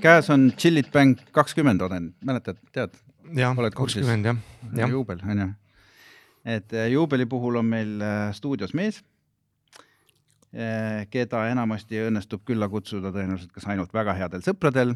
käes 0.00 0.30
on 0.30 0.52
Chillit 0.56 0.92
Bang 0.92 1.18
kakskümmend 1.32 1.80
olen, 1.80 2.10
mäletad, 2.24 2.58
tead? 2.72 2.92
jah, 3.36 3.56
kakskümmend 3.74 4.28
jah, 4.28 4.36
jah. 4.76 4.90
juubel 4.90 5.22
on 5.24 5.40
ju. 5.40 5.48
et 6.44 6.72
äh, 6.72 6.90
juubeli 6.92 7.26
puhul 7.26 7.56
on 7.56 7.64
meil 7.64 7.96
äh, 8.02 8.28
stuudios 8.36 8.74
mees, 8.74 9.00
keda 11.10 11.40
enamasti 11.50 11.98
õnnestub 12.04 12.44
külla 12.46 12.68
kutsuda 12.70 13.10
tõenäoliselt 13.10 13.50
kas 13.50 13.64
ainult 13.72 13.90
väga 13.96 14.12
headel 14.14 14.44
sõpradel 14.44 14.94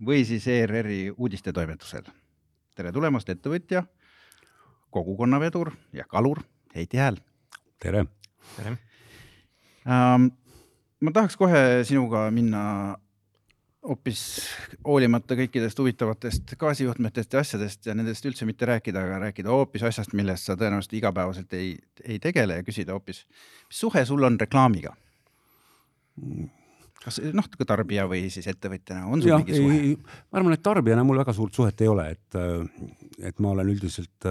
või 0.00 0.22
siis 0.24 0.46
ERR-i 0.48 1.10
uudistetoimetusel. 1.10 2.06
tere 2.74 2.92
tulemast, 2.92 3.28
ettevõtja, 3.28 3.82
kogukonnavedur 4.94 5.74
ja 5.92 6.06
kalur 6.08 6.40
Heiti 6.74 7.02
Hääl. 7.02 7.18
tere. 7.82 8.06
tere 8.56 8.78
ähm,. 9.88 10.37
Ma 11.00 11.12
tahaks 11.14 11.36
kohe 11.38 11.84
sinuga 11.86 12.26
minna 12.34 12.62
hoopis 13.88 14.22
hoolimata 14.84 15.36
kõikidest 15.38 15.78
huvitavatest 15.78 16.54
gaasijuhtmetest 16.60 17.32
ja 17.32 17.42
asjadest 17.44 17.86
ja 17.86 17.94
nendest 17.96 18.26
üldse 18.26 18.46
mitte 18.48 18.66
rääkida, 18.68 19.04
aga 19.06 19.20
rääkida 19.28 19.52
hoopis 19.54 19.84
asjast, 19.86 20.14
millest 20.18 20.48
sa 20.48 20.58
tõenäoliselt 20.58 20.96
igapäevaselt 20.98 21.54
ei, 21.56 21.76
ei 22.04 22.18
tegele 22.22 22.58
ja 22.58 22.66
küsida 22.66 22.96
hoopis, 22.96 23.24
mis 23.68 23.82
suhe 23.86 24.04
sul 24.08 24.26
on 24.28 24.40
reklaamiga? 24.40 24.94
kas 26.98 27.20
noh, 27.32 27.46
ka 27.46 27.64
tarbija 27.68 28.08
või 28.10 28.24
siis 28.32 28.48
ettevõtjana 28.50 29.06
on 29.06 29.22
sul 29.22 29.30
ja, 29.30 29.38
mingi 29.38 29.54
suhe? 29.56 29.94
ma 30.28 30.40
arvan, 30.40 30.56
et 30.58 30.64
tarbijana 30.66 31.06
mul 31.06 31.22
väga 31.22 31.34
suurt 31.36 31.54
suhet 31.54 31.86
ei 31.86 31.90
ole, 31.92 32.08
et, 32.16 32.38
et 33.30 33.38
ma 33.38 33.54
olen 33.54 33.70
üldiselt 33.70 34.26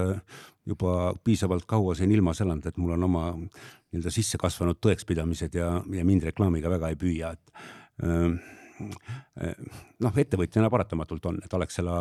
juba 0.68 1.14
piisavalt 1.24 1.66
kaua 1.68 1.96
siin 1.96 2.12
ilmas 2.12 2.42
elanud, 2.44 2.66
et 2.68 2.76
mul 2.80 2.94
on 2.96 3.08
oma 3.08 3.24
nii-öelda 3.38 4.12
sisse 4.12 4.38
kasvanud 4.40 4.80
tõekspidamised 4.84 5.56
ja, 5.56 5.72
ja 5.96 6.04
mind 6.04 6.28
reklaamiga 6.28 6.70
väga 6.76 6.92
ei 6.92 7.00
püüa, 7.00 7.32
et 7.32 7.44
noh, 10.04 10.18
ettevõtjana 10.22 10.70
paratamatult 10.70 11.28
on, 11.30 11.38
et 11.44 11.54
Alexela 11.54 11.96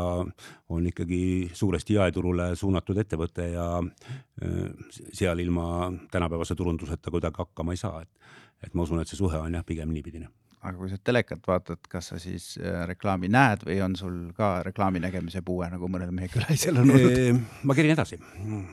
on 0.74 0.90
ikkagi 0.92 1.22
suuresti 1.58 1.98
jaeturule 1.98 2.52
suunatud 2.60 3.00
ettevõte 3.02 3.50
ja 3.56 3.68
äh, 3.82 4.92
seal 5.14 5.42
ilma 5.42 5.92
tänapäevase 6.12 6.56
turunduseta 6.56 7.14
kuidagi 7.14 7.44
hakkama 7.44 7.74
ei 7.74 7.82
saa, 7.82 8.04
et, 8.04 8.34
et 8.68 8.76
ma 8.76 8.86
usun, 8.86 9.02
et 9.02 9.10
see 9.10 9.20
suhe 9.20 9.40
on 9.42 9.58
jah, 9.58 9.66
pigem 9.66 9.94
niipidine 9.94 10.30
aga 10.64 10.74
kui 10.78 10.90
sa 10.92 10.98
telekat 11.10 11.46
vaatad, 11.48 11.82
kas 11.90 12.12
sa 12.12 12.20
siis 12.22 12.56
äh, 12.62 12.84
reklaami 12.90 13.30
näed 13.32 13.66
või 13.68 13.80
on 13.86 13.96
sul 14.00 14.20
ka 14.38 14.58
reklaami 14.68 15.02
nägemise 15.04 15.44
puue, 15.46 15.70
nagu 15.72 15.90
mõnel 15.92 16.14
meie 16.16 16.32
külalisel 16.34 16.82
on 16.82 16.94
olnud? 16.96 17.42
ma 17.64 17.78
kerin 17.78 17.96
edasi. 17.96 18.20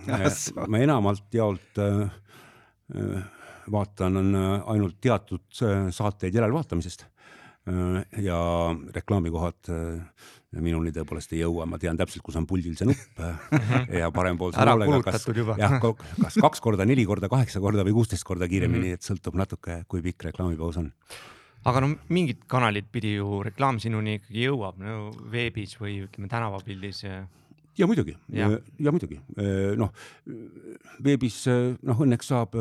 ma 0.71 0.83
enamalt 0.83 1.35
jaolt 1.35 1.83
äh, 1.83 2.07
vaatan 3.73 4.21
ainult 4.69 4.99
teatud 5.01 5.49
saateid 5.57 6.35
järelvaatamisest 6.37 7.07
Äh, 7.65 8.23
ja 8.23 8.37
reklaamikohad 8.93 9.71
äh, 9.73 10.25
minuni 10.61 10.91
tõepoolest 10.93 11.31
ei 11.33 11.39
jõua, 11.41 11.65
ma 11.65 11.79
tean 11.81 11.97
täpselt, 11.97 12.21
kus 12.27 12.37
on 12.37 12.45
puldil 12.45 12.75
see 12.77 12.91
nupp 12.91 13.23
mhm. 13.23 13.87
ja 14.03 14.11
parempoolse 14.13 14.61
kulutatud 14.85 15.41
juba. 15.41 15.57
jah, 15.57 15.79
kas 15.81 16.37
kaks 16.45 16.61
korda, 16.61 16.85
neli 16.85 17.07
korda, 17.09 17.31
kaheksa 17.33 17.63
korda 17.65 17.87
või 17.89 17.97
kuusteist 17.97 18.27
korda 18.29 18.51
kiiremini, 18.53 18.91
mhm. 18.91 18.99
et 18.99 19.09
sõltub 19.09 19.41
natuke, 19.41 19.79
kui 19.89 20.05
pikk 20.05 20.29
reklaamipaus 20.29 20.83
on 20.83 20.91
aga 21.65 21.85
no 21.85 21.95
mingid 22.13 22.45
kanalid 22.51 22.91
pidi 22.93 23.17
ju 23.17 23.41
reklaam 23.47 23.81
sinuni 23.83 24.19
ikkagi 24.19 24.49
jõuab, 24.49 24.83
no 24.83 25.09
veebis 25.33 25.79
või 25.81 26.03
ütleme 26.05 26.29
tänavapildis 26.33 27.05
ja 27.79 27.89
muidugi 27.89 28.15
ja, 28.33 28.51
ja 28.79 28.93
muidugi 28.95 29.19
noh, 29.81 29.91
veebis 31.05 31.45
noh, 31.83 32.05
õnneks 32.07 32.31
saab 32.31 32.55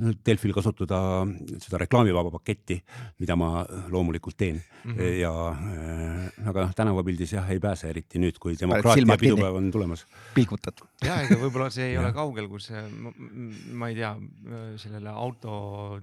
Delfil 0.00 0.54
kasutada 0.56 1.26
seda 1.60 1.76
reklaamivaba 1.82 2.30
paketti, 2.32 2.78
mida 3.20 3.34
ma 3.36 3.66
loomulikult 3.92 4.38
teen 4.40 4.56
mm 4.56 4.94
-hmm. 4.94 5.10
ja 5.20 5.32
aga 6.48 6.64
noh, 6.64 6.72
tänavapildis 6.74 7.34
jah, 7.36 7.50
ei 7.52 7.60
pääse 7.60 7.90
eriti 7.90 8.18
nüüd, 8.18 8.38
kui 8.40 8.56
demokraatia 8.60 9.18
pidupäev 9.20 9.60
on 9.60 9.70
tulemas. 9.70 10.06
pilgutad. 10.34 10.80
ja 11.04 11.20
ega 11.20 11.36
võib-olla 11.36 11.70
see 11.70 11.90
ei 11.90 11.98
ole 12.00 12.12
kaugel, 12.12 12.48
kus 12.48 12.70
ma, 12.96 13.12
ma 13.72 13.88
ei 13.88 13.94
tea, 13.94 14.16
sellele 14.76 15.10
auto, 15.10 16.00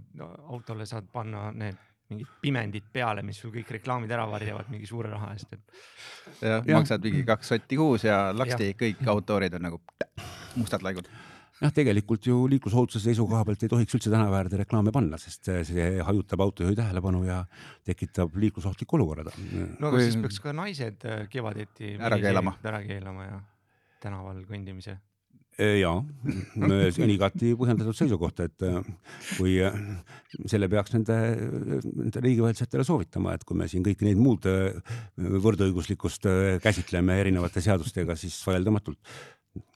autole 0.47 0.85
saad 0.85 1.09
panna 1.11 1.51
need 1.51 1.86
mingid 2.11 2.33
pimendid 2.41 2.89
peale, 2.93 3.23
mis 3.25 3.39
sul 3.41 3.51
kõik 3.53 3.71
reklaamid 3.77 4.11
ära 4.15 4.27
varjavad 4.29 4.69
mingi 4.71 4.87
suure 4.89 5.11
raha 5.11 5.33
eest, 5.35 5.53
et. 5.53 5.79
jah 6.41 6.61
ja., 6.61 6.77
maksad 6.77 7.03
mingi 7.03 7.23
kaks 7.27 7.53
sotti 7.53 7.79
kuus 7.79 8.07
ja 8.07 8.27
laksti 8.35 8.71
ja. 8.71 8.77
kõik 8.83 9.07
autorid 9.11 9.57
on 9.57 9.67
nagu 9.67 9.81
mustad 10.57 10.85
laigud 10.85 11.09
jah, 11.61 11.73
tegelikult 11.73 12.29
ju 12.29 12.37
liiklusohutuse 12.51 13.03
seisukoha 13.09 13.43
pealt 13.47 13.65
ei 13.65 13.71
tohiks 13.73 13.97
üldse 13.97 14.13
tänava 14.13 14.39
äärde 14.39 14.61
reklaame 14.61 14.93
panna, 14.95 15.19
sest 15.21 15.51
see 15.69 15.89
hajutab 16.05 16.43
autojuhi 16.45 16.77
tähelepanu 16.77 17.23
ja 17.27 17.41
tekitab 17.87 18.35
liiklusohtliku 18.37 18.99
olukorra. 18.99 19.27
no 19.79 19.91
aga 19.91 20.03
siis 20.03 20.19
peaks 20.21 20.39
ka 20.43 20.55
naised 20.55 21.05
kevadeti 21.33 21.95
ära 21.97 22.19
keelama, 22.21 22.57
ära 22.63 22.81
keelama 22.85 23.29
ja 23.29 23.43
tänaval 24.03 24.43
kõndimise 24.47 24.99
ja 25.57 25.93
see 26.93 27.03
on 27.05 27.11
igati 27.11 27.53
põhjendatud 27.57 27.97
seisukoht, 27.97 28.43
et 28.45 28.65
äh, 28.67 28.77
kui 29.37 29.55
äh, 29.65 29.77
selle 30.45 30.69
peaks 30.69 30.93
nende, 30.93 31.15
nende 31.87 32.21
riigivalitsetele 32.23 32.85
soovitama, 32.85 33.33
et 33.37 33.45
kui 33.47 33.57
me 33.57 33.69
siin 33.71 33.85
kõiki 33.85 34.05
neid 34.05 34.21
muud 34.21 34.45
äh, 34.51 34.77
võrdõiguslikkust 35.17 36.29
käsitleme 36.63 37.17
erinevate 37.23 37.63
seadustega, 37.65 38.15
siis 38.19 38.37
vaieldamatult 38.45 39.01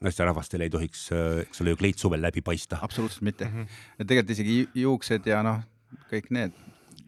naisterahvastel 0.06 0.62
ei 0.62 0.70
tohiks, 0.70 1.08
eks 1.42 1.64
ole 1.64 1.74
ju, 1.74 1.80
kleit 1.80 2.02
suvel 2.02 2.22
läbi 2.22 2.44
paista. 2.46 2.78
absoluutselt 2.86 3.26
mitte 3.26 3.48
mm. 3.48 3.56
-hmm. 3.56 3.80
ja 3.98 4.06
tegelikult 4.06 4.36
isegi 4.38 4.58
juuksed 4.84 5.26
ja 5.26 5.42
noh, 5.42 5.64
kõik 6.12 6.30
need 6.30 6.54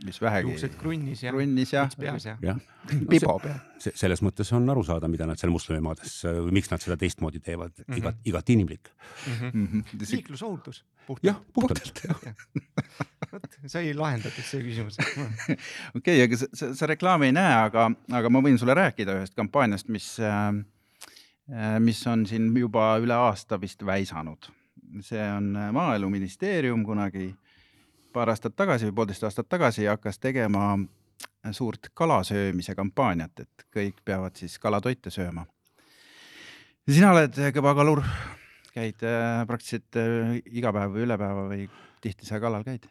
mis 0.04 0.20
vähegi. 0.22 0.50
juuksed 0.50 0.76
krunnis 0.80 1.24
ja. 1.24 1.32
krunnis 1.34 1.74
ja. 1.74 1.86
peas 2.00 2.26
ja. 2.28 2.36
jah 2.42 2.58
no,. 2.58 3.06
pibo 3.10 3.38
peal. 3.44 3.60
selles 3.84 4.24
mõttes 4.26 4.52
on 4.56 4.68
aru 4.70 4.84
saada, 4.88 5.10
mida 5.12 5.28
nad 5.30 5.40
seal 5.40 5.54
moslemimaades 5.54 6.16
või 6.26 6.58
miks 6.60 6.72
nad 6.72 6.84
seda 6.84 6.98
teistmoodi 7.00 7.42
teevad 7.44 7.74
mm, 7.78 7.86
-hmm. 7.88 8.02
igat, 8.02 8.20
igati 8.32 8.58
inimlik 8.58 8.92
mm. 8.92 9.34
-hmm. 9.34 9.54
Mm 9.54 9.68
-hmm. 9.68 10.12
liiklusohutus. 10.12 10.84
jah, 11.24 11.40
puhtalt. 11.54 12.04
vot 13.34 13.58
sai 13.66 13.94
lahendatud 13.94 14.46
see 14.46 14.62
küsimus. 14.64 14.98
okei, 15.98 16.22
aga 16.22 16.38
sa, 16.38 16.48
sa, 16.54 16.74
sa 16.76 16.88
reklaami 16.88 17.32
ei 17.32 17.36
näe, 17.36 17.56
aga, 17.70 17.90
aga 18.12 18.30
ma 18.30 18.44
võin 18.46 18.60
sulle 18.60 18.76
rääkida 18.78 19.18
ühest 19.20 19.36
kampaaniast, 19.36 19.90
mis 19.90 20.16
äh, 20.20 20.52
mis 21.80 22.08
on 22.08 22.26
siin 22.26 22.52
juba 22.56 22.94
üle 23.04 23.16
aasta 23.16 23.60
vist 23.62 23.86
väisanud. 23.86 24.52
see 25.02 25.24
on 25.38 25.58
Maaeluministeerium 25.74 26.84
kunagi 26.86 27.34
paar 28.14 28.32
aastat 28.34 28.56
tagasi 28.56 28.90
või 28.90 29.00
poolteist 29.02 29.26
aastat 29.28 29.50
tagasi 29.50 29.90
hakkas 29.90 30.20
tegema 30.22 30.78
suurt 31.52 31.90
kalasöömise 31.94 32.76
kampaaniat, 32.76 33.44
et 33.44 33.66
kõik 33.74 34.00
peavad 34.06 34.36
siis 34.40 34.58
kalatoite 34.60 35.12
sööma. 35.12 35.46
sina 36.90 37.12
oled 37.12 37.38
kõva 37.56 37.76
kalur, 37.76 38.04
käid 38.74 39.04
äh, 39.04 39.44
praktiliselt 39.48 40.00
äh, 40.00 40.36
iga 40.56 40.74
päev 40.76 40.96
või 40.96 41.08
üle 41.08 41.18
päeva 41.20 41.48
või 41.50 41.66
tihti 42.02 42.28
sa 42.28 42.40
kalal 42.40 42.64
käid? 42.64 42.88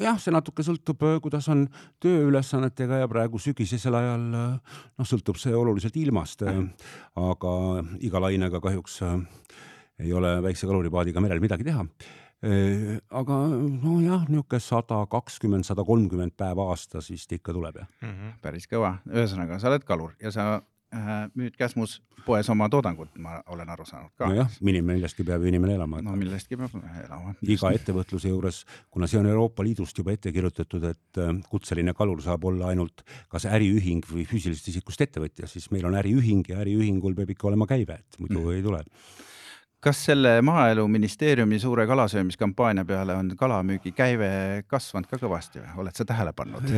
jah, 0.00 0.18
see 0.18 0.34
natuke 0.34 0.66
sõltub, 0.66 1.02
äh, 1.06 1.20
kuidas 1.22 1.48
on 1.52 1.68
tööülesannetega 2.02 3.04
ja 3.04 3.10
praegu 3.10 3.38
sügisesel 3.38 3.94
ajal 3.94 4.26
noh, 4.34 5.06
sõltub 5.06 5.38
see 5.38 5.54
oluliselt 5.54 5.96
ilmast, 5.96 6.42
aga 7.14 7.54
iga 8.02 8.26
lainega 8.26 8.60
kahjuks 8.60 9.00
ei 10.02 10.12
ole 10.12 10.40
väikse 10.42 10.66
kaluripaadiga 10.66 11.22
merel 11.22 11.42
midagi 11.42 11.70
teha 11.70 11.86
aga 12.44 13.40
nojah, 13.48 14.26
niisugune 14.28 14.60
sada 14.60 15.00
kakskümmend, 15.10 15.64
sada 15.64 15.84
kolmkümmend 15.86 16.36
päeva 16.36 16.68
aastas 16.74 17.10
vist 17.12 17.32
ikka 17.32 17.54
tuleb 17.56 17.80
jah 17.80 17.88
mm. 18.02 18.10
-hmm. 18.10 18.38
päris 18.44 18.68
kõva, 18.68 18.98
ühesõnaga 19.08 19.58
sa 19.60 19.70
oled 19.70 19.84
kalur 19.84 20.12
ja 20.20 20.32
sa 20.34 20.48
äh, 20.94 21.30
müüd 21.34 21.56
Käsmus 21.56 22.02
poes 22.26 22.48
oma 22.50 22.68
toodangut, 22.68 23.16
ma 23.18 23.40
olen 23.52 23.68
aru 23.68 23.84
saanud 23.84 24.12
ka. 24.16 24.28
nojah, 24.28 24.50
millestki 24.60 25.24
peab 25.24 25.44
inimene 25.44 25.74
elama. 25.74 26.02
no 26.02 26.16
millestki 26.16 26.56
peab 26.56 26.76
elama. 27.04 27.34
iga 27.42 27.72
ettevõtluse 27.72 28.28
juures, 28.28 28.64
kuna 28.90 29.06
see 29.06 29.18
on 29.20 29.26
Euroopa 29.26 29.64
Liidust 29.64 29.98
juba 29.98 30.12
ette 30.12 30.32
kirjutatud, 30.32 30.84
et 30.84 31.20
äh, 31.20 31.34
kutseline 31.50 31.94
kalur 31.94 32.22
saab 32.22 32.44
olla 32.44 32.72
ainult 32.72 33.04
kas 33.28 33.46
äriühing 33.46 34.04
või 34.10 34.26
füüsilisest 34.28 34.72
isikust 34.74 35.00
ettevõtja, 35.00 35.48
siis 35.48 35.70
meil 35.70 35.86
on 35.86 35.94
äriühing 36.00 36.48
ja 36.48 36.60
äriühingul 36.64 37.14
peab 37.14 37.30
ikka 37.30 37.48
olema 37.48 37.66
käive, 37.66 38.00
et 38.00 38.18
muidu 38.18 38.40
mm. 38.40 38.56
ei 38.56 38.62
tule 38.62 38.84
kas 39.84 40.04
selle 40.04 40.42
Maaeluministeeriumi 40.42 41.58
suure 41.58 41.86
kalasöömiskampaania 41.86 42.84
peale 42.84 43.14
on 43.14 43.30
kalamüügi 43.36 43.92
käive 43.92 44.28
kasvanud 44.66 45.08
ka 45.10 45.18
kõvasti 45.20 45.60
või 45.60 45.82
oled 45.84 45.98
sa 45.98 46.06
tähele 46.08 46.32
pannud? 46.36 46.70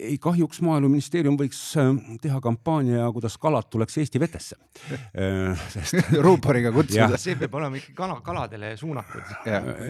ei, 0.00 0.16
kahjuks 0.22 0.62
Maaeluministeerium 0.64 1.36
võiks 1.40 1.60
äh, 1.80 1.90
teha 2.22 2.40
kampaania, 2.44 3.10
kuidas 3.12 3.36
kalad 3.42 3.68
tuleks 3.72 3.98
Eesti 4.00 4.22
vetesse 4.22 4.56
äh, 4.56 5.66
sest 5.74 6.12
ruuporiga 6.26 6.72
kutsuda. 6.72 7.20
see 7.20 7.36
peab 7.40 7.58
olema 7.60 7.80
ikka 7.80 7.92
kala, 8.00 8.20
kaladele 8.24 8.72
suunatud. 8.80 9.36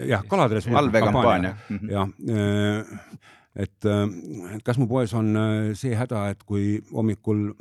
jah, 0.09 0.27
kaladele 0.27 0.61
suunatud 0.65 0.81
valvekampaania. 0.81 1.55
jah, 1.91 2.11
äh, 2.27 2.93
et, 3.55 3.79
et 3.87 4.67
kas 4.67 4.81
mu 4.81 4.89
poes 4.91 5.15
on 5.15 5.31
see 5.79 5.95
häda, 5.95 6.27
et 6.33 6.43
kui 6.43 6.81
hommikul 6.91 7.51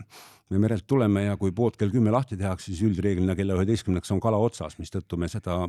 me 0.52 0.62
merelt 0.62 0.86
tuleme 0.88 1.26
ja 1.26 1.36
kui 1.40 1.52
pood 1.56 1.76
kell 1.80 1.92
kümme 1.92 2.12
lahti 2.14 2.38
tehakse, 2.40 2.70
siis 2.70 2.82
üldreeglina 2.86 3.36
kella 3.38 3.58
üheteistkümneks 3.58 4.12
on 4.14 4.20
kala 4.22 4.40
otsas, 4.42 4.78
mistõttu 4.80 5.18
me 5.20 5.30
seda 5.32 5.62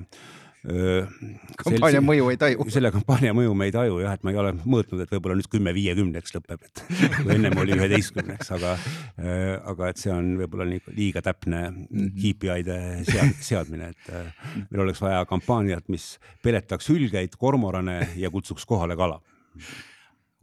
kampaania 1.60 2.00
mõju 2.00 2.30
ei 2.32 2.38
taju. 2.40 2.66
selle 2.72 2.92
kampaania 2.96 3.34
mõju 3.36 3.52
me 3.58 3.68
ei 3.68 3.74
taju 3.76 3.98
jah, 4.00 4.14
et 4.16 4.24
ma 4.24 4.32
ei 4.32 4.40
ole 4.40 4.54
mõõtnud, 4.64 5.02
et 5.04 5.12
võib-olla 5.12 5.36
nüüd 5.36 5.50
kümme 5.52 5.74
viiekümneks 5.76 6.36
lõpeb, 6.38 6.64
et 6.70 6.84
ennem 7.36 7.58
oli 7.60 7.76
üheteistkümneks, 7.76 8.54
aga, 8.56 8.78
aga 9.74 9.92
et 9.92 10.00
see 10.00 10.14
on 10.14 10.38
võib-olla 10.40 10.70
liiga 10.96 11.24
täpne 11.26 11.64
Mhm. 11.74 12.10
KPI-de 12.18 12.78
sead, 13.08 13.36
seadmine, 13.44 13.92
et 13.94 14.68
meil 14.70 14.86
oleks 14.86 15.02
vaja 15.04 15.24
kampaaniat, 15.30 15.90
mis 15.92 16.18
peletaks 16.44 16.90
hülgeid, 16.92 17.36
kormorane 17.40 18.00
ja 18.20 18.32
kutsuks 18.34 18.66
kohale 18.66 18.96
kala 19.00 19.20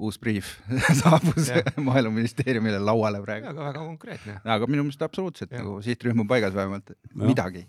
uus 0.01 0.19
briif 0.23 0.57
saabus 1.03 1.53
maaeluministeeriumile 1.77 2.81
lauale 2.83 3.23
praegu. 3.25 3.53
aga 3.53 3.69
väga 3.71 3.85
konkreetne. 3.85 4.41
aga 4.45 4.69
minu 4.71 4.87
meelest 4.87 5.07
absoluutselt 5.07 5.53
ja. 5.53 5.63
nagu 5.63 5.79
sihtrühm 5.85 6.25
on 6.25 6.29
paigas 6.31 6.57
vähemalt, 6.57 6.93
midagi. 7.15 7.67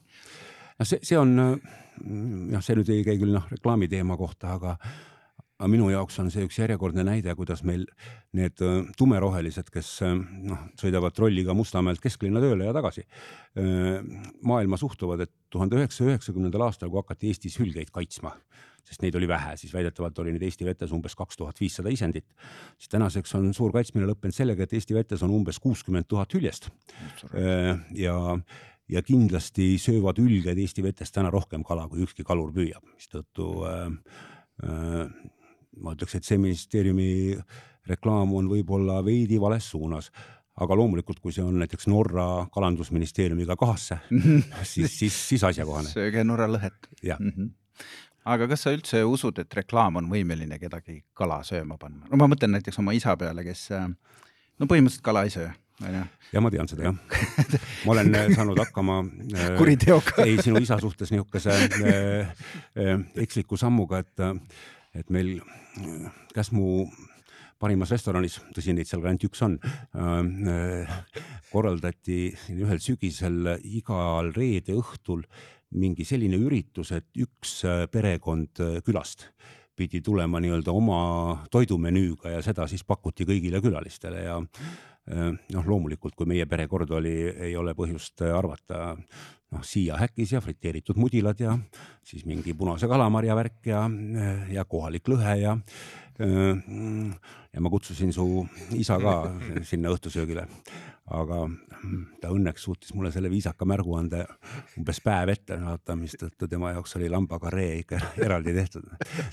no 0.80 0.88
see, 0.88 1.00
see 1.04 1.20
on 1.20 1.36
noh, 1.38 2.64
see 2.64 2.78
nüüd 2.80 2.92
ei 2.94 3.06
käi 3.08 3.18
küll 3.22 3.36
noh 3.36 3.48
reklaami 3.52 3.90
teema 3.92 4.18
kohta, 4.20 4.58
aga 4.58 4.78
aga 5.62 5.70
minu 5.70 5.92
jaoks 5.92 6.18
on 6.24 6.32
see 6.34 6.42
üks 6.48 6.58
järjekordne 6.58 7.04
näide, 7.06 7.36
kuidas 7.38 7.62
meil 7.68 7.84
need 8.38 8.58
tumerohelised, 8.98 9.68
kes 9.70 9.92
noh, 10.02 10.64
sõidavad 10.80 11.14
trolliga 11.14 11.54
Mustamäelt 11.54 12.02
kesklinna 12.02 12.42
tööle 12.42 12.66
ja 12.66 12.74
tagasi, 12.74 13.06
maailma 14.42 14.80
suhtuvad, 14.82 15.22
et 15.28 15.34
tuhande 15.54 15.78
üheksasaja 15.78 16.16
üheksakümnendal 16.16 16.66
aastal, 16.66 16.90
kui 16.90 17.04
hakati 17.04 17.30
Eestis 17.30 17.60
hülgeid 17.62 17.94
kaitsma, 17.94 18.34
sest 18.88 19.04
neid 19.06 19.16
oli 19.16 19.28
vähe, 19.28 19.56
siis 19.58 19.74
väidetavalt 19.74 20.20
oli 20.24 20.34
neid 20.36 20.44
Eesti 20.48 20.66
vetes 20.66 20.92
umbes 20.92 21.16
kaks 21.16 21.38
tuhat 21.38 21.60
viissada 21.62 21.90
isendit, 21.94 22.28
siis 22.78 22.92
tänaseks 22.92 23.36
on 23.40 23.54
suur 23.54 23.72
kaitsmine 23.76 24.10
lõppenud 24.10 24.36
sellega, 24.36 24.64
et 24.64 24.74
Eesti 24.74 24.98
vetes 24.98 25.24
on 25.24 25.34
umbes 25.38 25.60
kuuskümmend 25.60 26.10
tuhat 26.10 26.34
hüljest. 26.34 26.70
ja 27.96 28.18
ja 28.92 29.02
kindlasti 29.02 29.78
söövad 29.80 30.20
hülged 30.20 30.58
Eesti 30.58 30.84
vetes 30.84 31.14
täna 31.16 31.30
rohkem 31.32 31.64
kala, 31.64 31.88
kui 31.88 32.04
ükski 32.04 32.26
kalur 32.28 32.52
püüab, 32.56 32.84
mistõttu 32.92 33.48
äh, 33.68 33.86
äh, 34.68 35.06
ma 35.80 35.96
ütleks, 35.96 36.18
et 36.18 36.28
see 36.28 36.40
ministeeriumi 36.42 37.38
reklaam 37.90 38.34
on 38.38 38.50
võib-olla 38.52 39.00
veidi 39.06 39.40
vales 39.42 39.70
suunas, 39.72 40.12
aga 40.62 40.76
loomulikult, 40.78 41.22
kui 41.24 41.34
see 41.34 41.46
on 41.46 41.62
näiteks 41.62 41.88
Norra 41.90 42.46
kalandusministeeriumiga 42.54 43.56
kahasse 43.60 44.02
siis, 44.74 44.92
siis, 44.92 45.18
siis 45.32 45.48
asjakohane. 45.48 45.92
sööge 45.94 46.26
Norra 46.28 46.50
lõhet. 46.52 46.92
Mm 47.02 47.32
-hmm. 47.32 47.52
Aga 48.26 48.48
kas 48.52 48.66
sa 48.66 48.76
üldse 48.76 49.04
usud, 49.08 49.40
et 49.42 49.60
reklaam 49.62 49.98
on 50.02 50.10
võimeline 50.12 50.60
kedagi 50.62 51.02
kala 51.18 51.42
sööma 51.48 51.78
panna? 51.82 52.06
no 52.10 52.22
ma 52.22 52.30
mõtlen 52.32 52.56
näiteks 52.58 52.80
oma 52.84 52.96
isa 52.98 53.16
peale, 53.18 53.46
kes 53.48 53.70
no 53.72 54.70
põhimõtteliselt 54.70 55.06
kala 55.06 55.26
ei 55.26 55.34
söö 55.34 55.50
onju. 55.88 56.02
ja 56.34 56.42
ma 56.44 56.52
tean 56.54 56.70
seda 56.70 56.90
jah. 56.90 56.98
ma 57.86 57.96
olen 57.96 58.18
saanud 58.36 58.60
hakkama 58.62 59.00
kuriteoga 59.60 60.26
ei, 60.26 60.38
sinu 60.44 60.62
isa 60.64 60.80
suhtes 60.82 61.14
niisuguse 61.14 61.56
äh, 61.56 62.34
äh, 62.78 62.98
eksliku 63.26 63.60
sammuga, 63.60 64.04
et 64.04 64.28
et 64.92 65.10
meil 65.10 65.40
Käsmu 66.36 66.90
parimas 67.62 67.94
restoranis, 67.94 68.42
tõsi, 68.56 68.74
neid 68.76 68.90
seal 68.90 69.00
ka 69.04 69.08
ainult 69.08 69.24
üks 69.30 69.44
on 69.46 69.54
äh,, 69.64 70.96
korraldati 71.52 72.34
ühel 72.58 72.82
sügisel 72.84 73.54
igal 73.64 74.34
reede 74.36 74.76
õhtul 74.76 75.24
mingi 75.72 76.06
selline 76.08 76.40
üritus, 76.42 76.92
et 76.96 77.08
üks 77.20 77.62
perekond 77.92 78.62
külast 78.86 79.30
pidi 79.78 80.02
tulema 80.04 80.42
nii-öelda 80.44 80.74
oma 80.76 81.02
toidumenüüga 81.52 82.36
ja 82.36 82.42
seda 82.46 82.68
siis 82.70 82.84
pakuti 82.84 83.26
kõigile 83.26 83.62
külalistele 83.64 84.26
ja 84.26 84.38
noh, 85.08 85.66
loomulikult, 85.66 86.16
kui 86.16 86.30
meie 86.30 86.46
perekord 86.50 86.92
oli, 86.94 87.16
ei 87.48 87.56
ole 87.58 87.74
põhjust 87.78 88.22
arvata 88.28 88.92
noh, 88.96 89.64
siiahäkis 89.66 90.36
ja 90.36 90.44
friteeritud 90.44 91.00
mudilad 91.02 91.42
ja 91.42 91.56
siis 92.06 92.28
mingi 92.30 92.54
punase 92.58 92.90
kalamarja 92.92 93.36
värk 93.38 93.72
ja, 93.72 93.86
ja 94.52 94.66
kohalik 94.70 95.10
lõhe 95.12 95.36
ja 95.42 95.58
ja 96.22 97.62
ma 97.64 97.70
kutsusin 97.74 98.14
su 98.14 98.46
isa 98.78 99.00
ka 99.02 99.16
sinna 99.66 99.90
õhtusöögile, 99.90 100.46
aga 101.12 101.40
ta 102.22 102.32
õnneks 102.32 102.66
suutis 102.68 102.94
mulle 102.96 103.12
selle 103.14 103.30
viisaka 103.32 103.66
märgu 103.68 103.96
anda 103.98 104.24
umbes 104.80 105.02
päev 105.04 105.34
ette 105.34 105.58
saata, 105.60 105.96
mistõttu 106.00 106.48
tema 106.52 106.72
jaoks 106.76 106.96
oli 107.00 107.10
lambakaree 107.12 107.82
ikka 107.82 108.00
eraldi 108.26 108.54
tehtud. 108.56 108.88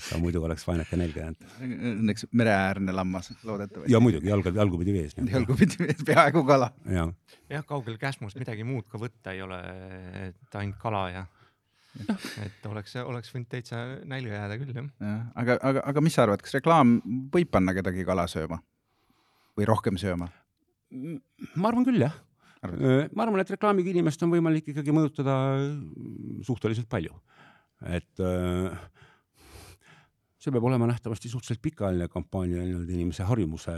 ta 0.09 0.19
muidu 0.21 0.43
oleks 0.43 0.67
vaeneke 0.67 0.99
nälga 0.99 1.25
jäänud. 1.25 1.49
Õnneks 1.93 2.29
mereäärne 2.31 2.95
lammas 2.95 3.31
loodetavasti. 3.43 3.93
ja 3.93 4.01
muidugi 4.03 4.31
jalg, 4.31 4.51
jalgupidi 4.55 4.95
vees. 4.95 5.17
jalgupidi 5.31 5.83
vees, 5.85 6.05
peaaegu 6.05 6.43
kala. 6.47 6.71
jah 6.89 7.13
ja, 7.49 7.63
kaugel 7.63 7.97
Käsmust 7.97 8.39
midagi 8.39 8.63
muud 8.67 8.87
ka 8.89 9.01
võtta 9.01 9.33
ei 9.35 9.43
ole, 9.45 9.59
et 10.29 10.57
ainult 10.59 10.79
kala 10.81 11.03
ja 11.13 11.25
et 12.43 12.65
oleks, 12.69 12.95
oleks 13.01 13.31
võinud 13.33 13.49
täitsa 13.49 13.81
nälga 14.07 14.35
jääda 14.35 14.57
küll 14.61 14.75
jah 14.75 14.89
ja,. 15.01 15.15
aga, 15.41 15.57
aga, 15.71 15.85
aga 15.91 16.03
mis 16.05 16.15
sa 16.17 16.25
arvad, 16.27 16.43
kas 16.45 16.59
reklaam 16.59 16.99
võib 17.33 17.49
panna 17.51 17.73
kedagi 17.77 18.05
kala 18.07 18.27
sööma 18.31 18.61
või 19.57 19.67
rohkem 19.69 19.97
sööma? 19.99 20.29
Ma 20.89 21.69
arvan 21.71 21.85
küll 21.87 22.01
jah. 22.01 22.15
ma 22.63 23.25
arvan, 23.25 23.39
et 23.41 23.53
reklaamiga 23.55 23.93
inimest 23.93 24.23
on 24.25 24.33
võimalik 24.33 24.71
ikkagi 24.73 24.95
mõjutada 24.95 25.35
suhteliselt 26.47 26.89
palju, 26.91 27.15
et 27.87 28.23
see 30.39 30.51
peab 30.55 30.67
olema 30.67 30.87
nähtavasti 30.89 31.31
suhteliselt 31.31 31.63
pikaajaline 31.63 32.09
kampaania 32.11 32.63
nii-öelda 32.63 32.95
inimese 32.95 33.27
harjumuse 33.27 33.75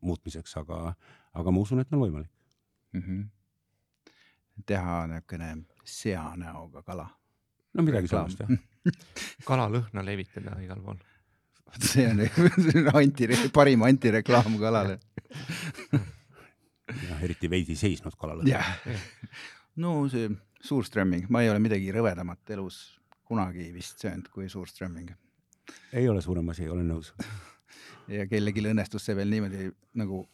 muutmiseks, 0.00 0.56
aga, 0.62 0.80
aga 1.34 1.54
ma 1.54 1.62
usun, 1.62 1.82
et 1.82 1.92
on 1.92 2.02
võimalik 2.02 2.30
mm. 2.94 3.02
-hmm. 3.02 4.62
teha 4.66 5.04
niisugune 5.10 5.52
seanäoga 5.84 6.82
kala 6.82 7.08
no 7.74 7.82
midagi 7.82 8.10
sarnast 8.10 8.40
jah. 8.40 8.54
kalalõhna 9.48 10.04
levitada 10.06 10.56
igal 10.62 10.80
pool. 10.84 10.98
see 11.90 12.06
on 12.06 12.22
anti, 12.94 13.28
parim 13.52 13.82
antireklaam 13.86 14.58
kalale. 14.60 14.98
jah, 17.14 17.22
eriti 17.26 17.50
veidi 17.50 17.76
seisnud 17.78 18.16
kalalõhna. 18.18 18.50
jah, 18.50 18.98
no 19.82 19.96
see 20.12 20.30
suurströmming, 20.64 21.28
ma 21.30 21.44
ei 21.44 21.52
ole 21.52 21.62
midagi 21.62 21.92
rõvedamat 21.94 22.54
elus 22.56 22.82
kunagi 23.24 23.70
vist 23.74 24.02
söönud 24.04 24.28
kui 24.32 24.48
suurströmming. 24.52 25.14
ei 25.92 26.08
ole 26.08 26.22
suurem 26.24 26.48
asi, 26.52 26.68
olen 26.68 26.90
nõus. 26.92 27.14
ja 28.18 28.26
kellelgi 28.30 28.66
õnnestus 28.68 29.06
see 29.06 29.16
veel 29.16 29.30
niimoodi 29.32 29.70
nagu 30.00 30.24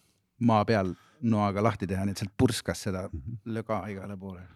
maa 0.47 0.65
peal 0.65 0.95
noaga 1.21 1.63
lahti 1.63 1.87
teha, 1.87 2.07
nii 2.07 2.17
et 2.17 2.25
sealt 2.25 2.33
purskas 2.41 2.89
seda 2.89 3.05
löga 3.45 3.85
igale 3.93 4.17
poole 4.17 4.47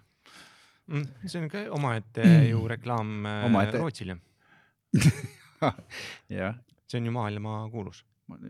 Mm, 0.85 1.05
see 1.25 1.41
on 1.41 1.49
ka 1.49 1.63
omaette 1.73 2.25
mm. 2.25 2.43
ju 2.51 2.67
reklaam 2.69 3.27
äh, 3.27 3.45
omaette. 3.47 3.79
Rootsil 3.81 4.11
ju 4.13 4.17
jah. 6.29 6.59
see 6.87 7.01
on 7.01 7.07
ju 7.09 7.13
maailmakuulus. 7.13 8.05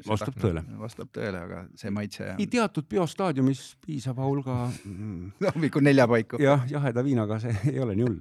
Vastab 0.07 0.37
tõele. 0.39 0.63
vastab 0.79 1.11
tõele, 1.15 1.41
aga 1.47 1.63
see 1.79 1.91
maitse. 1.95 2.29
nii 2.39 2.47
teatud 2.51 2.87
biostaadiumis 2.91 3.63
piisava 3.85 4.27
hulga 4.29 4.57
mm, 4.71 5.49
hommikul 5.55 5.85
nelja 5.87 6.07
paiku. 6.11 6.41
jah, 6.43 6.67
jaheda 6.71 7.05
viinaga 7.07 7.41
see 7.43 7.55
ei 7.73 7.81
ole 7.83 7.97
nii 7.99 8.07
hull. 8.07 8.21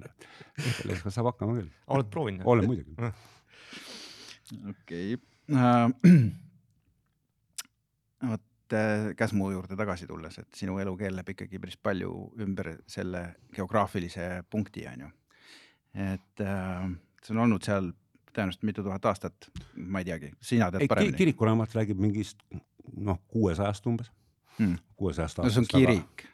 sellega 0.80 1.12
saab 1.14 1.30
hakkama 1.32 1.58
küll. 1.60 1.70
oled 1.96 2.10
proovinud? 2.10 2.46
olen 2.54 2.70
muidugi. 2.70 3.12
okei. 4.72 5.18
Äh, 5.54 5.86
vot 8.32 8.50
Käsmu 9.14 9.50
juurde 9.52 9.76
tagasi 9.78 10.06
tulles, 10.08 10.38
et 10.40 10.56
sinu 10.56 10.78
elu 10.82 10.94
keerleb 10.98 11.28
ikkagi 11.30 11.60
päris 11.62 11.76
palju 11.78 12.14
ümber 12.42 12.72
selle 12.90 13.20
geograafilise 13.54 14.42
punkti, 14.50 14.86
on 14.90 15.04
ju. 15.04 15.10
et 16.08 16.42
äh, 16.42 16.88
see 17.22 17.36
on 17.36 17.44
olnud 17.44 17.62
seal 17.62 17.92
tõenäoliselt 18.34 18.66
mitu 18.68 18.84
tuhat 18.86 19.06
aastat, 19.10 19.48
ma 19.76 20.02
ei 20.02 20.08
teagi, 20.10 20.32
sina 20.44 20.70
tead 20.74 20.86
paremini. 20.90 21.16
kirikuraamat 21.18 21.76
räägib 21.78 22.00
mingist 22.02 22.42
noh, 22.96 23.20
kuuesajast 23.32 23.86
umbes 23.90 24.10
hmm., 24.58 24.78
kuuesajast 24.96 25.40
aastast. 25.40 25.50
no 25.50 25.54
see 25.54 25.64
on 25.64 25.70
kirik, 25.72 26.26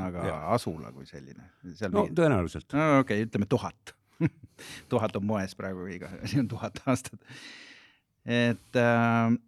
aga 0.00 0.26
ja. 0.28 0.36
asula 0.56 0.92
kui 0.92 1.08
selline. 1.08 1.50
no 1.62 2.04
mingi... 2.04 2.16
tõenäoliselt. 2.18 2.68
no 2.76 2.90
okei 3.00 3.20
okay,, 3.22 3.28
ütleme 3.28 3.48
tuhat 3.50 3.94
tuhat 4.92 5.16
on 5.16 5.26
moes 5.26 5.56
praegu, 5.58 5.86
iga 5.92 6.12
asi 6.22 6.42
on 6.42 6.50
tuhat 6.50 6.82
aastat. 6.90 7.20
et 8.24 8.80
äh, 8.80 9.38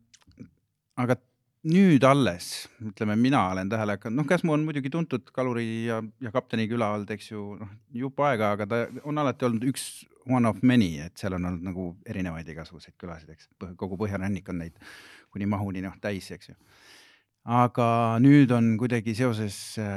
aga 1.02 1.18
nüüd 1.62 2.02
alles, 2.06 2.66
ütleme, 2.82 3.14
mina 3.18 3.44
olen 3.52 3.68
tähele 3.70 3.94
hakanud, 3.94 4.18
noh, 4.18 4.26
Käsmu 4.26 4.56
on 4.56 4.64
muidugi 4.66 4.90
tuntud 4.90 5.28
kaluri 5.34 5.84
ja, 5.86 6.00
ja 6.22 6.32
kapteni 6.34 6.66
küla 6.70 6.90
olnud, 6.96 7.10
eks 7.14 7.30
ju, 7.30 7.52
noh, 7.60 7.70
jupp 7.94 8.18
aega, 8.26 8.50
aga 8.56 8.66
ta 8.66 8.80
on 9.06 9.22
alati 9.22 9.46
olnud 9.46 9.68
üks 9.70 9.84
one 10.26 10.48
of 10.48 10.62
many, 10.62 10.96
et 11.02 11.18
seal 11.18 11.36
on 11.36 11.50
olnud 11.50 11.66
nagu 11.66 11.88
erinevaid 12.08 12.48
igasuguseid 12.48 12.96
külasid, 13.00 13.32
eks, 13.34 13.48
kogu 13.78 13.98
põhjarannik 14.00 14.48
on 14.52 14.62
neid 14.62 14.78
kuni 15.32 15.48
mahuni 15.48 15.82
noh 15.84 15.94
täis, 16.02 16.30
eks 16.34 16.52
ju. 16.52 16.56
aga 17.42 17.86
nüüd 18.22 18.52
on 18.54 18.76
kuidagi 18.78 19.16
seoses 19.18 19.56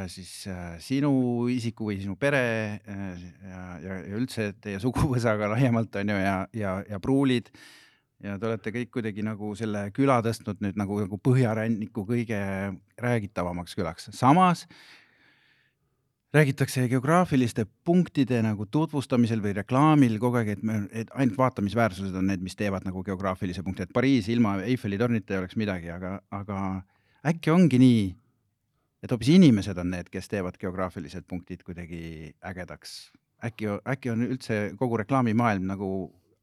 siis 0.10 0.34
sinu 0.82 1.14
isiku 1.54 1.92
või 1.92 2.00
sinu 2.02 2.18
pere 2.18 2.42
ja, 2.82 3.64
ja, 3.84 3.98
ja 4.10 4.18
üldse 4.18 4.52
teie 4.62 4.82
suguvõsaga 4.82 5.52
laiemalt 5.54 6.02
on 6.02 6.14
ju 6.16 6.20
ja, 6.24 6.38
ja, 6.54 6.78
ja 6.90 7.02
pruulid. 7.02 7.52
Ja 8.24 8.38
te 8.40 8.48
olete 8.48 8.72
kõik 8.72 8.94
kuidagi 8.96 9.22
nagu 9.28 9.52
selle 9.60 9.90
küla 9.94 10.22
tõstnud 10.24 10.62
nüüd 10.64 10.78
nagu, 10.80 11.02
nagu 11.04 11.18
põhjaranniku 11.20 12.06
kõige 12.08 12.40
räägitavamaks 13.04 13.76
külaks, 13.76 14.08
samas 14.16 14.64
räägitakse 16.34 16.88
geograafiliste 16.90 17.66
punktide 17.84 18.42
nagu 18.44 18.66
tutvustamisel 18.72 19.42
või 19.44 19.54
reklaamil 19.56 20.18
kogu 20.20 20.42
aeg, 20.42 20.56
et 20.56 20.64
me, 20.64 20.82
et 20.92 21.12
ainult 21.16 21.38
vaatamisväärsused 21.40 22.16
on 22.16 22.28
need, 22.32 22.44
mis 22.44 22.58
teevad 22.60 22.86
nagu 22.88 23.04
geograafilise 23.04 23.64
punkti, 23.64 23.86
et 23.86 23.94
Pariis 23.94 24.30
ilma 24.34 24.58
Eiffeli 24.64 25.00
tornita 25.00 25.36
ei 25.36 25.44
oleks 25.44 25.56
midagi, 25.60 25.92
aga, 25.94 26.18
aga 26.36 26.60
äkki 27.32 27.54
ongi 27.54 27.80
nii, 27.82 28.04
et 29.06 29.14
hoopis 29.14 29.32
inimesed 29.36 29.78
on 29.82 29.94
need, 29.94 30.10
kes 30.12 30.30
teevad 30.32 30.58
geograafilised 30.62 31.28
punktid 31.30 31.64
kuidagi 31.64 32.34
ägedaks. 32.44 33.12
äkki, 33.46 33.68
äkki 33.86 34.10
on 34.10 34.26
üldse 34.26 34.74
kogu 34.80 34.98
reklaamimaailm 34.98 35.68
nagu 35.70 35.90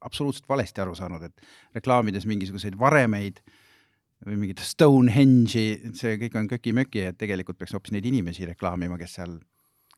absoluutselt 0.01 0.49
valesti 0.49 0.81
aru 0.81 0.95
saanud, 0.95 1.23
et 1.23 1.41
reklaamides 1.75 2.25
mingisuguseid 2.25 2.77
varemeid 2.79 3.41
või 4.25 4.37
mingit 4.39 4.61
Stonehenge'i, 4.63 5.93
see 5.99 6.17
kõik 6.21 6.37
on 6.39 6.47
köki-möki, 6.47 7.09
et 7.09 7.17
tegelikult 7.19 7.59
peaks 7.59 7.73
hoopis 7.75 7.91
neid 7.91 8.05
inimesi 8.07 8.47
reklaamima, 8.47 8.97
kes 8.97 9.19
seal 9.19 9.35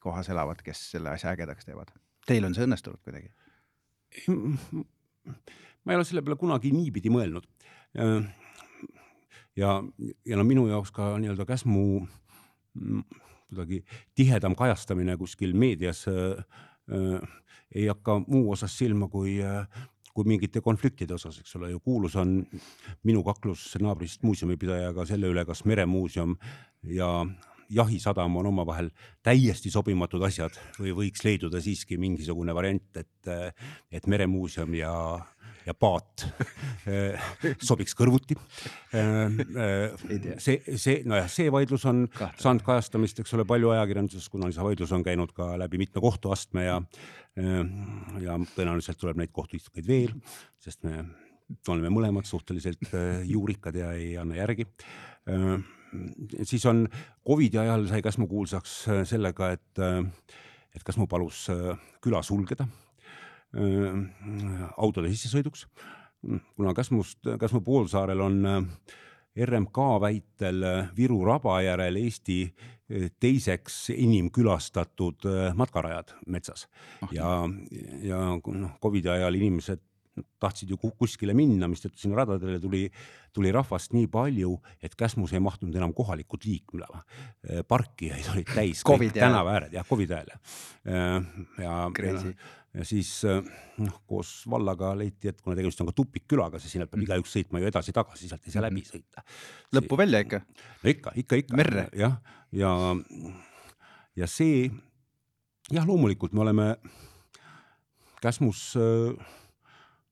kohas 0.05 0.29
elavad, 0.33 0.61
kes 0.65 0.91
selle 0.93 1.11
asja 1.15 1.33
ägedaks 1.33 1.67
teevad. 1.67 1.91
Teil 2.29 2.45
on 2.47 2.55
see 2.57 2.65
õnnestunud 2.67 3.01
kuidagi? 3.05 3.33
ma 5.85 5.91
ei 5.91 5.97
ole 5.97 6.05
selle 6.07 6.21
peale 6.23 6.37
kunagi 6.39 6.71
niipidi 6.71 7.11
mõelnud. 7.11 7.47
ja, 9.57 9.71
ja 10.25 10.37
no 10.37 10.45
minu 10.47 10.67
jaoks 10.69 10.93
ka 10.95 11.15
nii-öelda 11.19 11.47
Käsmu 11.49 11.83
mm, 11.99 13.03
kuidagi 13.49 13.81
tihedam 14.15 14.55
kajastamine 14.55 15.17
kuskil 15.17 15.55
meedias 15.57 16.05
äh, 16.11 17.27
ei 17.75 17.87
hakka 17.87 18.21
muu 18.27 18.51
osas 18.53 18.77
silma 18.77 19.09
kui 19.11 19.39
äh, 19.43 19.67
kui 20.15 20.23
mingite 20.31 20.61
konfliktide 20.63 21.17
osas, 21.17 21.41
eks 21.41 21.57
ole 21.59 21.73
ju, 21.73 21.81
kuulus 21.83 22.15
on 22.15 22.37
minu 23.03 23.23
kaklus 23.27 23.67
naabrist 23.83 24.23
muuseumipidajaga 24.23 25.03
selle 25.09 25.27
üle, 25.27 25.43
kas 25.47 25.65
meremuuseum 25.67 26.37
ja 26.87 27.09
jahisadam 27.69 28.35
on 28.37 28.49
omavahel 28.51 28.89
täiesti 29.23 29.71
sobimatud 29.73 30.23
asjad 30.27 30.55
või 30.79 30.93
võiks 30.99 31.23
leiduda 31.25 31.61
siiski 31.63 31.97
mingisugune 32.01 32.53
variant, 32.55 32.99
et, 33.01 33.31
et 33.91 34.07
meremuuseum 34.11 34.75
ja, 34.77 34.93
ja 35.65 35.73
paat 35.73 36.25
sobiks 37.69 37.95
kõrvuti. 37.97 38.37
see, 40.37 40.57
see, 40.77 41.01
nojah, 41.07 41.29
see 41.31 41.51
vaidlus 41.53 41.85
on 41.89 42.05
Kahte. 42.13 42.41
saanud 42.43 42.65
kajastamist, 42.65 43.21
eks 43.23 43.35
ole, 43.37 43.47
palju 43.49 43.73
ajakirjanduses, 43.75 44.29
kuna 44.31 44.51
see 44.53 44.65
vaidlus 44.65 44.93
on 44.95 45.05
käinud 45.05 45.33
ka 45.35 45.53
läbi 45.61 45.81
mitme 45.81 46.03
kohtuastme 46.03 46.67
ja, 46.67 46.81
ja 48.21 48.39
tõenäoliselt 48.55 49.01
tuleb 49.01 49.21
neid 49.21 49.33
kohtuistungeid 49.35 49.87
veel, 49.89 50.13
sest 50.61 50.85
me 50.85 51.03
oleme 51.69 51.91
mõlemad 51.93 52.25
suhteliselt 52.25 52.93
juurikad 53.29 53.75
ja 53.77 53.91
ei 53.97 54.15
anna 54.17 54.37
järgi 54.39 54.65
siis 56.43 56.65
on 56.65 56.85
Covidi 57.27 57.57
ajal 57.57 57.87
sai 57.89 58.01
Käsmu 58.01 58.27
kuulsaks 58.27 58.73
äh, 58.89 59.03
sellega, 59.07 59.51
et, 59.55 59.79
äh, 59.79 60.01
et 60.75 60.83
Käsmu 60.83 61.07
palus 61.07 61.47
äh, 61.49 61.77
küla 62.01 62.23
sulgeda 62.23 62.67
autode 64.75 65.07
sissesõiduks, 65.13 65.61
kuna 66.57 66.73
Käsmust, 66.75 67.21
Käsmu 67.39 67.61
poolsaarel 67.63 68.19
on 68.19 68.41
RMK 69.45 69.77
väitel 70.03 70.65
Viru 70.97 71.21
raba 71.23 71.61
järel 71.63 71.95
Eesti 72.01 72.41
teiseks 73.15 73.93
enim 73.95 74.27
külastatud 74.35 75.23
matkarajad 75.55 76.11
metsas 76.27 76.67
ah. 76.99 77.13
ja, 77.15 77.29
ja 78.03 78.19
noh, 78.35 78.75
Covidi 78.83 79.13
ajal 79.13 79.39
inimesed 79.39 79.85
tahtsid 80.39 80.71
ju 80.71 80.77
kuskile 80.79 81.35
minna, 81.35 81.67
mistõttu 81.71 81.99
sinna 81.99 82.21
radadele 82.21 82.59
tuli, 82.63 82.83
tuli 83.35 83.51
rahvast 83.53 83.95
nii 83.95 84.07
palju, 84.11 84.53
et 84.83 84.95
Käsmus 84.95 85.33
ei 85.35 85.43
mahtunud 85.43 85.75
enam 85.75 85.93
kohalikud 85.95 86.45
liikuma. 86.47 87.03
parkijaid 87.67 88.29
olid 88.33 88.51
täis 88.53 88.83
kõik 88.87 89.15
tänavaääred, 89.15 89.73
jah, 89.75 89.87
Covidi 89.87 90.15
ajal 90.15 90.31
jah. 90.33 90.39
ja, 91.59 91.73
ja, 91.99 92.13
ja 92.79 92.87
siis 92.87 93.11
noh, 93.25 93.99
koos 94.07 94.37
vallaga 94.51 94.93
leiti, 94.97 95.31
et 95.31 95.41
kuna 95.41 95.55
tegemist 95.57 95.83
on 95.83 95.91
ka 95.91 95.97
tupikkülaga, 95.99 96.59
siis 96.59 96.75
sinna 96.75 96.87
peab 96.87 97.01
mm. 97.01 97.07
igaüks 97.09 97.35
sõitma 97.35 97.61
ju 97.61 97.71
edasi-tagasi, 97.71 98.31
sealt 98.31 98.47
ei 98.47 98.55
saa 98.55 98.65
läbi 98.67 98.83
mm-hmm. 98.83 99.03
sõita. 99.03 99.25
lõppu 99.75 99.99
välja 99.99 100.23
ikka? 100.25 100.41
no 100.83 100.91
ikka, 100.95 101.15
ikka, 101.23 101.43
ikka. 101.43 101.59
merre? 101.59 101.87
jah, 101.95 102.19
ja, 102.55 102.73
ja, 102.75 102.95
ja 104.23 104.31
see 104.31 104.69
jah, 105.71 105.87
loomulikult 105.87 106.35
me 106.35 106.45
oleme 106.45 106.75
Käsmus 108.23 108.71
äh, 108.79 109.33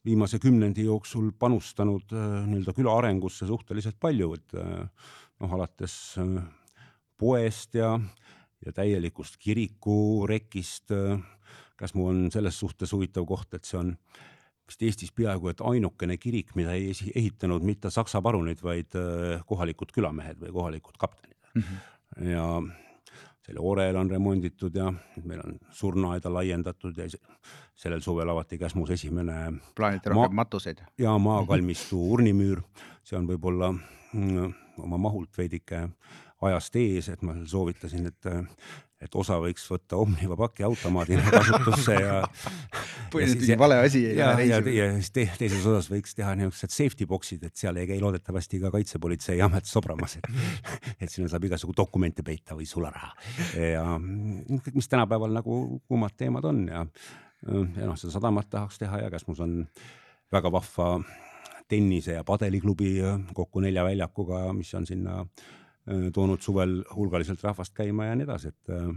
viimase 0.05 0.39
kümnendi 0.39 0.85
jooksul 0.87 1.31
panustanud 1.39 2.11
äh, 2.11 2.43
nii-öelda 2.47 2.73
küla 2.75 2.97
arengusse 2.99 3.47
suhteliselt 3.47 3.99
palju, 3.99 4.33
et 4.37 4.57
äh, 4.59 5.07
noh, 5.39 5.55
alates 5.57 5.95
äh, 6.19 6.35
poest 7.17 7.75
ja, 7.79 7.95
ja 8.65 8.75
täielikust 8.75 9.39
kirikurekist. 9.39 10.91
Käsmu 11.77 12.07
on 12.07 12.27
selles 12.31 12.59
suhtes 12.59 12.91
huvitav 12.93 13.25
koht, 13.27 13.55
et 13.55 13.65
see 13.65 13.79
on 13.79 13.95
vist 14.67 14.83
Eestis 14.85 15.11
peaaegu 15.15 15.49
et 15.51 15.63
ainukene 15.65 16.17
kirik, 16.21 16.53
mida 16.55 16.75
ei 16.77 16.93
ehitanud 17.15 17.63
mitte 17.65 17.91
saksa 17.91 18.21
parunid, 18.23 18.61
vaid 18.63 18.95
kohalikud 19.47 19.91
külamehed 19.95 20.39
või 20.39 20.53
kohalikud 20.55 20.99
kaptenid 20.99 21.35
mm. 21.55 21.63
-hmm. 21.63 22.29
ja 22.31 22.45
selle 23.43 23.59
orel 23.59 23.95
on 23.99 24.11
remonditud 24.11 24.75
ja 24.75 24.87
meil 25.23 25.41
on 25.43 25.57
surnuaeda 25.71 26.31
laiendatud 26.33 26.97
ja 26.97 27.07
sellel 27.75 28.01
suvel 28.01 28.29
avati 28.29 28.57
Käsmus 28.57 28.93
esimene. 28.95 29.53
plaanite 29.75 30.09
rohkem 30.09 30.35
ma 30.35 30.43
matuseid? 30.43 30.83
ja 30.97 31.17
maakalmistu 31.17 31.99
urnimüür, 32.13 32.61
see 33.03 33.17
on 33.19 33.27
võib-olla 33.27 33.73
mm, 33.73 34.53
oma 34.83 34.97
mahult 34.97 35.37
veidike 35.37 35.87
ajast 36.43 36.75
ees, 36.75 37.09
et 37.09 37.21
ma 37.21 37.35
soovitasin, 37.45 38.07
et 38.07 38.31
et 39.03 39.15
osa 39.19 39.37
võiks 39.41 39.63
võtta 39.69 39.97
Omniva 40.01 40.37
pakiautomaadina 40.39 41.23
kasutusse 41.31 41.95
ja 41.97 42.19
põhimõtteliselt 43.13 43.61
vale 43.61 43.79
asi 43.83 44.03
lähe 44.17 44.35
reisile. 44.39 44.75
ja 44.77 44.87
siis 44.97 45.11
te, 45.15 45.25
teises 45.39 45.65
osas 45.69 45.89
võiks 45.91 46.15
teha 46.17 46.35
niisugused 46.39 46.75
safety 46.75 47.07
box'id, 47.09 47.43
et 47.47 47.59
seal 47.59 47.79
ei 47.81 47.89
käi 47.89 47.99
loodetavasti 48.03 48.61
ka 48.63 48.71
kaitsepolitseiamet 48.73 49.69
sobramas, 49.69 50.17
et 50.19 50.29
et 51.03 51.09
sinna 51.11 51.31
saab 51.31 51.49
igasugu 51.49 51.75
dokumente 51.77 52.25
peita 52.25 52.57
või 52.57 52.67
sularaha 52.69 53.11
ja 53.59 53.83
mis 53.99 54.89
tänapäeval 54.91 55.35
nagu 55.39 55.59
kuumad 55.87 56.15
teemad 56.17 56.47
on 56.49 56.63
ja 56.69 56.85
ja 57.43 57.89
noh, 57.89 57.97
seda 57.99 58.13
sadamat 58.13 58.49
tahaks 58.49 58.79
teha 58.79 59.03
ja 59.03 59.11
Käsmus 59.11 59.41
on 59.43 59.65
väga 60.31 60.51
vahva 60.51 60.93
tennise 61.67 62.15
ja 62.15 62.23
padeliklubi 62.23 62.95
kokku 63.35 63.59
nelja 63.63 63.83
väljakuga, 63.83 64.45
mis 64.55 64.71
on 64.77 64.85
sinna 64.87 65.19
äh, 65.19 65.27
Äh, 65.27 65.62
toonud 66.13 66.41
suvel 66.41 66.77
hulgaliselt 66.95 67.43
rahvast 67.43 67.73
käima 67.75 68.05
ja 68.05 68.15
nii 68.15 68.27
edasi, 68.27 68.53
et 68.53 68.71
äh, 68.71 68.93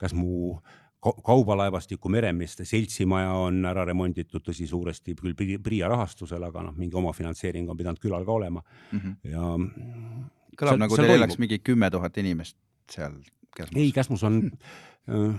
kas 0.00 0.14
mu 0.14 0.56
kaubalaevastiku 1.04 2.08
meremeeste 2.08 2.64
seltsimaja 2.64 3.32
on 3.36 3.58
ära 3.68 3.84
remonditud, 3.84 4.40
tõsi, 4.44 4.66
suuresti 4.66 5.12
küll 5.18 5.34
PRIA 5.36 5.90
rahastusel, 5.92 6.42
aga 6.46 6.62
noh, 6.64 6.76
mingi 6.78 6.96
omafinantseering 6.96 7.68
on 7.68 7.76
pidanud 7.76 8.00
külal 8.00 8.24
ka 8.24 8.32
olema 8.32 8.62
mm 8.64 9.00
-hmm. 9.00 9.16
ja. 9.30 9.42
kõlab 10.56 10.80
nagu 10.80 10.96
teil 10.96 11.16
elaks 11.18 11.38
mingi 11.38 11.58
kümme 11.58 11.90
tuhat 11.90 12.16
inimest 12.18 12.56
seal 12.90 13.20
Käsmus. 13.56 13.82
ei, 13.82 13.92
Käsmus 13.92 14.22
on 14.22 14.50
äh, 15.08 15.34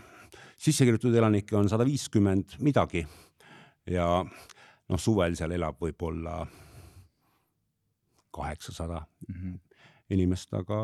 sisse 0.57 0.85
kirjutatud 0.85 1.15
elanikke 1.15 1.57
on 1.57 1.69
sada 1.69 1.85
viiskümmend 1.85 2.59
midagi 2.59 3.07
ja 3.89 4.25
noh, 4.89 5.00
suvel 5.00 5.35
seal 5.35 5.51
elab 5.51 5.81
võib-olla 5.81 6.45
kaheksasada 8.31 9.05
mm 9.27 9.35
-hmm 9.35 9.64
inimest, 10.13 10.53
aga, 10.53 10.79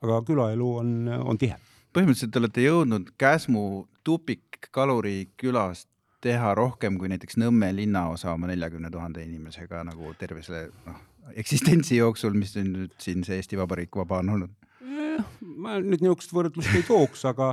aga 0.00 0.20
külaelu 0.26 0.70
on, 0.80 0.92
on 1.22 1.38
tihe. 1.38 1.58
põhimõtteliselt 1.94 2.32
te 2.34 2.40
olete 2.42 2.64
jõudnud 2.64 3.12
Käsmu 3.18 3.86
tupikkaluri 4.04 5.30
külast 5.40 5.88
teha 6.24 6.54
rohkem 6.58 6.98
kui 6.98 7.10
näiteks 7.12 7.38
Nõmme 7.40 7.70
linnaosa 7.76 8.32
oma 8.34 8.50
neljakümne 8.50 8.90
tuhande 8.90 9.22
inimesega 9.24 9.84
nagu 9.86 10.12
terve 10.18 10.42
selle 10.42 10.68
noh, 10.86 11.00
eksistentsi 11.34 12.00
jooksul, 12.00 12.34
mis 12.38 12.54
nüüd 12.58 12.94
siin 13.02 13.24
see 13.26 13.38
Eesti 13.40 13.58
Vabariik 13.60 13.96
vaba 13.98 14.20
on 14.24 14.34
olnud? 14.36 14.54
Eh, 14.82 15.20
ma 15.40 15.78
nüüd 15.82 16.02
niisugust 16.02 16.34
võrdlust 16.34 16.74
ei 16.74 16.86
tooks, 16.86 17.24
aga 17.28 17.52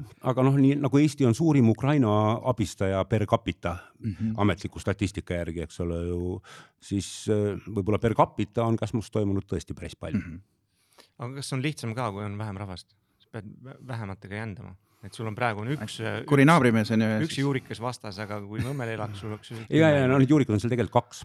aga 0.00 0.44
noh, 0.46 0.54
nii 0.56 0.78
nagu 0.80 1.00
Eesti 1.00 1.26
on 1.28 1.34
suurim 1.36 1.68
Ukraina 1.68 2.12
abistaja 2.48 3.02
per 3.04 3.26
capita 3.28 3.76
mm 3.76 4.10
-hmm. 4.12 4.34
ametliku 4.36 4.80
statistika 4.80 5.34
järgi, 5.34 5.60
eks 5.60 5.80
ole 5.80 5.98
ju, 6.06 6.40
siis 6.80 7.28
äh, 7.28 7.60
võib-olla 7.66 7.98
per 7.98 8.14
capita 8.14 8.64
on 8.64 8.76
Käsmus 8.76 9.10
toimunud 9.10 9.44
tõesti 9.44 9.74
päris 9.74 9.96
palju 9.96 10.20
mm. 10.20 10.32
-hmm. 10.32 11.04
aga 11.18 11.34
kas 11.34 11.52
on 11.52 11.62
lihtsam 11.62 11.94
ka, 11.94 12.10
kui 12.12 12.24
on 12.24 12.38
vähem 12.38 12.56
rahvast, 12.56 12.96
sa 13.18 13.28
pead 13.32 13.44
vähematega 13.86 14.34
jändama? 14.34 14.74
Et 15.02 15.16
sul 15.16 15.26
on 15.26 15.34
praegu 15.34 15.64
on 15.64 15.70
üks. 15.74 15.96
kuri 16.30 16.44
naabrimees 16.46 16.92
on 16.94 17.02
ju. 17.02 17.08
üks 17.26 17.38
juurikas 17.40 17.80
vastas, 17.82 18.18
aga 18.22 18.38
kui 18.44 18.62
Nõmmel 18.62 18.92
elaks, 18.94 19.18
sul 19.22 19.32
oleks. 19.32 19.50
ja, 19.80 19.90
ja 19.90 20.06
no 20.10 20.20
need 20.22 20.30
juurikud 20.30 20.54
on 20.54 20.62
seal 20.62 20.72
tegelikult 20.72 21.02
kaks 21.02 21.24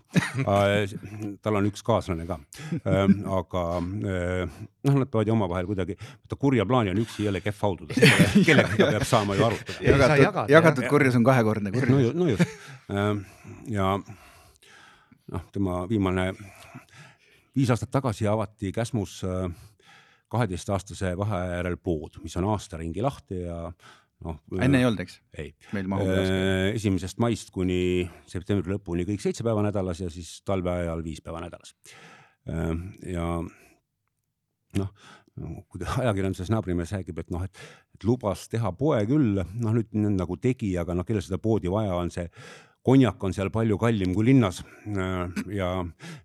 tal 1.46 1.60
on 1.60 1.70
üks 1.70 1.86
kaaslane 1.86 2.26
ka. 2.30 2.40
Ähm, 2.82 3.20
aga 3.38 3.64
äh, 3.78 4.58
noh, 4.88 5.00
nad 5.04 5.12
peavad 5.14 5.30
ju 5.30 5.36
omavahel 5.36 5.70
kuidagi, 5.70 5.98
vaata 6.00 6.40
kurja 6.42 6.66
plaani 6.70 6.94
on 6.96 7.04
üksi 7.04 7.28
jälle 7.28 7.42
kehv 7.46 7.62
haududa, 7.68 7.98
kellega 8.48 8.92
peab 8.96 9.08
saama 9.08 9.38
ju 9.38 9.46
arutada. 9.50 9.78
jagatud, 9.86 10.54
jagatud 10.56 10.90
kurjus 10.90 11.20
on 11.20 11.28
kahekordne 11.28 11.74
kurjus. 11.76 12.14
no, 12.16 12.26
no 12.26 12.32
just 12.34 12.58
ähm, 12.90 13.26
ja 13.70 13.94
noh, 14.02 15.48
tema 15.54 15.84
viimane, 15.90 16.32
viis 17.56 17.70
aastat 17.74 17.94
tagasi 17.94 18.30
avati 18.30 18.74
Käsmus 18.74 19.20
äh, 19.28 19.52
kaheteistaastase 20.32 21.14
vaheaja 21.18 21.62
järel 21.62 21.78
pood, 21.82 22.20
mis 22.24 22.36
on 22.40 22.50
aasta 22.54 22.80
ringi 22.82 23.04
lahti 23.06 23.44
ja 23.46 23.60
noh. 24.26 24.40
enne 24.60 24.82
ei 24.82 24.88
olnud, 24.88 25.04
eks? 25.06 25.20
ei. 25.38 25.54
üles. 25.74 26.32
esimesest 26.80 27.22
maist 27.24 27.54
kuni 27.56 28.08
septembri 28.30 28.76
lõpuni 28.76 29.08
kõik 29.08 29.24
seitse 29.24 29.46
päeva 29.48 29.64
nädalas 29.66 30.02
ja 30.04 30.12
siis 30.14 30.40
talve 30.48 30.74
ajal 30.74 31.04
viis 31.06 31.22
päeva 31.26 31.44
nädalas. 31.44 31.76
ja 33.08 33.28
noh, 34.78 34.92
kui 35.70 35.84
ajakirjanduses 35.86 36.50
naabrimees 36.54 36.94
räägib, 36.96 37.20
et 37.22 37.34
noh, 37.34 37.44
et, 37.46 37.66
et 37.94 38.08
lubas 38.08 38.48
teha 38.52 38.72
poe 38.78 39.04
küll, 39.10 39.44
noh 39.62 39.76
nüüd 39.76 39.94
nagu 40.18 40.38
tegi, 40.42 40.74
aga 40.82 40.96
noh, 40.98 41.06
kellel 41.08 41.26
seda 41.26 41.40
poodi 41.42 41.72
vaja 41.72 41.98
on, 41.98 42.12
see 42.14 42.26
konjak 42.88 43.24
on 43.28 43.36
seal 43.36 43.52
palju 43.52 43.78
kallim 43.82 44.14
kui 44.16 44.30
linnas. 44.30 44.62
ja 45.52 45.72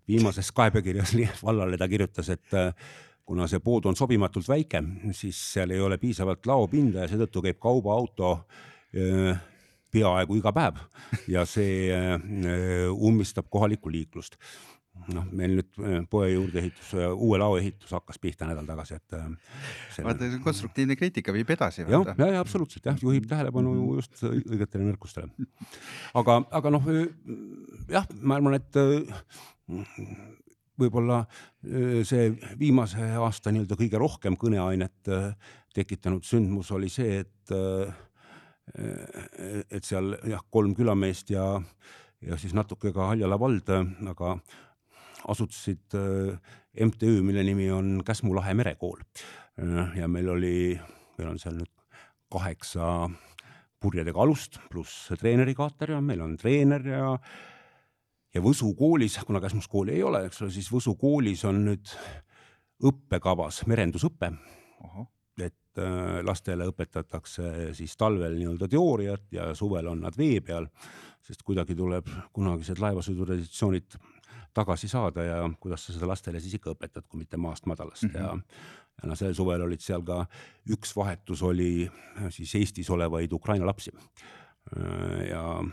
viimases 0.07 0.51
kaebekirjas 0.55 1.15
vallale 1.47 1.77
ta 1.77 1.89
kirjutas, 1.91 2.29
et 2.33 2.57
kuna 3.25 3.47
see 3.47 3.63
pood 3.63 3.85
on 3.87 3.95
sobimatult 3.95 4.47
väike, 4.49 4.83
siis 5.15 5.39
seal 5.53 5.71
ei 5.71 5.81
ole 5.81 5.97
piisavalt 6.01 6.45
laopinda 6.49 7.05
ja 7.05 7.11
seetõttu 7.11 7.45
käib 7.45 7.59
kaubaauto 7.63 8.33
peaaegu 9.93 10.35
iga 10.37 10.51
päev 10.53 10.81
ja 11.31 11.45
see 11.49 11.89
ummistab 12.93 13.47
kohalikku 13.49 13.91
liiklust 13.93 14.37
noh, 15.13 15.25
meil 15.35 15.57
nüüd 15.57 15.79
äh, 15.81 15.95
poe 16.09 16.27
juurdeehitus, 16.31 16.91
uue 17.11 17.39
lao 17.41 17.57
ehitus 17.59 17.91
hakkas 17.95 18.19
pihta 18.21 18.47
nädal 18.49 18.67
tagasi, 18.67 18.99
et 18.99 19.17
äh, 19.17 19.25
selle.... 19.95 20.05
vaata, 20.09 20.29
konstruktiivne 20.45 20.97
kriitika 20.99 21.33
viib 21.35 21.49
edasi. 21.55 21.83
jah, 21.87 22.13
ja, 22.13 22.29
ja 22.37 22.43
absoluutselt 22.43 22.85
jah, 22.89 22.99
juhib 23.01 23.27
tähelepanu 23.29 23.73
mhm. 23.73 23.99
just 23.99 24.23
õigetele 24.29 24.87
nõrkustele. 24.91 25.49
aga, 26.21 26.39
aga 26.59 26.73
noh, 26.77 26.87
jah, 27.91 28.07
ma 28.21 28.39
arvan, 28.39 28.59
et 28.59 28.81
võib-olla 30.79 31.19
see 31.61 32.31
viimase 32.59 33.11
aasta 33.21 33.51
nii-öelda 33.53 33.77
kõige 33.77 33.99
rohkem 34.01 34.37
kõneainet 34.39 35.11
tekitanud 35.73 36.25
sündmus 36.25 36.71
oli 36.73 36.89
see, 36.89 37.19
et 37.21 37.53
et 38.73 39.83
seal 39.83 40.15
jah, 40.29 40.41
kolm 40.49 40.73
külameest 40.77 41.33
ja, 41.33 41.45
ja 42.23 42.37
siis 42.39 42.55
natuke 42.55 42.93
ka 42.95 43.09
Haljala 43.11 43.37
vald, 43.39 43.69
aga 44.09 44.37
asutasid 45.29 45.95
äh, 45.97 46.39
MTÜ, 46.85 47.21
mille 47.25 47.43
nimi 47.43 47.69
on 47.71 48.01
Käsmu 48.05 48.35
lahe 48.35 48.53
merekool. 48.57 48.99
Äh, 49.61 49.97
ja 49.99 50.07
meil 50.07 50.29
oli, 50.29 50.57
meil 51.17 51.33
on 51.33 51.39
seal 51.41 51.57
nüüd 51.59 51.71
kaheksa 52.33 53.09
purjedega 53.83 54.23
alust 54.23 54.57
pluss 54.71 55.11
treenerikaater 55.19 55.97
ja 55.97 56.01
meil 56.01 56.23
on 56.23 56.37
treener 56.39 56.87
ja 56.87 57.07
ja 58.33 58.41
Võsu 58.41 58.73
koolis, 58.77 59.17
kuna 59.25 59.41
Käsmus 59.41 59.67
kooli 59.69 59.97
ei 59.97 60.03
ole, 60.03 60.25
eks 60.27 60.41
ole, 60.41 60.51
siis 60.53 60.69
Võsu 60.73 60.95
koolis 60.99 61.45
on 61.45 61.63
nüüd 61.67 61.93
õppekavas 62.83 63.63
merendusõpe. 63.69 64.33
et 65.43 65.79
äh, 65.81 66.21
lastele 66.23 66.67
õpetatakse 66.69 67.73
siis 67.73 67.97
talvel 67.97 68.35
nii-öelda 68.37 68.67
teooriat 68.67 69.31
ja 69.31 69.53
suvel 69.55 69.87
on 69.87 70.01
nad 70.01 70.17
vee 70.17 70.41
peal, 70.41 70.67
sest 71.21 71.41
kuidagi 71.43 71.75
tuleb 71.75 72.09
kunagised 72.33 72.79
laevasõidutraditsioonid 72.79 73.97
tagasi 74.53 74.87
saada 74.87 75.23
ja 75.23 75.49
kuidas 75.59 75.85
sa 75.85 75.93
seda 75.93 76.07
lastele 76.07 76.39
siis 76.39 76.53
ikka 76.59 76.75
õpetad, 76.75 77.07
kui 77.09 77.23
mitte 77.23 77.37
maast 77.37 77.65
madalast 77.65 78.03
mm 78.03 78.09
-hmm. 78.09 78.19
ja 78.21 78.37
ja 79.01 79.09
noh, 79.09 79.17
sel 79.17 79.33
suvel 79.33 79.63
olid 79.65 79.81
seal 79.81 80.03
ka 80.05 80.23
üks 80.69 80.93
vahetus 80.95 81.41
oli 81.45 81.87
äh, 81.87 82.29
siis 82.29 82.55
Eestis 82.55 82.89
olevaid 82.89 83.33
Ukraina 83.33 83.65
lapsi. 83.65 83.91
Äh, 84.77 85.29
ja 85.29 85.63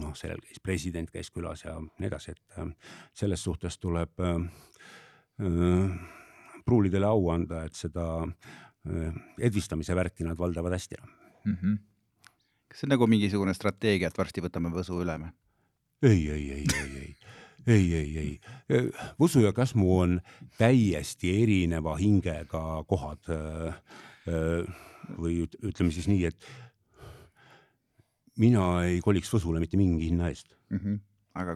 noh, 0.00 0.14
sellel 0.18 0.40
käis 0.44 0.62
president 0.62 1.10
käis 1.10 1.30
külas 1.34 1.64
ja 1.64 1.76
nii 1.80 2.08
edasi, 2.08 2.34
et 2.34 2.58
äh, 2.58 2.94
selles 3.14 3.44
suhtes 3.44 3.78
tuleb 3.78 4.14
pruulidele 6.66 7.06
au 7.06 7.28
anda, 7.30 7.60
et 7.62 7.76
seda 7.78 8.26
edvistamise 9.38 9.94
värki 9.94 10.24
nad 10.26 10.38
valdavad 10.38 10.74
hästi 10.74 10.96
mm. 10.98 11.54
-hmm. 11.54 11.76
kas 12.68 12.80
see 12.80 12.88
on 12.88 12.90
nagu 12.96 13.06
mingisugune 13.06 13.54
strateegia, 13.54 14.08
et 14.08 14.18
varsti 14.18 14.42
võtame 14.42 14.72
Võsu 14.74 14.98
üle 15.02 15.14
või? 15.22 15.30
ei, 16.02 16.30
ei, 16.30 16.50
ei, 16.52 16.66
ei, 16.74 16.96
ei 17.02 17.14
ei, 17.68 17.94
ei, 17.94 18.18
ei. 18.18 18.90
Võsu 19.20 19.42
ja 19.44 19.52
Käsmu 19.52 19.98
on 20.00 20.20
täiesti 20.58 21.42
erineva 21.42 21.96
hingega 21.96 22.84
kohad. 22.88 23.30
või 25.18 25.46
ütleme 25.64 25.92
siis 25.92 26.08
nii, 26.08 26.24
et 26.28 26.48
mina 28.38 28.68
ei 28.86 29.02
koliks 29.04 29.32
Võsule 29.34 29.60
mitte 29.62 29.76
mingi 29.80 30.04
hinna 30.10 30.24
eest 30.32 30.48
mm. 30.70 30.78
-hmm. 30.78 30.96
aga 31.42 31.52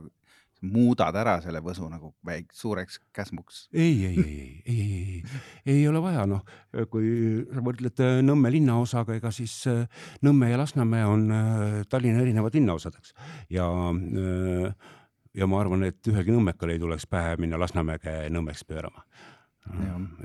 muudad 0.63 1.17
ära 1.19 1.41
selle 1.43 1.59
Võsu 1.65 1.89
nagu 1.91 2.13
väik-, 2.27 2.53
suureks 2.55 3.01
käsmuks? 3.15 3.69
ei, 3.73 4.07
ei, 4.07 4.19
ei, 4.19 4.23
ei, 4.23 4.63
ei, 4.67 4.77
ei, 4.77 5.23
ei, 5.65 5.77
ei 5.77 5.89
ole 5.89 6.03
vaja, 6.03 6.27
noh, 6.27 6.43
kui 6.91 7.07
sa 7.51 7.61
võrdled 7.67 7.99
Nõmme 8.23 8.53
linnaosaga, 8.55 9.15
ega 9.19 9.31
siis 9.35 9.65
Nõmme 10.23 10.51
ja 10.53 10.59
Lasnamäe 10.61 11.05
on 11.07 11.23
Tallinna 11.91 12.23
erinevad 12.23 12.55
linnaosad, 12.55 12.95
eks, 13.01 13.15
ja 13.51 13.67
äh, 13.91 14.75
ja 15.35 15.49
ma 15.49 15.61
arvan, 15.63 15.87
et 15.89 16.13
ühelgi 16.13 16.35
nõmmekal 16.35 16.75
ei 16.75 16.81
tuleks 16.81 17.07
pähe 17.11 17.37
minna 17.41 17.61
Lasnamäge 17.61 18.13
Nõmmeks 18.33 18.65
pöörama. 18.69 19.05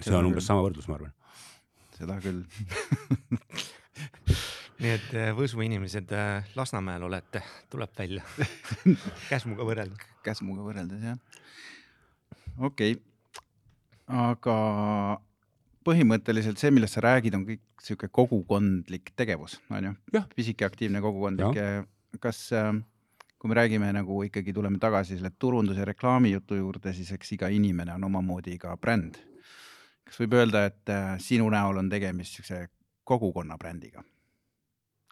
see 0.02 0.16
on 0.16 0.26
umbes 0.26 0.44
küll. 0.44 0.48
sama 0.48 0.66
võrdlus, 0.66 0.88
ma 0.90 0.96
arvan. 1.00 1.14
seda 1.98 2.20
küll 2.22 2.44
nii 4.82 4.94
et 4.94 5.14
äh, 5.18 5.30
Võsu 5.36 5.62
inimesed 5.66 6.12
äh, 6.14 6.50
Lasnamäel 6.56 7.04
olete, 7.08 7.42
tuleb 7.72 7.94
välja 7.98 8.24
Käsmuga 9.32 9.66
võrrelda. 9.66 10.10
Käsmuga 10.26 10.66
võrreldes 10.66 11.06
jah. 11.08 11.18
okei 12.60 12.98
okay., 12.98 13.04
aga 14.08 14.58
põhimõtteliselt 15.88 16.62
see, 16.62 16.72
millest 16.72 16.98
sa 16.98 17.04
räägid, 17.04 17.36
on 17.36 17.46
kõik 17.48 17.64
sihuke 17.84 18.10
kogukondlik 18.12 19.12
tegevus, 19.20 19.58
on 19.72 19.90
ju? 19.90 19.96
pisike 20.36 20.68
aktiivne 20.68 21.02
kogukondlik. 21.04 21.58
kas 22.24 22.44
äh, 22.56 22.72
kui 23.38 23.50
me 23.50 23.58
räägime 23.58 23.90
nagu 23.96 24.22
ikkagi 24.28 24.54
tuleme 24.54 24.80
tagasi 24.82 25.18
selle 25.18 25.32
turunduse 25.40 25.82
ja 25.82 25.90
reklaami 25.90 26.32
jutu 26.36 26.60
juurde, 26.60 26.94
siis 26.94 27.12
eks 27.18 27.34
iga 27.38 27.50
inimene 27.54 27.98
on 27.98 28.06
omamoodi 28.10 28.58
ka 28.62 28.78
bränd. 28.78 29.18
kas 30.08 30.22
võib 30.22 30.38
öelda, 30.38 30.68
et 30.70 30.94
sinu 31.20 31.50
näol 31.52 31.82
on 31.82 31.90
tegemist 31.90 32.38
siukse 32.38 32.68
kogukonna 33.04 33.58
brändiga? 33.58 34.04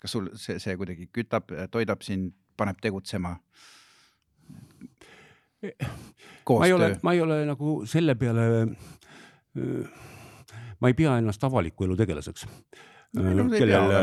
Kas 0.06 0.13
sul 0.13 0.30
see, 0.38 0.60
see 0.62 0.78
kuidagi 0.78 1.10
kütab, 1.13 1.50
toidab 1.74 2.06
sind, 2.06 2.34
paneb 2.58 2.78
tegutsema? 2.82 3.36
ma 5.65 6.65
ei 6.68 6.74
ole, 6.76 6.91
ma 7.02 7.13
ei 7.15 7.22
ole 7.24 7.39
nagu 7.50 7.80
selle 7.89 8.13
peale, 8.20 8.44
ma 9.56 10.91
ei 10.91 10.98
pea 10.98 11.15
ennast 11.18 11.44
avaliku 11.48 11.88
elu 11.88 11.98
tegelaseks 11.98 12.46
no, 13.18 13.48
kellel, 13.50 13.96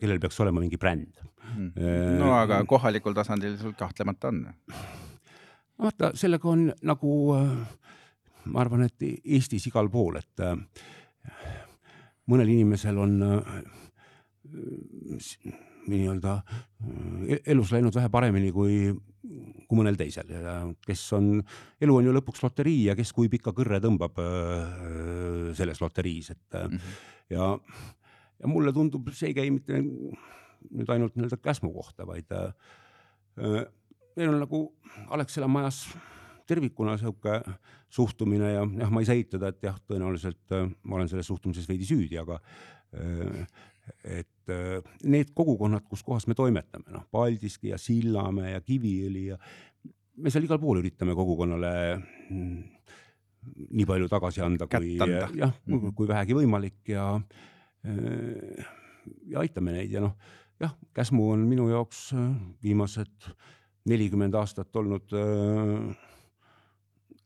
kellel 0.00 0.20
peaks 0.24 0.40
olema 0.42 0.64
mingi 0.64 0.80
bränd 0.82 1.22
mm.. 1.52 1.86
no 2.18 2.32
aga 2.40 2.58
kohalikul 2.66 3.14
tasandil 3.14 3.54
sul 3.60 3.76
kahtlemata 3.78 4.32
on. 4.32 4.42
vaata, 5.78 6.10
sellega 6.18 6.50
on 6.50 6.66
nagu, 6.90 7.14
ma 8.50 8.64
arvan, 8.64 8.88
et 8.88 9.06
Eestis 9.06 9.68
igal 9.70 9.92
pool, 9.92 10.18
et 10.18 10.46
mõnel 12.26 12.50
inimesel 12.56 12.98
on 12.98 13.20
nii-öelda 15.86 16.36
elus 17.46 17.72
läinud 17.74 17.94
vähe 17.94 18.10
paremini 18.12 18.52
kui, 18.54 18.90
kui 19.66 19.78
mõnel 19.78 19.98
teisel 19.98 20.32
kes 20.86 21.04
on, 21.18 21.36
elu 21.80 21.98
on 21.98 22.08
ju 22.08 22.14
lõpuks 22.16 22.42
loterii 22.42 22.88
ja 22.88 22.96
kes 22.98 23.12
kui 23.16 23.30
pika 23.32 23.54
kõrre 23.56 23.80
tõmbab 23.84 24.18
selles 25.58 25.80
loteriis, 25.82 26.30
et 26.34 26.58
mm 26.62 26.76
-hmm. 26.76 26.96
ja 27.30 27.52
ja 28.40 28.48
mulle 28.48 28.72
tundub, 28.72 29.08
see 29.16 29.30
ei 29.30 29.36
käi 29.36 29.50
mitte 29.50 29.80
nüüd 30.72 30.90
ainult 30.92 31.16
nii-öelda 31.16 31.38
Käsmu 31.42 31.70
kohta, 31.74 32.06
vaid 32.08 32.32
äh, 32.34 33.64
meil 34.16 34.32
on 34.32 34.40
nagu 34.42 34.62
Alexela 35.14 35.48
majas 35.48 35.84
tervikuna 36.46 36.96
sihuke 37.00 37.40
suhtumine 37.92 38.52
ja 38.52 38.64
jah, 38.64 38.90
ma 38.92 39.02
ei 39.02 39.08
saa 39.08 39.18
eitada, 39.18 39.50
et 39.52 39.66
jah, 39.66 39.78
tõenäoliselt 39.88 40.56
äh, 40.56 40.68
ma 40.82 40.98
olen 40.98 41.10
selles 41.12 41.28
suhtumises 41.30 41.68
veidi 41.68 41.88
süüdi, 41.88 42.18
aga 42.20 42.40
äh, 42.40 43.46
et 44.04 44.52
äh, 44.52 44.78
need 45.06 45.32
kogukonnad, 45.36 45.84
kus 45.88 46.02
kohas 46.06 46.26
me 46.30 46.36
toimetame, 46.38 46.88
noh, 46.94 47.06
Paldiski 47.12 47.72
ja 47.72 47.78
Sillamäe 47.80 48.54
ja 48.54 48.62
Kiviõli 48.64 49.26
ja 49.30 49.38
me 50.16 50.32
seal 50.32 50.46
igal 50.46 50.60
pool 50.62 50.80
üritame 50.80 51.14
kogukonnale 51.16 51.72
mm, 51.96 52.56
nii 53.78 53.86
palju 53.86 54.08
tagasi 54.10 54.42
anda, 54.42 54.68
kui 54.70 54.96
jah, 54.98 55.30
mhm. 55.66 55.92
kui 55.96 56.08
vähegi 56.10 56.38
võimalik 56.38 56.94
ja 56.94 57.12
äh, 57.86 58.66
ja 59.30 59.44
aitame 59.44 59.76
neid 59.76 59.94
ja 59.94 60.02
noh, 60.02 60.16
jah, 60.62 60.74
Käsmu 60.96 61.30
on 61.34 61.46
minu 61.46 61.68
jaoks 61.70 62.08
äh, 62.16 62.26
viimased 62.64 63.30
nelikümmend 63.86 64.34
aastat 64.34 64.74
olnud 64.74 65.12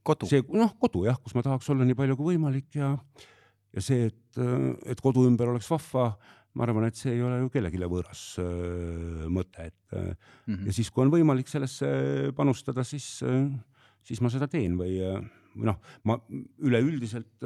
kodu, 0.04 0.26
see 0.28 0.42
noh, 0.52 0.74
kodu 0.80 1.06
jah, 1.06 1.16
kus 1.22 1.32
ma 1.32 1.44
tahaks 1.46 1.70
olla 1.72 1.86
nii 1.88 1.96
palju 1.96 2.18
kui 2.18 2.34
võimalik 2.34 2.76
ja 2.76 2.90
ja 3.70 3.84
see, 3.84 4.10
et, 4.10 4.40
et 4.90 5.00
kodu 5.02 5.24
ümber 5.28 5.52
oleks 5.52 5.68
vahva, 5.70 6.10
ma 6.54 6.66
arvan, 6.66 6.88
et 6.88 6.98
see 6.98 7.14
ei 7.14 7.22
ole 7.22 7.40
ju 7.44 7.50
kellelegi 7.54 7.90
võõras 7.90 8.24
äh, 8.42 9.26
mõte, 9.30 9.70
et 9.70 9.96
mm 9.96 10.54
-hmm. 10.54 10.66
ja 10.66 10.72
siis, 10.72 10.90
kui 10.90 11.04
on 11.04 11.12
võimalik 11.12 11.48
sellesse 11.48 12.32
panustada, 12.36 12.84
siis 12.84 13.22
äh,, 13.22 13.50
siis 14.02 14.20
ma 14.20 14.30
seda 14.30 14.48
teen 14.48 14.78
või, 14.78 14.98
noh, 15.54 15.78
ma 16.04 16.18
üleüldiselt 16.58 17.44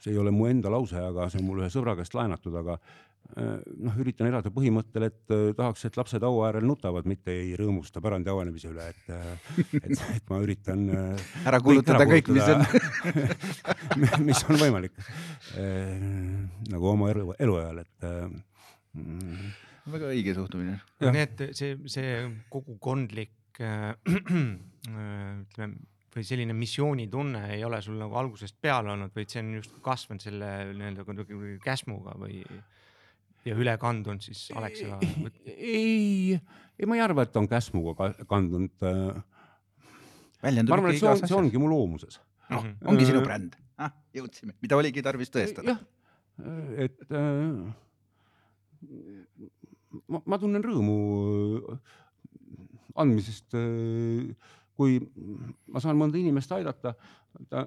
see 0.00 0.14
ei 0.14 0.18
ole 0.18 0.32
mu 0.32 0.48
enda 0.48 0.72
lause, 0.72 0.96
aga 0.96 1.28
see 1.30 1.40
on 1.42 1.46
mul 1.46 1.62
ühe 1.62 1.70
sõbra 1.72 1.94
käest 1.98 2.14
laenatud, 2.16 2.54
aga 2.56 2.78
noh, 3.36 3.96
üritan 4.02 4.28
elada 4.30 4.52
põhimõttel, 4.54 5.06
et 5.10 5.34
äh, 5.34 5.46
tahaks, 5.56 5.84
et 5.88 5.96
lapsed 6.00 6.24
haua 6.26 6.48
äärel 6.48 6.66
nutavad, 6.68 7.08
mitte 7.10 7.34
ei 7.34 7.54
rõõmusta 7.58 8.02
pärandi 8.04 8.32
avanemise 8.32 8.70
üle, 8.72 8.90
et, 8.90 9.10
et, 9.80 10.04
et 10.16 10.30
ma 10.30 10.40
üritan 10.44 10.86
ära 11.44 11.60
kulutada 11.64 12.06
kõik, 12.08 12.30
mis 12.34 12.50
on. 12.50 12.66
Mis 14.30 14.40
on 14.48 14.58
võimalik 14.60 14.94
nagu 16.70 16.86
oma 16.92 17.10
elu, 17.10 17.32
eluajal, 17.42 17.80
et 17.82 18.06
mm, 18.96 19.50
väga 19.94 20.10
õige 20.14 20.34
suhtumine. 20.36 20.78
nii 21.02 21.22
et 21.22 21.44
see, 21.56 21.76
see 21.90 22.18
kogukondlik 22.52 23.60
äh, 23.62 23.94
ütleme 25.44 25.72
või 26.10 26.26
selline 26.26 26.54
missioonitunne 26.58 27.44
ei 27.54 27.62
ole 27.62 27.78
sul 27.84 27.98
nagu 28.00 28.16
algusest 28.18 28.56
peale 28.60 28.90
olnud, 28.90 29.12
vaid 29.14 29.30
see 29.30 29.44
on 29.44 29.52
just 29.60 29.76
kasvanud 29.84 30.24
selle 30.24 30.48
nii-öelda 30.74 31.04
kuidagi 31.06 31.52
käsmuga 31.62 32.16
või 32.18 32.40
ja 33.48 33.56
üle 33.56 33.74
kandunud 33.80 34.24
siis 34.24 34.48
Alexiga? 34.56 34.98
ei, 35.46 36.36
ei, 36.36 36.88
ma 36.88 36.98
ei 36.98 37.04
arva, 37.04 37.26
et 37.26 37.36
on 37.40 37.48
käsmuga 37.50 38.12
kandunud. 38.28 38.74
väljendub 40.42 40.74
ma 40.74 40.78
arvan, 40.78 40.94
et 40.94 41.00
see, 41.02 41.10
on, 41.10 41.22
see 41.24 41.38
ongi 41.38 41.62
mu 41.62 41.70
loomuses. 41.72 42.20
noh, 42.50 42.68
ongi 42.92 43.08
sinu 43.08 43.22
bränd 43.24 43.56
ah,, 43.80 43.94
jõudsime, 44.16 44.56
mida 44.62 44.78
oligi 44.80 45.04
tarvis 45.04 45.32
tõestada. 45.32 45.76
jah, 45.76 45.80
et 46.86 47.00
äh, 47.10 47.54
ma, 50.08 50.22
ma 50.24 50.40
tunnen 50.40 50.64
rõõmu 50.64 50.98
andmisest 53.00 53.54
äh, 53.56 54.32
kui 54.80 54.96
ma 55.68 55.82
saan 55.82 55.98
mõnda 56.00 56.16
inimest 56.20 56.52
aidata 56.56 56.94
ta, 57.50 57.66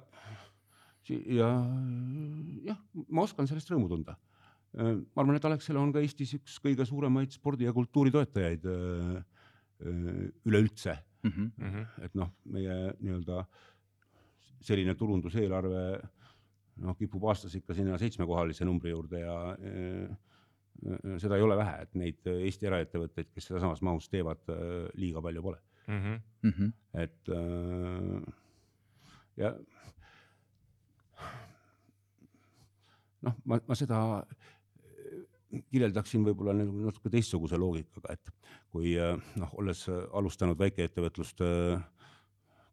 ja 1.08 1.50
jah, 2.66 2.80
ma 3.06 3.24
oskan 3.26 3.48
sellest 3.50 3.70
rõõmu 3.70 3.90
tunda. 3.92 4.16
Ma 4.74 5.22
arvan, 5.22 5.36
et 5.38 5.44
Alexela 5.46 5.80
on 5.80 5.92
ka 5.94 6.02
Eestis 6.02 6.34
üks 6.38 6.58
kõige 6.62 6.86
suuremaid 6.88 7.34
spordi 7.34 7.68
ja 7.68 7.72
kultuuri 7.76 8.10
toetajaid 8.14 8.64
üleüldse 10.48 10.96
mm. 11.22 11.30
-hmm. 11.30 11.86
et 12.06 12.14
noh, 12.18 12.32
meie 12.50 12.76
nii-öelda 12.98 13.44
selline 14.64 14.94
turunduseelarve 14.98 15.84
noh, 16.82 16.96
kipub 16.98 17.24
aastas 17.30 17.54
ikka 17.54 17.74
sinna 17.74 17.98
seitsmekohalise 18.00 18.66
numbri 18.66 18.90
juurde 18.90 19.20
ja 19.22 19.36
seda 21.22 21.36
ei 21.36 21.44
ole 21.44 21.56
vähe, 21.56 21.76
et 21.82 21.94
neid 21.94 22.26
Eesti 22.32 22.66
eraettevõtteid, 22.66 23.30
kes 23.32 23.46
seda 23.48 23.60
samas 23.62 23.82
mahus 23.82 24.08
teevad, 24.10 24.42
liiga 24.98 25.22
palju 25.22 25.42
pole 25.42 25.60
mm. 25.86 26.18
-hmm. 26.42 26.72
et 26.94 27.28
äh, 27.28 28.34
ja 29.36 29.54
noh, 33.22 33.36
ma, 33.44 33.60
ma 33.68 33.78
seda 33.78 33.98
kirjeldaksin 35.70 36.24
võib-olla 36.26 36.54
nagu 36.56 36.86
natuke 36.86 37.12
teistsuguse 37.12 37.58
loogikaga, 37.60 38.16
et 38.16 38.32
kui 38.74 38.94
äh, 39.00 39.16
noh, 39.40 39.54
olles 39.60 39.86
alustanud 40.12 40.58
väikeettevõtlust 40.60 41.44
äh, 41.44 41.82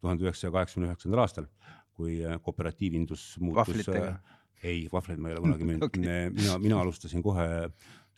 tuhande 0.01 0.27
üheksasaja 0.27 0.53
kaheksakümne 0.55 0.89
üheksandal 0.89 1.23
aastal, 1.23 1.47
kui 1.97 2.19
kooperatiivindus 2.43 3.35
muutus. 3.39 3.89
ei, 4.61 4.85
vahvleid 4.93 5.17
ma 5.17 5.29
ei 5.29 5.35
ole 5.35 5.41
kunagi 5.41 5.65
müünud 5.65 5.83
okay., 5.87 6.29
mina, 6.29 6.57
mina 6.61 6.81
alustasin 6.83 7.23
kohe 7.25 7.45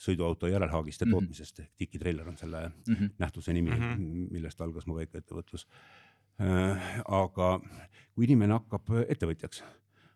sõiduauto 0.04 0.49
järelhaagiste 0.52 1.06
mm 1.06 1.10
-hmm. 1.10 1.13
tootmisest 1.13 1.60
ehk 1.60 1.71
Tiki 1.78 1.99
Trailer 1.99 2.28
on 2.30 2.38
selle 2.38 2.69
mm 2.69 2.95
-hmm. 2.95 3.10
nähtuse 3.19 3.54
nimi 3.54 3.71
mm, 3.71 3.78
-hmm. 3.78 4.32
millest 4.32 4.62
algas 4.62 4.88
mu 4.88 4.95
väikeettevõtlus 4.95 5.67
äh,. 6.41 7.04
aga 7.08 7.60
kui 8.13 8.26
inimene 8.26 8.54
hakkab 8.54 8.89
ettevõtjaks, 9.08 9.63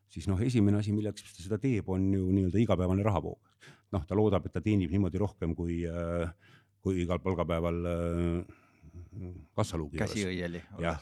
siis 0.10 0.27
noh, 0.27 0.41
esimene 0.41 0.77
asi, 0.77 0.91
milleks 0.91 1.23
ta 1.23 1.43
seda 1.43 1.57
teeb, 1.57 1.89
on 1.89 2.13
ju 2.13 2.29
nii-öelda 2.31 2.60
igapäevane 2.62 3.03
rahavoog. 3.03 3.39
Noh, 3.95 4.06
ta 4.08 4.17
loodab, 4.17 4.47
et 4.47 4.56
ta 4.56 4.63
teenib 4.63 4.91
niimoodi 4.93 5.21
rohkem 5.21 5.56
kui 5.58 5.84
äh,, 5.88 6.28
kui 6.84 7.02
igal 7.04 7.21
palgapäeval 7.23 7.80
äh, 7.91 8.60
kassaluugi 9.58 10.00
juures. 10.00 10.13
käsiõieli. 10.13 10.63
jah 10.84 11.02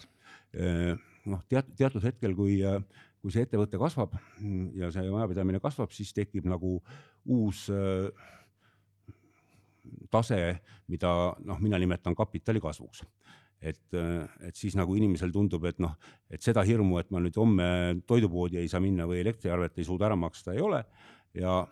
äh,, 0.56 0.94
noh, 1.26 1.44
teat-, 1.50 1.74
teatud 1.78 2.06
hetkel, 2.06 2.38
kui 2.38 2.62
kui 3.26 3.34
see 3.34 3.42
ettevõte 3.42 3.80
kasvab 3.82 4.12
ja 4.78 4.92
see 4.94 5.10
majapidamine 5.10 5.58
kasvab, 5.58 5.90
siis 5.90 6.12
tekib 6.14 6.46
nagu 6.46 6.76
uus 7.34 7.64
tase, 10.14 10.38
mida 10.92 11.10
noh, 11.42 11.58
mina 11.62 11.80
nimetan 11.82 12.14
kapitali 12.18 12.62
kasvuks. 12.62 13.02
et, 13.66 13.98
et 14.46 14.54
siis 14.54 14.76
nagu 14.78 14.94
inimesel 14.94 15.32
tundub, 15.34 15.64
et 15.66 15.80
noh, 15.82 15.96
et 16.30 16.44
seda 16.44 16.62
hirmu, 16.62 17.00
et 17.02 17.10
ma 17.10 17.18
nüüd 17.24 17.38
homme 17.40 17.68
toidupoodi 18.06 18.60
ei 18.62 18.70
saa 18.70 18.84
minna 18.84 19.08
või 19.10 19.24
elektriarvet 19.24 19.80
ei 19.80 19.88
suuda 19.88 20.06
ära 20.12 20.18
maksta, 20.20 20.54
ei 20.54 20.62
ole 20.62 20.84
ja 21.34 21.64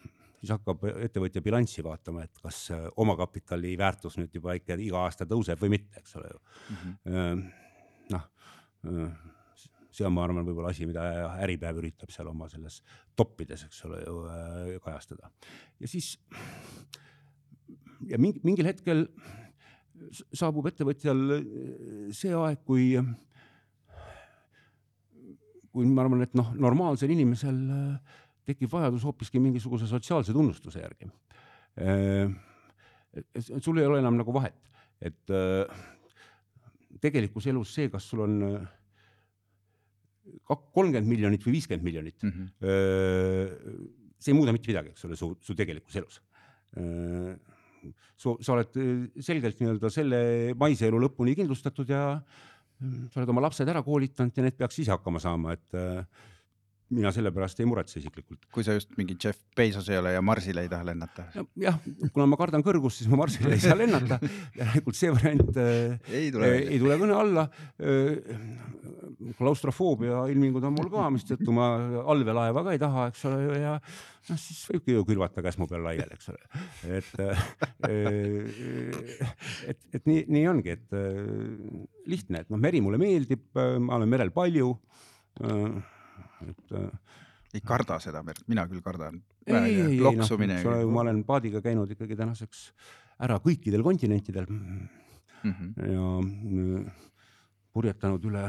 siis 0.44 0.52
hakkab 0.52 0.84
ettevõtja 0.92 1.42
bilanssi 1.42 1.84
vaatama, 1.86 2.26
et 2.28 2.42
kas 2.44 2.66
omakapitali 3.00 3.78
väärtus 3.80 4.18
nüüd 4.20 4.34
juba 4.36 4.58
ikka 4.60 4.76
iga 4.76 5.06
aasta 5.08 5.28
tõuseb 5.30 5.62
või 5.64 5.78
mitte, 5.78 6.02
eks 6.04 6.18
ole 6.20 6.34
ju 6.34 6.42
mm 6.44 6.82
-hmm.. 6.84 7.46
noh, 8.12 8.26
see 9.94 10.08
on, 10.08 10.14
ma 10.16 10.26
arvan, 10.26 10.44
võib-olla 10.44 10.74
asi, 10.74 10.88
mida 10.90 11.06
Äripäev 11.46 11.80
üritab 11.80 12.12
seal 12.12 12.28
oma 12.28 12.50
selles 12.52 12.82
toppides, 13.16 13.64
eks 13.70 13.86
ole 13.88 14.02
ju 14.04 14.80
kajastada. 14.84 15.32
ja 15.80 15.88
siis 15.88 16.18
ja 18.10 18.20
mingi, 18.20 18.42
mingil 18.44 18.68
hetkel 18.68 19.06
saabub 20.36 20.68
ettevõtjal 20.68 21.22
see 22.16 22.34
aeg, 22.36 22.64
kui, 22.68 22.90
kui 25.72 25.88
ma 25.88 26.04
arvan, 26.04 26.26
et 26.26 26.36
noh, 26.36 26.52
normaalsel 26.60 27.14
inimesel 27.14 27.62
tekib 28.48 28.72
vajadus 28.72 29.06
hoopiski 29.08 29.42
mingisuguse 29.44 29.88
sotsiaalse 29.90 30.36
tunnustuse 30.36 30.84
järgi. 30.84 31.10
sul 33.40 33.80
ei 33.80 33.86
ole 33.88 34.00
enam 34.00 34.18
nagu 34.20 34.34
vahet, 34.34 34.58
et 35.02 35.34
tegelikus 37.02 37.48
elus 37.48 37.74
see, 37.74 37.90
kas 37.90 38.06
sul 38.10 38.24
on 38.28 38.36
kolmkümmend 40.44 41.10
miljonit 41.10 41.44
või 41.46 41.58
viiskümmend 41.58 41.84
miljonit 41.84 42.24
mm, 42.24 42.30
-hmm. 42.32 43.88
see 44.20 44.32
ei 44.32 44.38
muuda 44.38 44.54
mitte 44.56 44.72
midagi, 44.72 44.94
eks 44.94 45.06
ole, 45.08 45.18
su, 45.20 45.34
su 45.42 45.56
tegelikus 45.56 45.98
elus 46.00 46.22
sa, 48.18 48.34
sa 48.40 48.56
oled 48.56 48.78
selgelt 49.24 49.60
nii-öelda 49.62 49.92
selle 49.94 50.20
maise 50.60 50.88
elu 50.88 51.02
lõpuni 51.06 51.36
kindlustatud 51.38 51.90
ja 51.92 52.04
sa 52.84 53.22
oled 53.22 53.32
oma 53.34 53.44
lapsed 53.46 53.70
ära 53.70 53.84
koolitanud 53.86 54.38
ja 54.38 54.46
need 54.46 54.58
peaks 54.60 54.80
ise 54.84 54.94
hakkama 54.94 55.22
saama, 55.24 55.56
et 55.56 55.78
äh, 55.78 56.04
mina 56.94 57.12
selle 57.16 57.32
pärast 57.36 57.60
ei 57.60 57.68
muretse 57.70 58.00
isiklikult. 58.00 58.48
kui 58.54 58.66
sa 58.66 58.76
just 58.78 58.94
mingi 59.00 59.18
Jeff 59.20 59.40
Bezos 59.58 59.90
ei 59.90 60.00
ole 60.00 60.14
ja 60.16 60.22
Marsile 60.26 60.66
ei 60.66 60.72
taha 60.72 60.88
lennata 60.92 61.28
ja,? 61.36 61.46
jah, 61.68 61.80
kuna 62.14 62.28
ma 62.30 62.40
kardan 62.40 62.66
kõrgust, 62.66 63.02
siis 63.02 63.12
ma 63.12 63.20
Marsile 63.24 63.56
ei 63.56 63.64
saa 63.64 63.78
lennata. 63.78 64.20
järelikult 64.60 65.00
see 65.00 65.14
variant 65.14 65.60
äh, 65.62 66.14
ei 66.14 66.32
tule, 66.34 66.54
ei 66.64 66.80
tule 66.82 67.00
kõne 67.02 67.20
alla 67.20 67.48
klaustrofoobia 69.38 70.26
ilmingud 70.32 70.64
on 70.68 70.76
mul 70.76 70.90
ka, 70.92 71.06
mistõttu 71.14 71.54
ma 71.56 71.70
allveelaeva 72.12 72.64
ka 72.66 72.76
ei 72.76 72.82
taha, 72.82 73.08
eks 73.12 73.24
ole, 73.30 73.40
ja 73.62 73.76
noh, 73.78 74.40
siis 74.40 74.62
võibki 74.70 74.96
ju 74.96 75.06
külvata 75.08 75.44
käsmu 75.46 75.68
peal 75.70 75.86
laiali, 75.86 76.18
eks 76.18 76.32
ole. 76.34 76.42
et, 76.98 77.12
et, 79.72 79.82
et 80.00 80.10
nii, 80.10 80.26
nii 80.36 80.46
ongi, 80.52 80.78
et 80.78 80.98
lihtne, 82.10 82.44
et 82.44 82.54
noh, 82.54 82.62
meri 82.62 82.84
mulle 82.84 83.00
meeldib, 83.02 83.46
ma 83.56 84.00
olen 84.00 84.12
merel 84.12 84.34
palju. 84.36 84.74
Et 86.52 86.76
ei 87.54 87.62
karda 87.62 88.00
seda 88.02 88.24
merd, 88.26 88.42
mina 88.50 88.66
küll 88.70 88.82
kardan. 88.82 89.22
ei, 89.46 89.56
ei, 89.56 89.82
ei 89.94 90.00
noh, 90.02 90.76
ma 90.90 91.04
olen 91.06 91.24
paadiga 91.28 91.62
käinud 91.62 91.92
ikkagi 91.94 92.18
tänaseks 92.18 92.68
ära 93.24 93.40
kõikidel 93.44 93.84
kontinentidel 93.86 94.48
mm. 94.50 94.88
-hmm. 95.44 95.74
ja 95.94 96.94
purjetanud 97.74 98.26
üle 98.30 98.46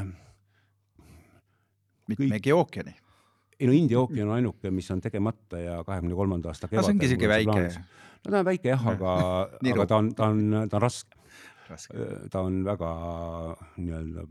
mitmegi 2.09 2.53
ookeani. 2.53 2.95
ei 3.59 3.67
no 3.67 3.73
India 3.73 3.99
ookean 3.99 4.29
on 4.29 4.35
ainuke, 4.35 4.71
mis 4.71 4.89
on 4.91 5.01
tegemata 5.01 5.59
ja 5.59 5.83
kahekümne 5.83 6.15
kolmanda 6.15 6.49
aasta 6.49 6.67
kevadel. 6.67 6.89
see 6.89 6.95
ongi 6.97 7.11
siuke 7.13 7.29
väike. 7.29 7.67
no 8.25 8.31
ta 8.31 8.39
on 8.39 8.49
väike 8.49 8.69
jah, 8.73 8.87
aga 8.95 9.13
aga 9.73 9.85
ta 9.85 10.01
on, 10.01 10.09
ta 10.15 10.31
on, 10.31 10.41
ta 10.69 10.79
on 10.79 10.81
raske, 10.81 11.21
raske.. 11.69 12.09
ta 12.31 12.41
on 12.41 12.63
väga 12.65 12.89
nii-öelda 13.77 14.25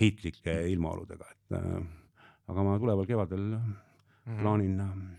heitlike 0.00 0.58
ilmaoludega, 0.74 1.30
et 1.32 1.56
äh, 1.56 1.78
aga 2.48 2.66
ma 2.66 2.78
tuleval 2.78 3.06
kevadel 3.06 3.46
mhm. 3.56 4.40
plaanin 4.40 4.76
mm 4.76 4.90
-hmm 4.90 5.14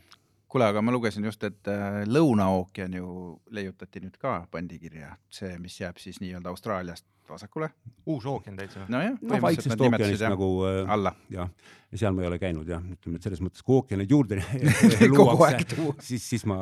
kuule, 0.48 0.66
aga 0.66 0.82
ma 0.82 0.92
lugesin 0.92 1.26
just, 1.28 1.44
et 1.44 1.68
äh, 1.68 2.02
Lõuna-ookean 2.08 2.96
ju 2.98 3.08
leiutati 3.52 4.00
nüüd 4.00 4.18
ka 4.22 4.48
pandikirja, 4.52 5.18
see, 5.30 5.58
mis 5.60 5.80
jääb 5.82 6.00
siis 6.02 6.22
nii-öelda 6.24 6.50
Austraaliast 6.50 7.06
vasakule. 7.30 7.70
uus 8.06 8.26
ookean 8.26 8.56
täitsa 8.56 8.86
nojah 8.88 9.18
no,, 9.22 9.40
vaiksest 9.42 9.82
ookeanist 9.82 10.24
nagu 10.24 10.48
äh, 10.64 10.92
alla. 10.92 11.12
jah, 11.30 11.50
ja 11.92 12.00
seal 12.00 12.16
ma 12.16 12.24
ei 12.24 12.30
ole 12.30 12.40
käinud 12.40 12.70
jah, 12.72 12.84
ütleme, 12.96 13.20
et 13.20 13.28
selles 13.28 13.42
mõttes, 13.44 13.64
kui 13.68 13.76
ookeanid 13.82 14.12
juurde 14.12 14.40
luuakse, 15.12 15.76
siis, 16.08 16.30
siis 16.30 16.48
ma, 16.48 16.58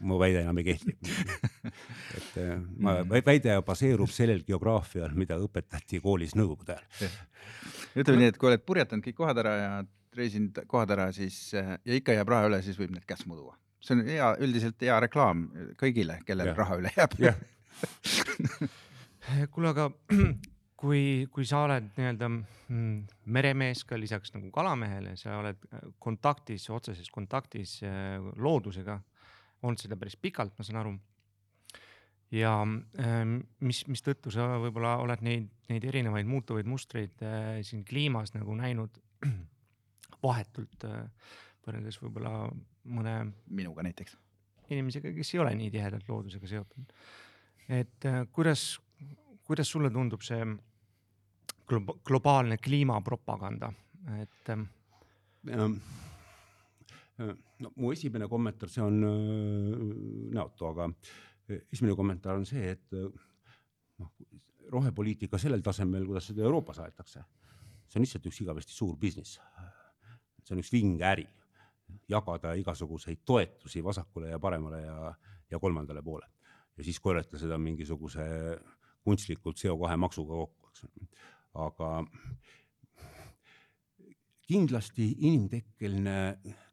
mu 0.00 0.20
väide 0.22 0.44
enam 0.44 0.62
ei 0.62 0.68
kehti 0.70 0.94
et 2.18 2.38
äh, 2.44 2.54
ma, 2.78 3.00
mm. 3.02 3.16
väide 3.26 3.58
baseerub 3.66 4.12
sellel 4.14 4.44
geograafial, 4.46 5.10
mida 5.18 5.40
õpetati 5.42 6.00
koolis 6.04 6.38
nõukogude 6.38 6.78
ajal. 6.78 7.18
Ütleme 7.96 8.22
nii, 8.22 8.32
et 8.32 8.40
kui 8.40 8.50
oled 8.50 8.64
purjetanud 8.66 9.06
kõik 9.06 9.20
kohad 9.20 9.42
ära 9.42 9.54
ja 9.60 9.70
reisinud 10.16 10.62
kohad 10.70 10.94
ära, 10.96 11.10
siis 11.12 11.38
äh, 11.58 11.76
ja 11.84 12.00
ikka 12.00 12.16
jääb 12.16 12.32
raha 12.32 12.50
üle, 12.50 12.62
siis 12.64 12.78
võib 12.80 12.94
need 12.94 13.06
käsmu 13.08 13.36
tuua. 13.36 13.56
see 13.80 13.96
on 13.96 14.04
hea, 14.08 14.32
üldiselt 14.42 14.82
hea 14.82 14.98
reklaam 15.04 15.46
kõigile, 15.78 16.20
kellel 16.26 16.52
Jah. 16.52 16.58
raha 16.58 16.80
üle 16.80 16.92
jääb. 16.96 17.16
kuule, 19.54 19.72
aga 19.72 19.90
kui, 20.80 21.26
kui 21.32 21.46
sa 21.48 21.62
oled 21.66 21.88
nii-öelda 21.96 22.30
mm, 22.30 22.96
meremees 23.32 23.84
ka 23.88 23.98
lisaks 24.00 24.34
nagu 24.34 24.50
kalamehele, 24.54 25.16
sa 25.20 25.38
oled 25.40 25.68
äh, 25.72 25.84
kontaktis, 26.02 26.68
otseses 26.72 27.10
kontaktis 27.12 27.78
äh, 27.86 28.16
loodusega, 28.36 28.98
olnud 29.62 29.82
seda 29.82 29.98
päris 30.00 30.18
pikalt, 30.20 30.56
ma 30.56 30.66
saan 30.66 30.82
aru. 30.82 30.96
Ja 32.34 32.52
ähm, 32.62 33.38
mis, 33.60 33.84
mistõttu 33.90 34.32
sa 34.34 34.48
võib-olla 34.62 34.96
oled 35.02 35.22
neid, 35.26 35.48
neid 35.70 35.84
erinevaid 35.86 36.28
muutuvaid 36.28 36.68
mustreid 36.68 37.22
äh, 37.22 37.58
siin 37.66 37.84
kliimas 37.86 38.34
nagu 38.34 38.54
näinud 38.58 38.98
vahetult 40.26 40.86
äh, 40.88 41.04
võrreldes 41.66 42.00
võib-olla 42.02 42.46
mõne 42.86 43.16
minuga 43.46 43.84
näiteks. 43.86 44.16
inimesega, 44.70 45.12
kes 45.14 45.34
ei 45.34 45.42
ole 45.42 45.54
nii 45.54 45.70
tihedalt 45.74 46.08
loodusega 46.08 46.50
seotud. 46.50 46.96
et 47.68 48.08
äh, 48.10 48.24
kuidas, 48.32 48.80
kuidas 49.44 49.70
sulle 49.70 49.90
tundub 49.90 50.22
see 50.26 50.42
globa- 51.66 51.98
globaalne 52.04 52.58
kliimapropaganda, 52.58 53.72
et 54.22 54.50
ähm, 54.50 54.66
Ähm, 55.54 55.78
no 57.62 57.70
mu 57.76 57.92
esimene 57.94 58.28
kommentaar, 58.28 58.70
see 58.72 58.82
on 58.84 58.96
äh, 59.06 59.84
näotu, 60.34 60.66
aga 60.68 60.88
äh, 60.90 61.14
esimene 61.48 61.96
kommentaar 61.96 62.40
on 62.40 62.46
see, 62.48 62.74
et 62.74 62.96
äh, 62.96 63.08
noh, 64.02 64.12
rohepoliitika 64.72 65.38
sellel 65.38 65.62
tasemel, 65.62 66.06
kuidas 66.08 66.30
seda 66.30 66.44
Euroopas 66.46 66.80
aetakse, 66.84 67.22
see 67.86 68.00
on 68.00 68.06
lihtsalt 68.06 68.30
üks 68.30 68.40
igavesti 68.42 68.74
suur 68.74 68.96
business. 68.98 69.40
see 70.44 70.54
on 70.54 70.62
üks 70.62 70.72
vinge 70.72 71.06
äri, 71.06 71.26
jagada 72.08 72.54
igasuguseid 72.58 73.22
toetusi 73.24 73.82
vasakule 73.84 74.30
ja 74.30 74.38
paremale 74.42 74.82
ja, 74.82 75.12
ja 75.50 75.58
kolmandale 75.58 76.02
poole 76.02 76.26
ja 76.76 76.84
siis 76.84 77.00
korjata 77.00 77.38
seda 77.40 77.58
mingisuguse 77.58 78.24
kunstlikult 79.06 79.58
CO2 79.60 79.96
maksuga 80.00 80.40
kokku, 80.42 80.70
eks. 80.70 80.84
aga 81.66 81.90
kindlasti 84.46 85.08
inimtekkeline 85.28 86.18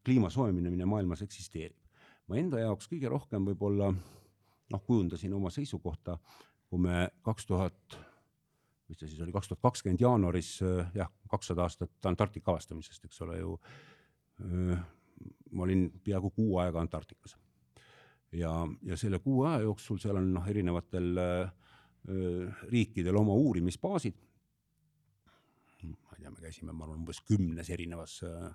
kliima 0.06 0.30
soojenemine 0.30 0.86
maailmas 0.86 1.22
eksisteerib. 1.26 1.78
ma 2.28 2.38
enda 2.40 2.60
jaoks 2.60 2.88
kõige 2.92 3.10
rohkem 3.12 3.46
võib-olla 3.52 3.92
noh, 4.72 4.84
kujundasin 4.86 5.34
oma 5.34 5.52
seisukohta, 5.54 6.18
kui 6.70 6.80
me 6.80 7.08
kaks 7.22 7.46
tuhat, 7.50 7.98
mis 8.88 9.00
ta 9.00 9.08
siis 9.08 9.22
oli, 9.22 9.34
kaks 9.36 9.52
tuhat 9.52 9.62
kakskümmend 9.62 10.02
jaanuaris 10.02 10.56
äh, 10.66 10.92
jah, 10.96 11.12
kakssada 11.30 11.66
aastat 11.68 12.10
Antarktika 12.10 12.54
avastamisest, 12.54 13.06
eks 13.06 13.22
ole 13.26 13.40
ju. 13.40 13.58
ma 15.54 15.64
olin 15.64 15.84
peaaegu 16.04 16.32
kuu 16.34 16.58
aega 16.58 16.82
Antarktikas 16.82 17.36
ja, 18.34 18.52
ja 18.84 18.98
selle 18.98 19.20
kuu 19.20 19.44
aja 19.46 19.62
jooksul 19.62 20.00
seal 20.02 20.18
on 20.18 20.32
noh, 20.34 20.48
erinevatel 20.50 21.20
äh, 21.22 21.52
riikidel 22.72 23.16
oma 23.16 23.36
uurimisbaasid 23.38 24.18
ma 25.84 26.18
ei 26.18 26.24
tea, 26.24 26.32
me 26.32 26.42
käisime, 26.42 26.74
ma 26.74 26.86
arvan, 26.86 27.02
umbes 27.02 27.22
kümnes 27.28 27.70
erinevas 27.74 28.20
äh, 28.28 28.50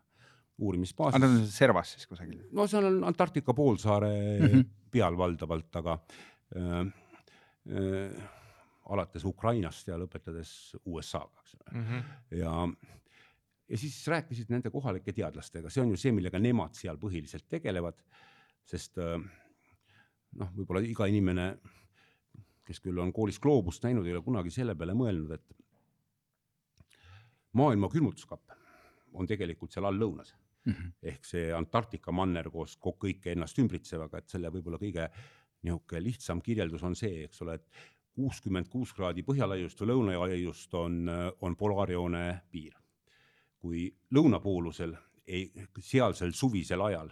uurimisbaasis 0.58 1.20
nad 1.22 1.30
on 1.30 1.46
servas 1.50 1.92
siis 1.94 2.08
kusagil? 2.10 2.40
no 2.52 2.66
seal 2.70 2.88
on 2.90 2.98
Antarktika 3.08 3.54
poolsaare 3.54 4.10
mm. 4.10 4.46
-hmm. 4.46 4.64
peal 4.90 5.16
valdavalt, 5.18 5.76
aga 5.76 5.98
äh, 6.56 6.78
äh, 7.78 8.22
alates 8.88 9.24
Ukrainast 9.24 9.88
ja 9.88 9.98
lõpetades 10.00 10.76
USA-ga, 10.84 11.42
eks 11.42 11.54
ole. 11.54 11.70
mm 11.72 11.84
-hmm. 11.84 12.02
ja, 12.38 12.68
ja 13.68 13.78
siis 13.78 14.06
rääkisid 14.08 14.50
nende 14.50 14.70
kohalike 14.70 15.12
teadlastega, 15.12 15.70
see 15.70 15.82
on 15.82 15.90
ju 15.90 15.96
see, 15.96 16.12
millega 16.12 16.38
nemad 16.38 16.74
seal 16.74 16.96
põhiliselt 16.96 17.48
tegelevad, 17.48 18.02
sest 18.64 18.98
äh, 18.98 19.20
noh, 20.32 20.52
võib-olla 20.56 20.82
iga 20.84 21.06
inimene, 21.06 21.58
kes 22.64 22.80
küll 22.80 22.98
on 22.98 23.12
koolis 23.12 23.38
gloobust 23.40 23.84
näinud, 23.84 24.06
ei 24.06 24.12
ole 24.12 24.22
kunagi 24.22 24.50
selle 24.50 24.74
peale 24.74 24.94
mõelnud, 24.94 25.32
et 25.32 25.56
maailma 27.52 27.88
külmutuskapp 27.88 28.52
on 29.12 29.26
tegelikult 29.26 29.72
seal 29.72 29.86
all 29.88 29.98
lõunas 29.98 30.34
ehk 31.02 31.24
see 31.24 31.52
Antarktika 31.54 32.12
manner 32.12 32.50
koos 32.50 32.76
kõike 32.80 33.32
ennast 33.32 33.58
ümbritsevaga, 33.58 34.18
et 34.18 34.28
selle 34.28 34.50
võib-olla 34.52 34.80
kõige 34.80 35.08
niisugune 35.62 36.02
lihtsam 36.04 36.40
kirjeldus 36.44 36.84
on 36.86 36.94
see, 36.96 37.24
eks 37.26 37.42
ole, 37.42 37.58
et 37.58 37.66
kuuskümmend 38.18 38.68
kuus 38.70 38.92
kraadi 38.94 39.22
põhjalaiust 39.26 39.80
või 39.82 39.92
lõunalaiust 39.92 40.74
on, 40.74 41.08
on 41.40 41.56
polaarjoone 41.56 42.24
piir. 42.50 42.74
kui 43.58 43.88
lõunapoolusel 44.14 44.92
sealsel 45.82 46.32
suvisel 46.32 46.80
ajal 46.80 47.10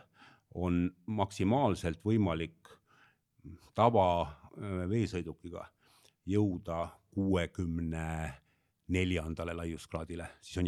on 0.55 0.87
maksimaalselt 1.07 2.05
võimalik 2.05 2.71
tavaveesõidukiga 3.75 5.67
jõuda 6.27 6.89
kuuekümne 7.11 8.07
neljandale 8.89 9.55
laiuskraadile, 9.55 10.29
siis 10.41 10.63
on 10.63 10.67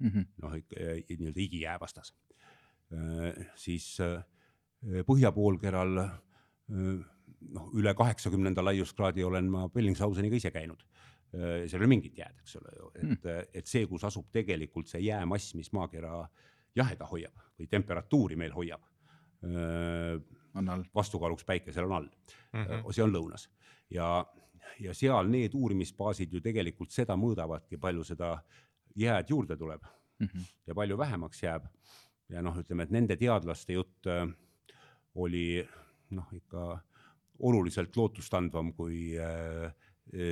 jäävastas 0.00 0.26
noh, 0.42 0.54
nii-öelda 1.18 1.40
igijäävastas. 1.40 2.14
siis 3.56 3.98
äh, 4.00 4.24
põhjapoolkeral 5.06 5.98
äh, 5.98 6.10
noh, 7.50 7.70
üle 7.74 7.94
kaheksakümnenda 7.94 8.64
laiuskraadi 8.64 9.24
olen 9.24 9.50
ma 9.50 9.68
Bellingshauseniga 9.68 10.36
ise 10.36 10.50
käinud. 10.50 10.82
seal 11.32 11.80
ei 11.80 11.84
ole 11.84 11.86
mingit 11.86 12.18
jääd, 12.18 12.36
eks 12.40 12.56
ole 12.56 12.70
ju, 12.76 12.90
et, 12.94 13.24
et 13.54 13.66
see, 13.66 13.86
kus 13.86 14.04
asub 14.04 14.28
tegelikult 14.32 14.88
see 14.88 15.00
jäämass, 15.00 15.54
mis 15.54 15.72
maakera 15.72 16.28
jaheda 16.76 17.04
hoiab 17.10 17.34
või 17.58 17.66
temperatuuri 17.66 18.36
meil 18.36 18.52
hoiab, 18.54 18.80
on 20.54 20.68
all. 20.68 20.84
vastukaaluks 20.94 21.44
päikesel 21.44 21.84
on 21.84 21.92
all 21.92 22.08
Mm 22.52 22.62
-hmm. 22.62 22.92
see 22.92 23.04
on 23.04 23.12
lõunas 23.12 23.48
ja, 23.90 24.26
ja 24.80 24.94
seal 24.94 25.28
need 25.30 25.54
uurimisbaasid 25.54 26.32
ju 26.32 26.40
tegelikult 26.40 26.94
seda 26.94 27.16
mõõdavadki, 27.18 27.78
palju 27.80 28.04
seda 28.04 28.36
jääd 28.96 29.30
juurde 29.30 29.56
tuleb 29.56 29.84
ja 30.66 30.74
palju 30.74 30.98
vähemaks 30.98 31.42
jääb. 31.42 31.66
ja 32.28 32.42
noh, 32.42 32.56
ütleme, 32.58 32.86
et 32.86 32.90
nende 32.94 33.16
teadlaste 33.16 33.76
jutt 33.76 34.08
äh, 34.10 34.26
oli 35.14 35.62
noh, 36.10 36.30
ikka 36.34 36.78
oluliselt 37.46 37.96
lootustandvam 37.96 38.72
kui 38.74 39.12
äh, 39.18 39.70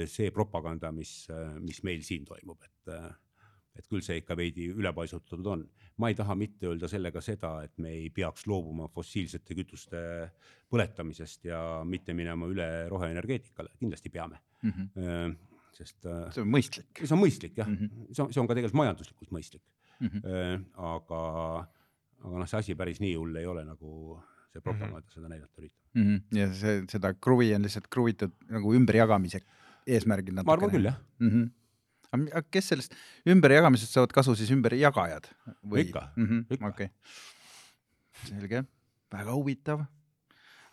see 0.06 0.30
propaganda, 0.30 0.92
mis, 0.94 1.26
mis 1.60 1.82
meil 1.82 2.02
siin 2.06 2.24
toimub, 2.24 2.62
et 2.62 2.90
äh, 2.94 3.12
et 3.74 3.88
küll 3.90 4.04
see 4.06 4.20
ikka 4.20 4.36
veidi 4.38 4.68
ülepaisutatud 4.70 5.46
on. 5.50 5.64
ma 5.98 6.08
ei 6.10 6.14
taha 6.14 6.34
mitte 6.38 6.68
öelda 6.70 6.86
sellega 6.90 7.20
seda, 7.22 7.56
et 7.66 7.74
me 7.78 7.90
ei 7.90 8.10
peaks 8.10 8.46
loobuma 8.46 8.86
fossiilsete 8.90 9.54
kütuste 9.54 9.98
põletamisest 10.70 11.48
ja 11.50 11.58
mitte 11.86 12.14
minema 12.14 12.46
üle 12.50 12.68
roheenergeetikale, 12.90 13.74
kindlasti 13.78 14.10
peame. 14.14 14.38
Sest 15.78 16.06
äh, 16.06 16.26
see 16.34 16.44
on 16.44 16.50
mõistlik. 16.52 16.90
see 17.00 17.14
on 17.16 17.22
mõistlik 17.22 17.56
jah 17.60 17.68
mm, 17.68 17.80
Mhm. 17.80 17.90
-hmm. 17.90 18.14
see 18.14 18.24
on, 18.24 18.32
see 18.32 18.42
on 18.42 18.50
ka 18.50 18.54
tegelikult 18.58 18.82
majanduslikult 18.82 19.34
mõistlik 19.38 19.64
Mm 20.00 20.08
-hmm. 20.10 20.64
aga, 20.74 21.18
aga 22.24 22.38
noh, 22.38 22.48
see 22.50 22.58
asi 22.58 22.74
päris 22.74 23.00
nii 23.00 23.14
hull 23.14 23.36
ei 23.38 23.46
ole, 23.46 23.62
nagu 23.64 24.20
see 24.52 24.60
propaganda 24.60 24.98
mm 24.98 25.04
-hmm. 25.04 25.14
seda 25.14 25.28
näidata 25.28 25.60
üritab. 25.60 25.80
Mhm. 25.94 26.16
ja 26.38 26.48
see, 26.54 26.84
seda 26.90 27.14
kruvi 27.14 27.54
on 27.54 27.62
lihtsalt 27.62 27.86
kruvitud 27.88 28.32
nagu 28.50 28.74
ümberjagamise 28.74 29.40
eesmärgil 29.86 30.34
ma 30.40 30.56
arvan 30.56 30.70
küll 30.70 30.88
jah, 30.90 30.98
mm. 31.20 31.30
-hmm. 31.30 32.26
aga 32.32 32.42
kes 32.50 32.68
sellest 32.72 32.94
ümberjagamisest 33.26 33.92
saavad 33.92 34.12
kasu 34.12 34.34
siis 34.34 34.50
ümberjagajad 34.50 35.28
või? 35.62 35.86
Ikka, 35.86 36.08
okei 36.16 36.56
ikka. 36.56 36.68
okay., 36.68 36.88
selge, 38.24 38.64
väga 39.12 39.32
huvitav. 39.32 39.84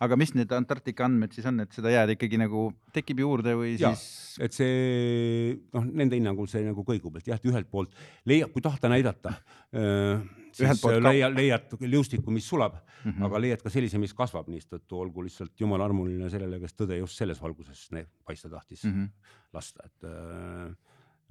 Aga 0.02 0.18
mis 0.18 0.34
need 0.34 0.52
Antarktika 0.56 1.06
andmed 1.06 1.34
siis 1.36 1.48
on, 1.50 1.62
et 1.64 1.76
seda 1.76 1.94
jääd 1.94 2.16
ikkagi 2.16 2.40
nagu 2.42 2.68
tekib 2.96 3.22
juurde 3.24 3.54
või 3.60 3.76
Jaa. 3.76 3.94
siis? 3.94 4.42
et 4.42 4.56
see 4.56 5.56
noh, 5.76 5.86
nende 5.86 6.18
hinnangul 6.18 6.50
see 6.52 6.64
nagu 6.66 6.86
kõigub, 6.88 7.20
et 7.20 7.30
jah, 7.30 7.40
et 7.40 7.50
ühelt 7.50 7.70
poolt 7.72 7.94
leiab, 8.30 8.54
kui 8.54 8.64
tahta 8.66 8.90
näidata, 8.92 9.36
siis 9.72 10.66
Ühelt 10.66 10.84
poolt 10.84 11.04
ka- 11.04 11.32
leiad, 11.36 11.76
liustiku, 11.84 12.34
mis 12.34 12.48
sulab 12.48 12.78
mm. 12.78 13.12
-hmm. 13.12 13.26
aga 13.28 13.42
leiad 13.46 13.64
ka 13.64 13.74
sellise, 13.74 14.00
mis 14.02 14.14
kasvab, 14.18 14.50
mistõttu 14.52 15.00
olgu 15.00 15.26
lihtsalt 15.28 15.60
jumala 15.60 15.86
armuline 15.86 16.30
sellele, 16.30 16.60
kes 16.60 16.78
tõde 16.78 16.98
just 17.00 17.18
selles 17.18 17.42
valguses 17.42 17.90
paista 18.26 18.50
tahtis 18.50 18.84
mm. 18.84 18.92
-hmm. 18.92 19.36
lasta, 19.54 19.86
et 19.86 20.04
äh, 20.04 20.72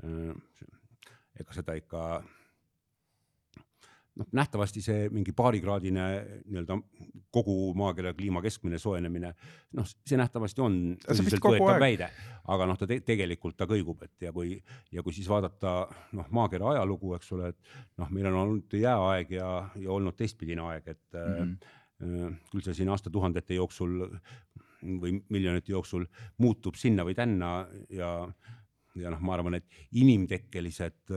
äh, 0.05 0.35
ega 1.41 1.57
seda 1.57 1.75
ikka 1.75 2.23
noh, 4.21 4.29
nähtavasti 4.37 4.83
see 4.85 5.09
mingi 5.13 5.33
paarikraadine 5.37 6.07
nii-öelda 6.45 6.77
kogu 7.35 7.73
maakera 7.79 8.13
kliima 8.17 8.43
keskmine 8.45 8.79
soojenemine, 8.83 9.33
noh, 9.79 9.89
see 9.89 10.19
nähtavasti 10.21 10.65
on 10.65 10.79
tõsiselt 11.05 11.45
võetav 11.47 11.81
väide, 11.83 12.11
aga 12.51 12.69
noh, 12.69 12.79
ta 12.79 12.89
te 12.91 13.01
tegelikult 13.07 13.59
ta 13.59 13.69
kõigub, 13.71 14.05
et 14.07 14.27
ja 14.27 14.35
kui 14.37 14.59
ja 14.93 15.05
kui 15.07 15.17
siis 15.17 15.29
vaadata 15.31 15.75
noh, 16.19 16.31
maakera 16.37 16.75
ajalugu, 16.75 17.15
eks 17.19 17.35
ole, 17.37 17.53
et 17.55 17.75
noh, 18.01 18.11
meil 18.13 18.31
on 18.33 18.41
olnud 18.45 18.79
jääaeg 18.81 19.37
ja, 19.39 19.51
ja 19.81 19.93
olnud 19.97 20.19
teistpidine 20.19 20.65
aeg, 20.69 20.95
et 20.97 21.21
mm. 21.21 21.57
-hmm. 22.01 22.39
küll 22.53 22.65
see 22.65 22.81
siin 22.81 22.93
aastatuhandete 22.93 23.59
jooksul 23.59 23.99
või 24.81 25.19
miljonite 25.29 25.73
jooksul 25.73 26.07
muutub 26.41 26.79
sinna 26.81 27.05
või 27.05 27.15
tänna 27.15 27.67
ja 27.93 28.15
ja 28.99 29.13
noh, 29.13 29.21
ma 29.23 29.37
arvan, 29.37 29.59
et 29.61 29.67
inimtekkelised 30.01 31.15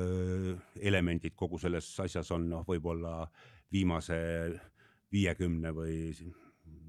elemendid 0.82 1.36
kogu 1.36 1.58
selles 1.62 1.88
asjas 2.04 2.32
on 2.36 2.48
noh, 2.52 2.66
võib-olla 2.68 3.24
viimase 3.74 4.18
viiekümne 5.14 5.74
või 5.74 5.98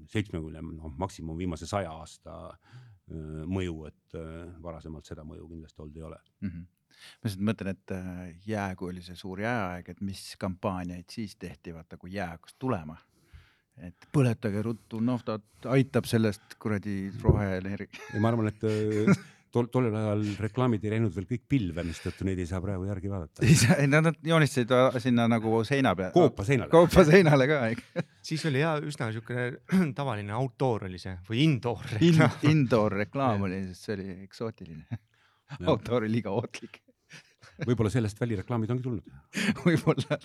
seitsmekümne, 0.09 0.61
noh 0.61 0.93
maksimum 1.01 1.37
viimase 1.37 1.67
saja 1.69 1.93
aasta 1.93 2.37
mõju, 3.05 3.85
et 3.89 4.15
varasemalt 4.61 5.05
seda 5.05 5.25
mõju 5.25 5.49
kindlasti 5.49 5.81
olnud 5.81 5.97
ei 5.97 6.07
ole 6.07 6.21
mm. 6.41 6.49
-hmm 6.49 6.71
ma 6.95 7.27
lihtsalt 7.27 7.43
mõtlen, 7.49 7.75
et 7.75 7.93
jää, 8.47 8.69
kui 8.79 8.93
oli 8.93 9.03
see 9.03 9.17
suur 9.19 9.41
jääaeg, 9.43 9.89
et 9.91 10.01
mis 10.05 10.21
kampaaniaid 10.39 11.11
siis 11.11 11.35
tehti, 11.35 11.73
vaata 11.75 11.97
kui 12.01 12.13
jää 12.13 12.29
hakkas 12.35 12.55
tulema. 12.59 12.97
et 13.75 14.05
põletage 14.15 14.61
ruttu 14.63 15.01
naftat, 15.03 15.43
aitab 15.67 16.05
sellest 16.07 16.55
kuradi 16.59 17.11
roheenergia. 17.21 18.19
ma 18.19 18.31
arvan, 18.31 18.47
et 18.47 18.63
tol, 19.55 19.69
tollel 19.71 19.95
ajal 19.95 20.23
reklaamid 20.45 20.83
ei 20.85 20.93
läinud 20.95 21.13
veel 21.15 21.27
kõik 21.29 21.43
pilve, 21.51 21.85
mistõttu 21.87 22.27
neid 22.27 22.39
ei 22.41 22.47
saa 22.49 22.61
praegu 22.63 22.87
järgi 22.89 23.11
vaadata. 23.11 23.45
ei 23.47 23.55
saa, 23.59 23.77
nad 23.89 24.19
joonistasid 24.25 24.73
sinna 25.03 25.27
nagu 25.31 25.61
seina 25.67 25.95
peale. 25.97 26.13
koopa 26.15 26.45
seinale. 26.47 26.71
koopa 26.73 27.05
seinale 27.07 27.47
ka, 27.49 27.59
ikka. 27.75 28.05
siis 28.25 28.45
oli 28.49 28.63
ja 28.63 28.75
üsna 28.83 29.11
siukene 29.15 29.47
tavaline 29.99 30.35
outdoor 30.37 30.87
oli 30.89 31.01
see 31.01 31.15
või 31.29 31.43
indoor 31.45 31.95
In, 32.05 32.23
indoor 32.51 32.97
reklaam 33.05 33.45
oli, 33.47 33.61
sest 33.69 33.87
see 33.87 33.99
oli 33.99 34.17
eksootiline. 34.25 34.99
outdoor 35.69 36.03
oli 36.03 36.17
liiga 36.17 36.33
ohtlik 36.35 36.81
võib-olla 37.63 37.91
sellest 37.93 38.19
välireklaamid 38.19 38.73
ongi 38.73 38.83
tulnud. 38.83 39.13
võib-olla, 39.67 40.19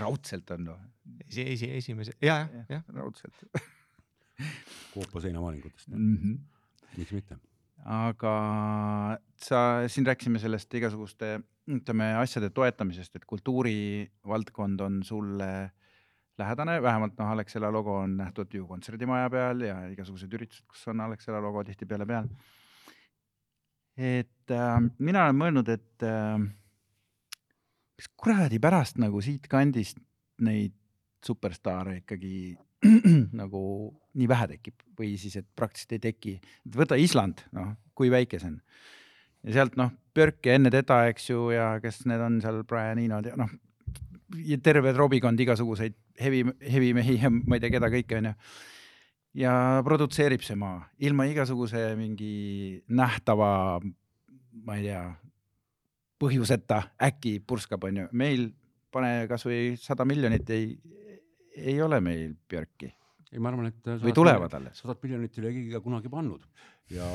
raudselt 0.00 0.54
on 0.56 0.64
no.. 0.70 0.78
esi, 1.26 1.44
esi, 1.44 1.70
esimese 1.82 2.16
ja, 2.24 2.40
ja, 2.46 2.64
jah, 2.76 2.88
raudselt 2.96 3.44
koopa 4.94 5.20
seinamaalingutest 5.20 5.92
mm. 5.92 6.16
-hmm. 6.16 6.96
miks 6.96 7.12
mitte 7.12 7.36
aga 7.84 8.34
sa, 9.40 9.60
siin 9.88 10.06
rääkisime 10.06 10.40
sellest 10.42 10.74
igasuguste, 10.74 11.38
ütleme 11.70 12.12
asjade 12.20 12.50
toetamisest, 12.54 13.14
et 13.16 13.26
kultuurivaldkond 13.28 14.80
on 14.84 15.02
sulle 15.06 15.50
lähedane, 16.40 16.78
vähemalt 16.82 17.18
noh, 17.18 17.32
Alexela 17.34 17.70
logo 17.72 17.98
on 18.02 18.16
nähtud 18.20 18.54
ju 18.54 18.66
kontserdimaja 18.66 19.30
peal 19.30 19.66
ja 19.66 19.76
igasugused 19.92 20.32
üritused, 20.32 20.66
kus 20.70 20.86
on 20.92 21.00
Alexela 21.04 21.40
logo 21.42 21.64
tihtipeale 21.64 22.06
peal. 22.06 22.28
et 23.96 24.54
äh, 24.54 24.76
mina 24.98 25.26
olen 25.26 25.36
mõelnud, 25.36 25.68
et 25.68 26.06
äh, 26.06 26.38
mis 28.00 28.08
kuradi 28.16 28.60
pärast 28.62 29.00
nagu 29.02 29.20
siitkandist 29.20 30.00
neid 30.40 30.79
superstaare 31.26 32.00
ikkagi 32.00 32.56
nagu 33.40 33.62
nii 34.16 34.28
vähe 34.30 34.48
tekib 34.54 34.84
või 34.98 35.14
siis, 35.20 35.36
et 35.38 35.46
praktiliselt 35.56 35.96
ei 35.98 36.04
teki. 36.10 36.36
võta 36.76 36.98
Island, 36.98 37.44
noh, 37.56 37.74
kui 37.94 38.10
väike 38.12 38.40
see 38.40 38.50
on. 38.50 38.60
ja 39.46 39.58
sealt 39.58 39.76
noh, 39.80 39.92
Björk 40.14 40.46
ja 40.46 40.56
enne 40.58 40.72
teda, 40.72 41.04
eks 41.12 41.30
ju, 41.30 41.50
ja 41.54 41.74
kes 41.82 42.04
need 42.10 42.22
on 42.24 42.40
seal, 42.42 42.62
Brian 42.68 42.98
Enod 42.98 43.28
ja 43.30 43.36
noh, 43.38 43.52
terve 44.62 44.94
trobikond 44.94 45.40
igasuguseid 45.40 45.96
hevi, 46.20 46.44
hevimehi 46.72 47.16
ja 47.20 47.30
ma 47.30 47.56
ei 47.56 47.62
tea, 47.62 47.72
keda 47.76 47.90
kõike 47.92 48.20
onju. 48.20 48.34
ja 49.40 49.54
produtseerib 49.86 50.42
see 50.42 50.58
maa 50.58 50.82
ilma 50.98 51.26
igasuguse 51.30 51.92
mingi 51.98 52.80
nähtava, 52.88 53.80
ma 54.64 54.78
ei 54.78 54.88
tea, 54.88 55.04
põhjuseta 56.20 56.82
äkki 57.08 57.38
purskab 57.46 57.84
onju, 57.88 58.08
meil 58.12 58.50
pane 58.90 59.28
kasvõi 59.30 59.76
sada 59.78 60.04
miljonit 60.08 60.50
ei 60.50 60.72
ei 61.60 61.76
ole 61.82 62.00
meil 62.04 62.34
Björki. 62.48 62.90
ei, 63.30 63.38
ma 63.38 63.52
arvan, 63.52 63.70
et 63.70 63.92
või 64.02 64.16
tulevad 64.16 64.54
alles. 64.58 64.80
sadat 64.82 65.02
miljonit 65.04 65.38
ei 65.38 65.44
ole 65.44 65.54
keegi 65.54 65.82
kunagi 65.84 66.10
pannud 66.12 66.46
ja, 66.90 67.06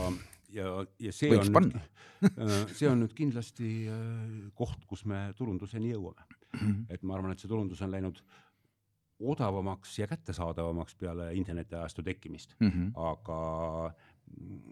ja, 0.56 0.72
ja 1.00 1.14
see 1.16 1.34
Võiks 1.34 1.52
on, 1.52 1.58
panna. 1.60 1.84
see 2.78 2.90
on 2.90 3.04
nüüd 3.04 3.16
kindlasti 3.18 3.70
äh, 3.92 4.50
koht, 4.56 4.86
kus 4.90 5.06
me 5.10 5.28
turunduseni 5.38 5.92
jõuame. 5.94 6.26
-hmm. 6.56 6.86
et 6.90 7.04
ma 7.04 7.18
arvan, 7.18 7.36
et 7.36 7.44
see 7.44 7.52
turundus 7.52 7.82
on 7.86 7.92
läinud 7.92 8.22
odavamaks 9.20 10.00
ja 10.00 10.08
kättesaadavamaks 10.12 10.96
peale 11.00 11.30
internetiajastu 11.36 12.04
tekkimist 12.04 12.56
mm, 12.60 12.70
-hmm. 12.70 12.92
aga 12.96 13.94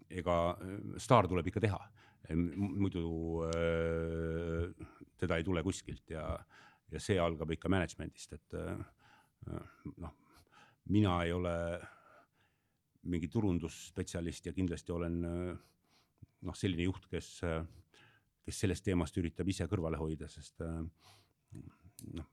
ega 0.10 0.38
äh, 0.52 0.98
staar 0.98 1.28
tuleb 1.28 1.48
ikka 1.48 1.62
teha, 1.64 1.80
muidu 2.56 3.44
äh, 3.48 4.88
teda 5.18 5.38
ei 5.38 5.44
tule 5.44 5.64
kuskilt 5.64 6.10
ja, 6.10 6.26
ja 6.92 7.00
see 7.00 7.20
algab 7.20 7.52
ikka 7.52 7.70
management'ist, 7.70 8.34
et 8.34 8.54
äh, 8.60 8.78
noh, 9.46 10.14
mina 10.94 11.20
ei 11.24 11.32
ole 11.36 11.56
mingi 13.04 13.28
turundusspetsialist 13.28 14.46
ja 14.48 14.54
kindlasti 14.56 14.92
olen 14.96 15.20
noh, 15.24 16.56
selline 16.56 16.88
juht, 16.88 17.08
kes, 17.12 17.42
kes 18.44 18.62
sellest 18.64 18.86
teemast 18.86 19.18
üritab 19.20 19.50
ise 19.52 19.68
kõrvale 19.72 20.00
hoida, 20.00 20.30
sest 20.32 20.64
noh, 20.64 22.30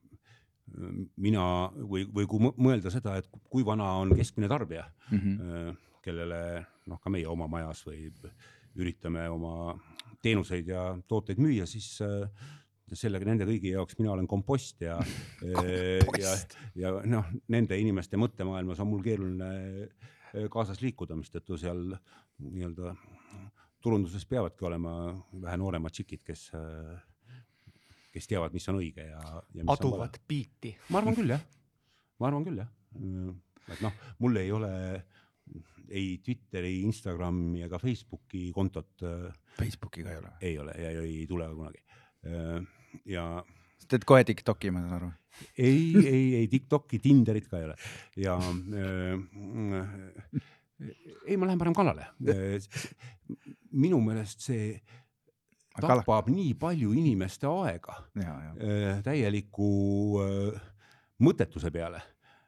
mina 1.19 1.43
või, 1.75 2.05
või 2.07 2.27
kui 2.29 2.51
mõelda 2.55 2.91
seda, 2.93 3.17
et 3.19 3.27
kui 3.51 3.65
vana 3.67 3.89
on 3.99 4.13
keskmine 4.15 4.47
tarbija 4.51 4.85
mm, 5.09 5.17
-hmm. 5.17 5.79
kellele 6.03 6.41
noh, 6.87 6.99
ka 7.01 7.11
meie 7.11 7.27
oma 7.27 7.47
majas 7.51 7.83
või 7.87 8.11
üritame 8.79 9.27
oma 9.29 9.75
teenuseid 10.21 10.67
ja 10.67 10.85
tooteid 11.07 11.41
müüa, 11.41 11.65
siis 11.67 11.97
äh, 12.05 12.29
sellega 12.97 13.27
nende 13.27 13.47
kõigi 13.47 13.73
jaoks 13.73 13.97
mina 13.99 14.13
olen 14.13 14.27
kompost 14.29 14.83
ja 14.83 14.97
ja, 16.23 16.33
ja 16.77 16.93
noh, 17.07 17.29
nende 17.51 17.77
inimeste 17.79 18.19
mõttemaailmas 18.19 18.81
on 18.83 18.91
mul 18.91 19.03
keeruline 19.05 19.51
eh, 19.85 20.47
kaasas 20.51 20.81
liikuda, 20.83 21.17
mistõttu 21.19 21.59
seal 21.59 21.91
nii-öelda 22.41 22.95
turunduses 23.81 24.25
peavadki 24.29 24.65
olema 24.67 24.93
vähe 25.41 25.57
nooremad 25.57 25.93
tšikid, 25.93 26.21
kes, 26.25 26.43
kes 28.13 28.29
teavad, 28.29 28.53
mis 28.53 28.67
on 28.69 28.77
õige 28.81 29.07
ja, 29.07 29.21
ja. 29.57 29.65
aduvad 29.73 30.19
biiti. 30.27 30.75
ma 30.93 31.01
arvan 31.01 31.17
küll 31.17 31.33
jah, 31.33 31.41
ma 32.21 32.29
arvan 32.29 32.45
küll 32.45 32.61
jah, 32.61 32.69
et 33.73 33.81
noh, 33.81 33.97
mul 34.21 34.37
ei 34.41 34.53
ole 34.53 34.71
ei 35.91 36.21
Twitteri, 36.23 36.77
Instagrami 36.85 37.65
ega 37.65 37.75
Facebooki 37.81 38.45
kontot. 38.55 39.01
Facebooki 39.57 40.05
ka 40.05 40.13
ei 40.13 40.21
ole? 40.21 40.29
ei 40.39 40.53
ole 40.61 40.75
ja 40.79 40.91
ei 41.01 41.25
tule 41.27 41.49
ka 41.49 41.57
kunagi 41.57 41.81
ja. 43.05 43.25
sa 43.81 43.91
teed 43.93 44.05
kohe 44.07 44.23
Tiktoki, 44.27 44.71
ma 44.71 44.83
saan 44.85 44.97
aru? 44.99 45.11
ei, 45.57 45.93
ei, 46.05 46.35
ei 46.41 46.47
Tiktoki, 46.51 46.99
Tinderit 46.99 47.47
ka 47.49 47.59
ei 47.59 47.67
ole 47.69 47.75
ja 48.19 48.37
äh, 48.37 49.19
ei, 51.25 51.37
ma 51.37 51.45
lähen 51.47 51.61
parem 51.61 51.75
kallale. 51.77 52.07
minu 53.71 54.01
meelest 54.03 54.43
see 54.43 54.73
tapab 55.77 56.05
Kala. 56.05 56.35
nii 56.35 56.55
palju 56.59 56.91
inimeste 56.99 57.47
aega 57.47 58.01
ja, 58.19 58.33
ja. 58.45 58.53
Äh, 58.59 59.03
täieliku 59.05 59.69
äh, 60.23 60.63
mõttetuse 61.21 61.71
peale, 61.71 62.01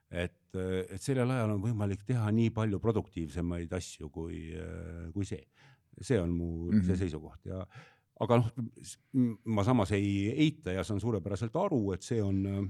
et, 0.09 0.35
et 0.57 1.01
sellel 1.01 1.29
ajal 1.29 1.55
on 1.55 1.61
võimalik 1.61 2.03
teha 2.07 2.25
nii 2.33 2.49
palju 2.53 2.79
produktiivsemaid 2.81 3.71
asju 3.77 4.09
kui, 4.09 4.47
kui 5.13 5.27
see. 5.29 5.45
see 6.01 6.17
on 6.19 6.31
mu 6.33 6.47
mm 6.49 6.71
-hmm. 6.71 6.85
see 6.87 6.97
seisukoht 6.97 7.45
ja 7.45 7.65
aga 8.21 8.39
noh, 8.39 8.49
ma 9.45 9.65
samas 9.65 9.91
ei 9.97 10.29
eita 10.45 10.75
ja 10.75 10.83
saan 10.85 11.01
suurepäraselt 11.01 11.55
aru, 11.59 11.81
et 11.95 12.05
see 12.05 12.21
on 12.21 12.41
äh, 12.45 12.61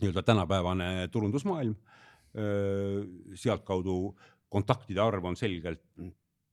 nii-öelda 0.00 0.22
tänapäevane 0.22 1.08
turundusmaailm. 1.12 1.74
Äh, 2.30 3.34
sealtkaudu 3.34 3.96
kontaktide 4.50 5.02
arv 5.02 5.24
on 5.24 5.38
selgelt 5.38 5.82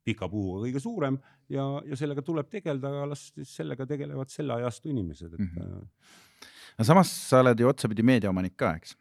pika 0.08 0.30
puuga 0.32 0.64
kõige 0.66 0.82
suurem 0.82 1.18
ja, 1.52 1.66
ja 1.86 1.98
sellega 2.00 2.24
tuleb 2.26 2.50
tegeleda, 2.52 2.90
aga 2.94 3.10
las 3.12 3.28
sellega 3.50 3.88
tegelevad 3.90 4.32
selle 4.32 4.56
ajastu 4.62 4.94
inimesed, 4.94 5.34
et 5.34 5.44
mm. 5.44 5.52
-hmm. 5.54 6.48
no 6.78 6.88
samas 6.88 7.12
sa 7.30 7.42
oled 7.44 7.60
ju 7.60 7.70
otsapidi 7.70 8.06
meediaomanik 8.08 8.56
ka, 8.56 8.74
eks? 8.80 8.96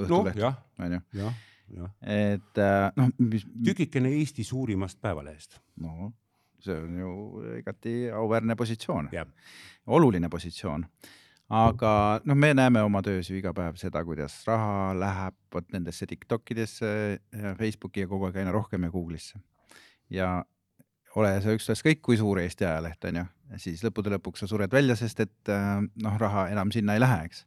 noh, 0.00 0.28
jah, 0.36 0.58
jah, 0.78 1.34
jah. 1.76 1.94
et 2.02 2.62
noh 2.96 3.12
mis.... 3.18 3.46
tükikene 3.64 4.12
Eesti 4.18 4.44
suurimast 4.44 5.00
päevalehest. 5.00 5.60
no 5.76 6.12
see 6.66 6.78
on 6.78 7.00
ju 7.00 7.14
igati 7.58 7.96
auväärne 8.14 8.56
positsioon, 8.58 9.10
oluline 9.86 10.30
positsioon. 10.32 10.86
aga 11.52 12.20
noh, 12.24 12.36
me 12.38 12.54
näeme 12.54 12.80
oma 12.82 13.02
töös 13.04 13.28
ju 13.30 13.36
iga 13.36 13.52
päev 13.52 13.76
seda, 13.76 14.04
kuidas 14.04 14.38
raha 14.48 14.94
läheb 14.96 15.36
vot 15.52 15.74
nendesse 15.74 16.06
Tiktokidesse 16.08 16.92
ja 17.42 17.54
Facebooki 17.58 18.06
ja 18.06 18.08
kogu 18.08 18.28
aeg 18.28 18.38
aina 18.40 18.54
rohkem 18.54 18.86
ja 18.86 18.90
Google'isse. 18.90 19.42
ja 20.10 20.30
ole 21.16 21.34
see 21.44 21.58
ükstaskõik 21.58 22.00
kui 22.00 22.16
suur 22.16 22.40
Eesti 22.40 22.64
ajaleht 22.64 23.04
on 23.10 23.20
ju, 23.20 23.26
siis 23.60 23.84
lõppude 23.84 24.14
lõpuks 24.14 24.44
sa 24.44 24.48
sured 24.48 24.72
välja, 24.72 24.96
sest 24.96 25.20
et 25.20 25.52
noh, 25.52 26.18
raha 26.18 26.48
enam 26.54 26.72
sinna 26.72 26.96
ei 26.96 27.04
lähe, 27.04 27.24
eks 27.28 27.44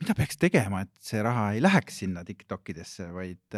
mida 0.00 0.16
peaks 0.16 0.38
tegema, 0.40 0.82
et 0.84 0.92
see 1.00 1.22
raha 1.24 1.50
ei 1.54 1.62
läheks 1.64 2.02
sinna 2.02 2.24
Tiktokidesse, 2.26 3.08
vaid 3.14 3.56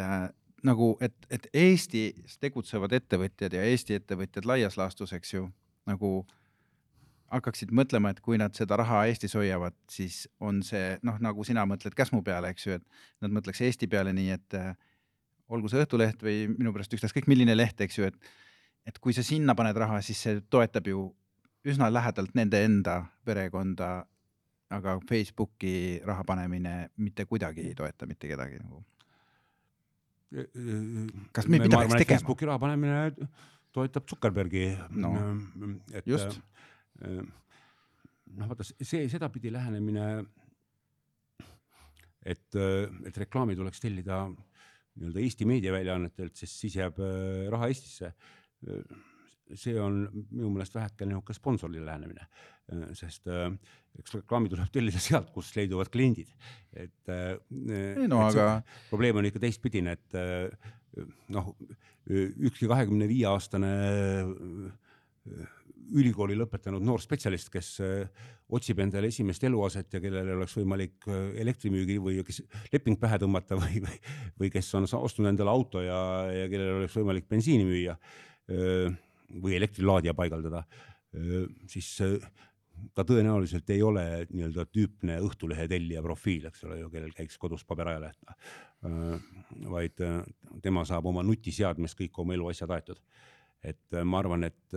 nagu, 0.66 0.96
et, 1.04 1.14
et 1.30 1.46
Eestis 1.54 2.38
tegutsevad 2.42 2.92
ettevõtjad 2.98 3.54
ja 3.54 3.62
Eesti 3.68 3.98
ettevõtjad 3.98 4.48
laias 4.48 4.78
laastus, 4.80 5.12
eks 5.16 5.34
ju, 5.34 5.46
nagu 5.88 6.12
hakkaksid 7.32 7.72
mõtlema, 7.76 8.10
et 8.12 8.20
kui 8.24 8.38
nad 8.40 8.54
seda 8.56 8.78
raha 8.80 9.04
Eestis 9.10 9.36
hoiavad, 9.36 9.76
siis 9.90 10.26
on 10.40 10.62
see 10.66 10.96
noh, 11.04 11.18
nagu 11.22 11.44
sina 11.44 11.66
mõtled 11.68 11.96
Käsmu 11.96 12.22
peale, 12.24 12.52
eks 12.54 12.66
ju, 12.66 12.78
et 12.78 13.24
nad 13.24 13.34
mõtleks 13.34 13.60
Eesti 13.66 13.88
peale 13.90 14.14
nii, 14.16 14.34
et 14.38 14.58
äh, 14.58 14.72
olgu 15.52 15.70
see 15.70 15.82
Õhtuleht 15.84 16.22
või 16.24 16.46
minu 16.54 16.72
pärast 16.74 16.94
ükstaskõik 16.96 17.28
milline 17.30 17.56
leht, 17.56 17.80
eks 17.84 18.00
ju, 18.00 18.10
et 18.10 18.36
et 18.88 18.96
kui 19.04 19.12
sa 19.12 19.20
sinna 19.26 19.52
paned 19.52 19.76
raha, 19.76 19.98
siis 20.00 20.20
see 20.24 20.38
toetab 20.48 20.86
ju 20.88 21.02
üsna 21.68 21.90
lähedalt 21.92 22.32
nende 22.38 22.62
enda 22.64 23.02
perekonda. 23.24 24.06
aga 24.70 24.98
Facebooki 25.08 26.00
raha 26.04 26.24
panemine 26.28 26.90
mitte 26.96 27.24
kuidagi 27.24 27.62
ei 27.70 27.74
toeta 27.74 28.06
mitte 28.06 28.28
kedagi 28.28 28.58
nagu. 28.60 28.82
Kas 30.28 31.48
me, 31.48 31.60
mida 31.62 31.80
peaks 31.80 31.94
tegema? 31.94 32.18
Facebooki 32.18 32.48
raha 32.48 32.60
panemine 32.60 33.28
toetab 33.72 34.08
Zuckerbergi 34.10 34.66
no,. 35.00 35.12
et 35.92 36.08
just. 36.08 36.40
noh, 37.00 38.48
vaata 38.50 38.66
see 38.66 39.06
sedapidi 39.08 39.52
lähenemine, 39.54 40.08
et, 42.28 42.58
et 43.08 43.20
reklaami 43.24 43.56
tuleks 43.56 43.80
tellida 43.80 44.26
nii-öelda 44.28 45.22
Eesti 45.22 45.46
meediaväljaannetelt, 45.48 46.34
sest 46.36 46.64
siis 46.64 46.76
jääb 46.80 46.98
raha 47.54 47.70
Eestisse 47.70 48.12
see 49.56 49.76
on 49.80 50.00
minu 50.12 50.50
meelest 50.52 50.76
väheke 50.76 51.06
niisugune 51.08 51.36
sponsorlik 51.36 51.84
lähenemine, 51.86 52.26
sest 52.98 53.28
äh, 53.32 53.50
eks 53.98 54.18
reklaami 54.18 54.50
tuleb 54.52 54.72
tellida 54.72 55.00
sealt, 55.08 55.30
kus 55.34 55.52
leiduvad 55.56 55.92
kliendid, 55.92 56.32
et. 56.72 56.98
Äh, 57.12 57.36
no 58.08 58.24
et 58.26 58.34
aga. 58.34 58.50
probleem 58.90 59.20
on 59.20 59.28
ikka 59.28 59.42
teistpidine, 59.42 59.96
et 59.98 60.18
äh, 60.18 60.74
noh, 61.34 61.54
ükski 62.08 62.68
kahekümne 62.68 63.06
viie 63.08 63.26
aastane 63.28 63.68
ülikooli 65.88 66.34
lõpetanud 66.36 66.82
noor 66.84 67.00
spetsialist, 67.00 67.50
kes 67.52 67.68
otsib 68.56 68.80
endale 68.80 69.10
esimest 69.12 69.44
eluaset 69.44 69.92
ja 69.92 70.00
kellel 70.00 70.32
oleks 70.34 70.56
võimalik 70.56 71.04
elektrimüügi 71.44 71.98
või 72.00 72.22
kes 72.24 72.40
leping 72.72 72.96
pähe 73.00 73.20
tõmmata 73.20 73.60
või, 73.60 73.82
või, 73.84 74.00
või 74.40 74.50
kes 74.52 74.72
on 74.80 74.88
ostnud 74.88 75.28
endale 75.30 75.52
auto 75.52 75.84
ja, 75.84 76.00
ja 76.32 76.48
kellel 76.48 76.80
oleks 76.80 76.96
võimalik 76.96 77.28
bensiini 77.28 77.68
müüa 77.68 77.98
või 79.28 79.56
elektrilaadija 79.58 80.14
paigaldada, 80.16 80.62
siis 81.68 81.96
ta 82.94 83.04
tõenäoliselt 83.06 83.70
ei 83.74 83.82
ole 83.82 84.04
nii-öelda 84.30 84.66
tüüpne 84.70 85.18
Õhtulehe 85.26 85.66
tellija 85.70 86.02
profiil, 86.04 86.46
eks 86.50 86.64
ole 86.68 86.78
ju, 86.82 86.90
kellel 86.92 87.14
käiks 87.16 87.38
kodus 87.38 87.64
paberajaleht. 87.68 88.20
vaid 89.70 90.04
tema 90.62 90.84
saab 90.86 91.06
oma 91.10 91.24
nutiseadmes 91.26 91.96
kõik 91.98 92.20
oma 92.22 92.34
eluasjad 92.34 92.70
aetud. 92.70 93.00
et 93.62 93.96
ma 94.04 94.18
arvan, 94.18 94.44
et, 94.44 94.74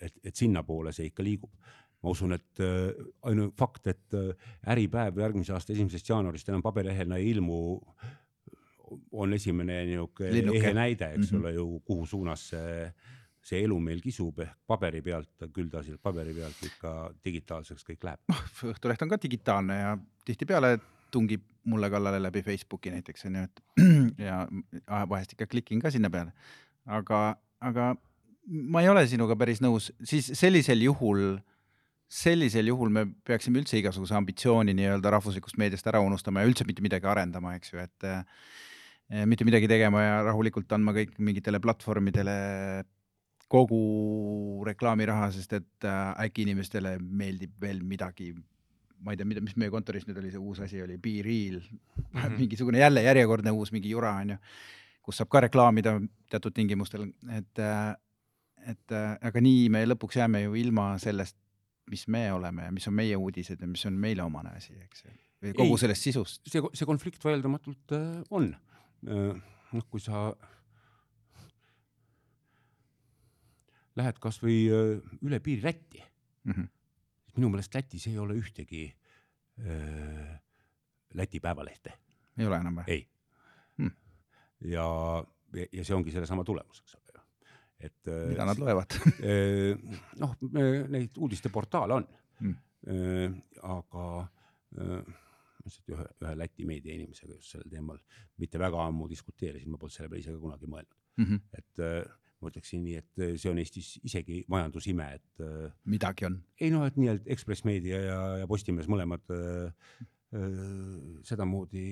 et, 0.00 0.18
et 0.24 0.36
sinnapoole 0.36 0.92
see 0.92 1.06
ikka 1.08 1.22
liigub 1.24 1.50
ma 2.02 2.10
usun, 2.10 2.34
et 2.36 2.62
ainu 3.22 3.46
fakt, 3.56 3.86
et 3.86 4.16
Äripäev 4.68 5.20
järgmise 5.22 5.54
aasta 5.54 5.72
esimesest 5.72 6.08
jaanuarist 6.10 6.48
enam 6.50 6.62
paberlehena 6.62 7.16
ei 7.16 7.30
ilmu, 7.30 7.58
on 9.22 9.32
esimene 9.32 9.78
niisugune 9.88 10.58
ehe 10.58 10.72
näide, 10.76 11.12
eks 11.14 11.30
mm 11.30 11.38
-hmm. 11.38 11.40
ole 11.40 11.52
ju, 11.52 11.80
kuhu 11.86 12.06
suunas 12.06 12.48
see 12.48 12.92
see 13.42 13.62
elu 13.66 13.76
meil 13.82 14.00
kisub 14.02 14.38
ehk 14.44 14.54
paberi 14.70 15.02
pealt, 15.02 15.30
küll 15.54 15.70
ta 15.70 15.82
sealt 15.82 16.02
paberi 16.02 16.34
pealt 16.36 16.60
ikka 16.66 16.92
digitaalseks 17.26 17.86
kõik 17.88 18.06
läheb. 18.06 18.22
noh, 18.30 18.42
Õhtuleht 18.70 19.02
on 19.02 19.10
ka 19.10 19.18
digitaalne 19.22 19.78
ja 19.80 19.96
tihtipeale 20.28 20.76
tungib 21.12 21.44
mulle 21.68 21.90
kallale 21.90 22.18
läbi 22.22 22.42
Facebooki 22.46 22.92
näiteks 22.94 23.26
onju, 23.28 23.42
et 23.46 23.62
ja 24.28 24.42
vahest 25.10 25.34
ikka 25.34 25.50
klikin 25.50 25.82
ka 25.82 25.90
sinna 25.94 26.10
peale. 26.10 26.32
aga, 26.86 27.36
aga 27.60 27.92
ma 28.46 28.82
ei 28.82 28.90
ole 28.90 29.04
sinuga 29.10 29.36
päris 29.38 29.62
nõus, 29.62 29.90
siis 30.06 30.32
sellisel 30.38 30.82
juhul, 30.86 31.36
sellisel 32.12 32.70
juhul 32.72 32.90
me 32.94 33.06
peaksime 33.26 33.62
üldse 33.62 33.78
igasuguse 33.78 34.16
ambitsiooni 34.18 34.74
nii-öelda 34.78 35.14
rahvuslikust 35.16 35.58
meediast 35.58 35.86
ära 35.90 36.02
unustama 36.02 36.42
ja 36.42 36.50
üldse 36.50 36.66
mitte 36.68 36.84
midagi 36.84 37.08
arendama, 37.10 37.54
eks 37.58 37.74
ju, 37.74 37.82
et 37.82 38.08
eh, 38.08 39.22
mitte 39.28 39.46
midagi 39.46 39.70
tegema 39.70 40.02
ja 40.02 40.18
rahulikult 40.30 40.72
andma 40.74 40.94
kõik 40.96 41.14
mingitele 41.22 41.62
platvormidele 41.62 42.36
kogu 43.52 44.62
reklaamiraha, 44.66 45.28
sest 45.34 45.58
et 45.58 45.86
äh, 45.88 46.14
äkki 46.24 46.46
inimestele 46.46 46.96
meeldib 47.02 47.54
veel 47.60 47.82
midagi, 47.84 48.30
ma 49.02 49.12
ei 49.12 49.18
tea, 49.20 49.28
mida, 49.28 49.42
mis 49.44 49.56
meie 49.60 49.72
kontoris 49.72 50.06
nüüd 50.08 50.20
oli, 50.22 50.30
see 50.32 50.40
uus 50.40 50.62
asi 50.64 50.80
oli, 50.82 50.96
Be 51.02 51.18
Real 51.26 51.58
mm, 51.58 52.14
-hmm. 52.14 52.38
mingisugune 52.38 52.80
jälle 52.80 53.02
järjekordne 53.02 53.50
uus 53.50 53.72
mingi 53.72 53.90
jura 53.90 54.14
on 54.22 54.34
ju, 54.34 54.38
kus 55.02 55.20
saab 55.20 55.28
ka 55.28 55.42
reklaamida 55.44 55.98
teatud 56.30 56.54
tingimustel, 56.54 57.10
et, 57.28 57.58
äh, 57.58 57.94
et 58.72 58.96
äh, 58.96 59.16
aga 59.20 59.44
nii 59.44 59.68
me 59.74 59.84
lõpuks 59.90 60.20
jääme 60.22 60.44
ju 60.46 60.54
ilma 60.54 60.94
sellest, 61.02 61.36
mis 61.90 62.06
me 62.08 62.30
oleme 62.32 62.70
ja 62.70 62.72
mis 62.72 62.88
on 62.88 62.94
meie 62.94 63.16
uudised 63.16 63.60
ja 63.60 63.66
mis 63.66 63.84
on 63.86 63.98
meile 63.98 64.22
omane 64.22 64.54
asi, 64.56 64.72
eks 64.86 65.04
ju, 65.04 65.12
või 65.42 65.54
kogu 65.58 65.76
ei, 65.76 65.84
sellest 65.84 66.08
sisust. 66.08 66.40
see, 66.48 66.62
see 66.72 66.86
konflikt 66.88 67.24
vaieldamatult 67.24 67.98
on. 68.30 68.54
noh, 69.02 69.86
kui 69.90 70.00
sa 70.00 70.30
lähed 73.98 74.18
kasvõi 74.22 74.56
üle 75.22 75.40
piiri 75.44 75.64
Lätti 75.66 76.00
mm, 76.00 76.52
-hmm. 76.52 76.68
minu 77.36 77.50
meelest 77.52 77.74
Lätis 77.74 78.06
ei 78.10 78.18
ole 78.18 78.36
ühtegi 78.40 78.86
äh, 79.60 80.40
Läti 81.14 81.40
päevalehte. 81.40 81.92
ei 82.38 82.46
ole 82.46 82.56
enam 82.56 82.80
või? 82.80 82.84
ei 82.88 83.08
hmm.. 83.78 83.90
ja, 84.72 84.86
ja 85.72 85.84
see 85.84 85.96
ongi 85.96 86.14
sellesama 86.14 86.44
tulemus, 86.44 86.80
eks 86.80 86.94
ole 86.96 87.16
ju, 87.16 87.24
et. 87.78 88.12
mida 88.32 88.46
nad 88.48 88.58
loevad 88.58 88.96
noh, 90.22 90.36
neid 90.88 91.18
uudisteportaale 91.18 92.00
on 92.00 92.08
hmm., 92.40 92.56
aga 93.62 94.06
ma 94.72 95.68
lihtsalt 95.68 95.92
ühe, 95.94 96.08
ühe 96.24 96.32
Läti 96.38 96.64
meediainimesega 96.66 97.36
just 97.36 97.52
sellel 97.52 97.70
teemal 97.70 98.00
mitte 98.42 98.58
väga 98.58 98.80
ammu 98.88 99.06
diskuteerisin, 99.10 99.70
ma 99.70 99.78
polnud 99.78 99.94
selle 99.94 100.08
peale 100.10 100.24
ise 100.24 100.34
ka 100.34 100.40
kunagi 100.42 100.66
mõelnud 100.66 100.96
mm, 101.20 101.28
-hmm. 101.28 101.40
et 101.60 101.82
ma 102.42 102.50
ütleksin 102.50 102.82
nii, 102.84 102.98
et 103.00 103.22
see 103.40 103.50
on 103.50 103.60
Eestis 103.62 103.92
isegi 104.06 104.42
majandusime, 104.52 105.06
et. 105.18 105.44
Äh, 105.44 105.68
midagi 105.88 106.26
on. 106.28 106.40
ei 106.60 106.72
noh, 106.74 106.84
et 106.88 106.98
nii-öelda 106.98 107.30
Ekspress 107.34 107.66
Meedia 107.68 108.00
ja, 108.02 108.18
ja 108.42 108.48
Postimees 108.50 108.90
mõlemad 108.90 109.32
äh, 109.34 109.70
äh, 110.34 110.98
sedamoodi 111.28 111.86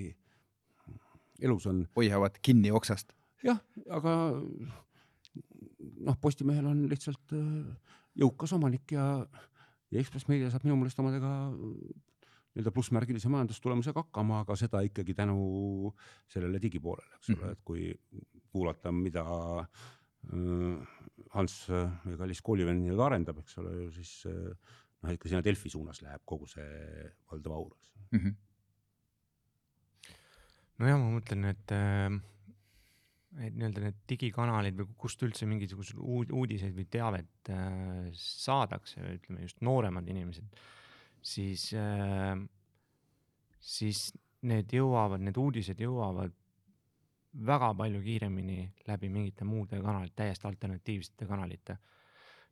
elus 1.40 1.68
on. 1.70 1.84
hoiavad 1.96 2.40
kinni 2.42 2.72
oksast. 2.74 3.14
jah, 3.46 3.62
aga 3.88 4.16
noh, 6.00 6.18
Postimehel 6.20 6.66
on 6.70 6.84
lihtsalt 6.90 7.36
äh, 7.36 7.94
jõukas 8.20 8.54
omanik 8.56 8.96
ja, 8.96 9.06
ja 9.90 10.02
Ekspress 10.02 10.28
Meedia 10.30 10.50
saab 10.50 10.66
minu 10.66 10.78
meelest 10.80 10.98
omadega 11.02 11.32
nii-öelda 12.50 12.72
plussmärgilise 12.74 13.30
majandustulemusega 13.30 14.02
hakkama, 14.02 14.42
aga 14.42 14.56
seda 14.58 14.80
ikkagi 14.82 15.14
tänu 15.14 15.92
sellele 16.28 16.58
digipoolele, 16.62 17.14
eks 17.20 17.30
ole 17.30 17.38
-hmm. 17.38 17.52
et 17.52 17.60
kui 17.64 17.92
kuulata, 18.50 18.90
mida 18.92 19.22
äh, 19.22 19.66
Äh, 19.70 19.99
Hans, 21.30 21.54
meie 21.70 22.18
kallis 22.18 22.42
koolivend 22.44 22.82
nii-öelda 22.82 23.06
arendab, 23.06 23.38
eks 23.42 23.58
ole 23.62 23.72
ju, 23.76 23.90
siis 23.94 24.12
äh, 24.28 24.72
noh, 25.00 25.12
ikka 25.14 25.30
sinna 25.30 25.44
Delfi 25.44 25.70
suunas 25.72 26.02
läheb 26.04 26.24
kogu 26.28 26.48
see 26.50 27.06
valdav 27.30 27.54
aur 27.56 27.70
mm. 28.10 28.18
-hmm. 28.18 28.34
nojah, 30.82 30.98
ma 30.98 31.12
mõtlen, 31.14 31.46
et, 31.52 31.74
äh, 31.76 32.10
et 33.46 33.54
nii-öelda 33.54 33.84
need 33.86 34.02
digikanalid 34.10 34.80
või 34.80 34.90
kust 35.04 35.22
üldse 35.26 35.48
mingisuguseid 35.50 36.02
uudiseid 36.02 36.74
või 36.76 36.88
teavet 36.90 37.52
saadakse, 38.24 39.00
ütleme 39.20 39.46
just 39.46 39.62
nooremad 39.62 40.08
inimesed, 40.10 40.60
siis, 41.22 41.70
siis 43.60 44.02
need 44.42 44.72
jõuavad, 44.74 45.22
need 45.22 45.38
uudised 45.38 45.80
jõuavad 45.80 46.34
väga 47.46 47.72
palju 47.78 48.02
kiiremini 48.02 48.58
läbi 48.88 49.08
mingite 49.12 49.46
muude 49.46 49.80
kanalite, 49.82 50.16
täiesti 50.22 50.48
alternatiivsete 50.48 51.26
kanalite. 51.26 51.76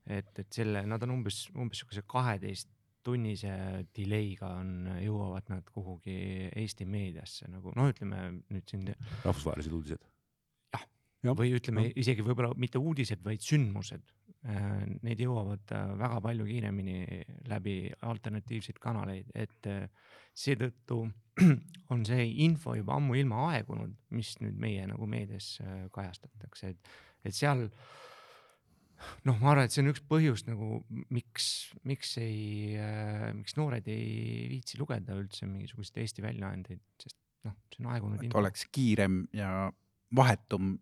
et, 0.07 0.39
et 0.39 0.53
selle, 0.53 0.87
nad 0.89 1.03
on 1.05 1.11
umbes, 1.19 1.49
umbes 1.53 1.83
sihukese 1.83 2.03
kaheteist 2.09 2.71
tunnise 3.05 3.51
delay'ga 3.97 4.51
on, 4.61 4.71
jõuavad 5.03 5.51
nad 5.53 5.69
kuhugi 5.73 6.49
Eesti 6.57 6.87
meediasse 6.89 7.49
nagu 7.51 7.73
noh, 7.77 7.91
ütleme 7.93 8.23
nüüd 8.53 8.71
siin. 8.71 8.87
rahvusvahelised 9.25 9.75
uudised. 9.75 10.07
jah 10.75 10.87
ja., 11.25 11.35
või 11.39 11.53
ütleme 11.59 11.89
ja. 11.89 11.95
isegi 12.05 12.25
võib-olla 12.27 12.55
mitte 12.57 12.81
uudised, 12.81 13.23
vaid 13.25 13.45
sündmused. 13.45 14.05
Äh, 14.47 14.85
need 15.03 15.19
jõuavad 15.19 15.73
äh, 15.75 15.89
väga 15.99 16.21
palju 16.23 16.45
kiiremini 16.47 17.25
läbi 17.51 17.89
alternatiivseid 18.07 18.77
kanaleid, 18.79 19.33
et 19.35 19.67
äh, 19.67 19.89
seetõttu 20.39 21.01
on 21.93 22.05
see 22.07 22.29
info 22.45 22.77
juba 22.79 22.95
ammuilma 23.01 23.49
aegunud, 23.49 23.97
mis 24.15 24.37
nüüd 24.39 24.61
meie 24.63 24.85
nagu 24.87 25.09
meedias 25.11 25.57
kajastatakse, 25.95 26.71
et, 26.71 26.93
et 27.27 27.35
seal 27.35 27.65
noh, 29.27 29.35
ma 29.41 29.57
arvan, 29.57 29.67
et 29.67 29.75
see 29.75 29.83
on 29.83 29.91
üks 29.91 30.05
põhjus 30.07 30.47
nagu 30.47 30.85
miks, 31.11 31.49
miks 31.91 32.15
ei 32.23 32.79
miks 33.35 33.59
noored 33.59 33.91
ei 33.91 34.47
viitsi 34.55 34.79
lugeda 34.79 35.19
üldse 35.19 35.51
mingisuguseid 35.51 35.99
Eesti 36.05 36.23
väljaandeid, 36.23 36.85
sest 37.03 37.19
noh, 37.47 37.59
see 37.75 37.83
on 37.83 37.91
aegunud. 37.97 38.23
et 38.23 38.39
oleks 38.39 38.69
kiirem 38.71 39.25
ja 39.35 39.67
vahetum 40.15 40.77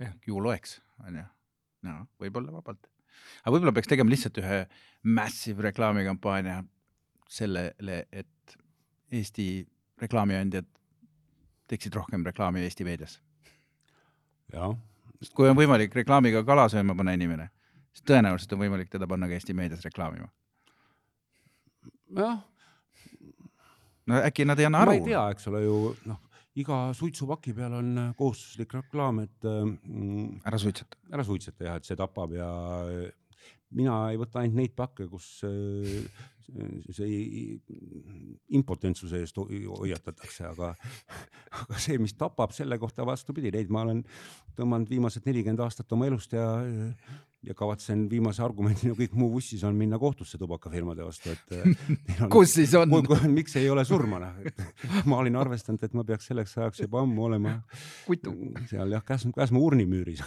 ja. 0.00 0.14
ju 0.24 0.40
loeks, 0.40 0.78
onju. 1.04 1.28
no 1.88 2.00
võib-olla 2.24 2.56
vabalt. 2.56 2.88
Aga 3.42 3.54
võib-olla 3.54 3.74
peaks 3.76 3.90
tegema 3.90 4.12
lihtsalt 4.12 4.38
ühe 4.42 4.60
massive 5.02 5.68
reklaamikampaania 5.68 6.62
sellele, 7.32 8.04
et 8.12 8.28
Eesti 9.12 9.46
reklaamiandjad 10.00 10.68
teeksid 11.68 11.94
rohkem 11.94 12.24
reklaami 12.26 12.62
Eesti 12.66 12.84
meedias. 12.84 13.18
jah. 14.52 14.76
sest 15.18 15.34
kui 15.36 15.48
on 15.48 15.56
võimalik 15.56 15.94
reklaamiga 15.94 16.44
kala 16.44 16.68
sööma 16.72 16.96
panna 16.96 17.14
inimene, 17.16 17.48
siis 17.92 18.04
tõenäoliselt 18.08 18.56
on 18.56 18.64
võimalik 18.64 18.90
teda 18.92 19.08
panna 19.08 19.28
ka 19.28 19.36
Eesti 19.38 19.54
meedias 19.56 19.84
reklaamima. 19.84 20.28
jah, 22.16 22.42
no 24.06 24.20
äkki 24.20 24.46
nad 24.48 24.60
ei 24.60 24.68
anna 24.68 24.84
ma 24.84 24.90
aru 24.90 24.98
ei 24.98 25.06
tea, 25.06 25.24
eks 25.34 25.48
ole 25.52 25.64
ju 25.64 25.78
noh, 26.10 26.20
iga 26.60 26.78
suitsupaki 26.96 27.54
peal 27.56 27.78
on 27.78 27.90
äh, 27.98 28.10
kohustuslik 28.18 28.74
reklaam, 28.76 29.22
et 29.24 29.48
mm, 29.48 30.42
ära 30.48 30.60
suitseta. 30.60 31.00
ära 31.12 31.24
suitseta 31.24 31.68
jah, 31.68 31.80
et 31.80 31.88
see 31.88 31.96
tapab 31.98 32.34
ja 32.36 32.50
mina 33.72 33.96
ei 34.12 34.20
võta 34.20 34.42
ainult 34.42 34.58
neid 34.60 34.76
pakke, 34.76 35.08
kus 35.08 35.38
äh, 35.48 36.04
see 36.92 37.58
impotentsuse 38.52 39.22
eest 39.22 39.38
ho- 39.40 39.48
hoiatatakse, 39.48 40.44
aga, 40.50 40.72
aga 41.62 41.80
see, 41.80 41.98
mis 42.02 42.16
tapab, 42.18 42.52
selle 42.52 42.78
kohta 42.82 43.06
vastupidi, 43.08 43.52
neid 43.54 43.72
ma 43.72 43.86
olen 43.86 44.02
tõmmanud 44.58 44.90
viimased 44.92 45.24
nelikümmend 45.28 45.62
aastat 45.64 45.92
oma 45.96 46.10
elust 46.10 46.34
ja 46.36 46.46
ja 47.42 47.54
kavatsen 47.58 48.04
viimase 48.10 48.42
argumendina 48.44 48.94
kõik 48.94 49.14
muu 49.18 49.32
vussis 49.32 49.62
on 49.66 49.74
minna 49.74 49.98
kohtusse 49.98 50.38
tubakafirmade 50.38 51.02
vastu, 51.02 51.32
et 51.32 51.54
on- 52.22 52.30
kus 52.30 52.52
siis 52.54 52.74
on? 52.78 52.92
Miks 53.32 53.56
ei 53.58 53.66
ole 53.70 53.82
surma 53.88 54.20
noh, 54.22 54.36
et 54.46 55.08
ma 55.10 55.18
olin 55.22 55.36
arvestanud, 55.40 55.82
et 55.82 55.96
ma 55.98 56.04
peaks 56.06 56.30
selleks 56.30 56.54
ajaks 56.60 56.84
juba 56.84 57.02
ammu 57.02 57.24
olema 57.26 57.56
kutu. 58.06 58.34
seal 58.70 58.94
jah, 58.94 59.02
Käsmu, 59.06 59.32
Käsmu 59.36 59.64
urnimüüris. 59.66 60.22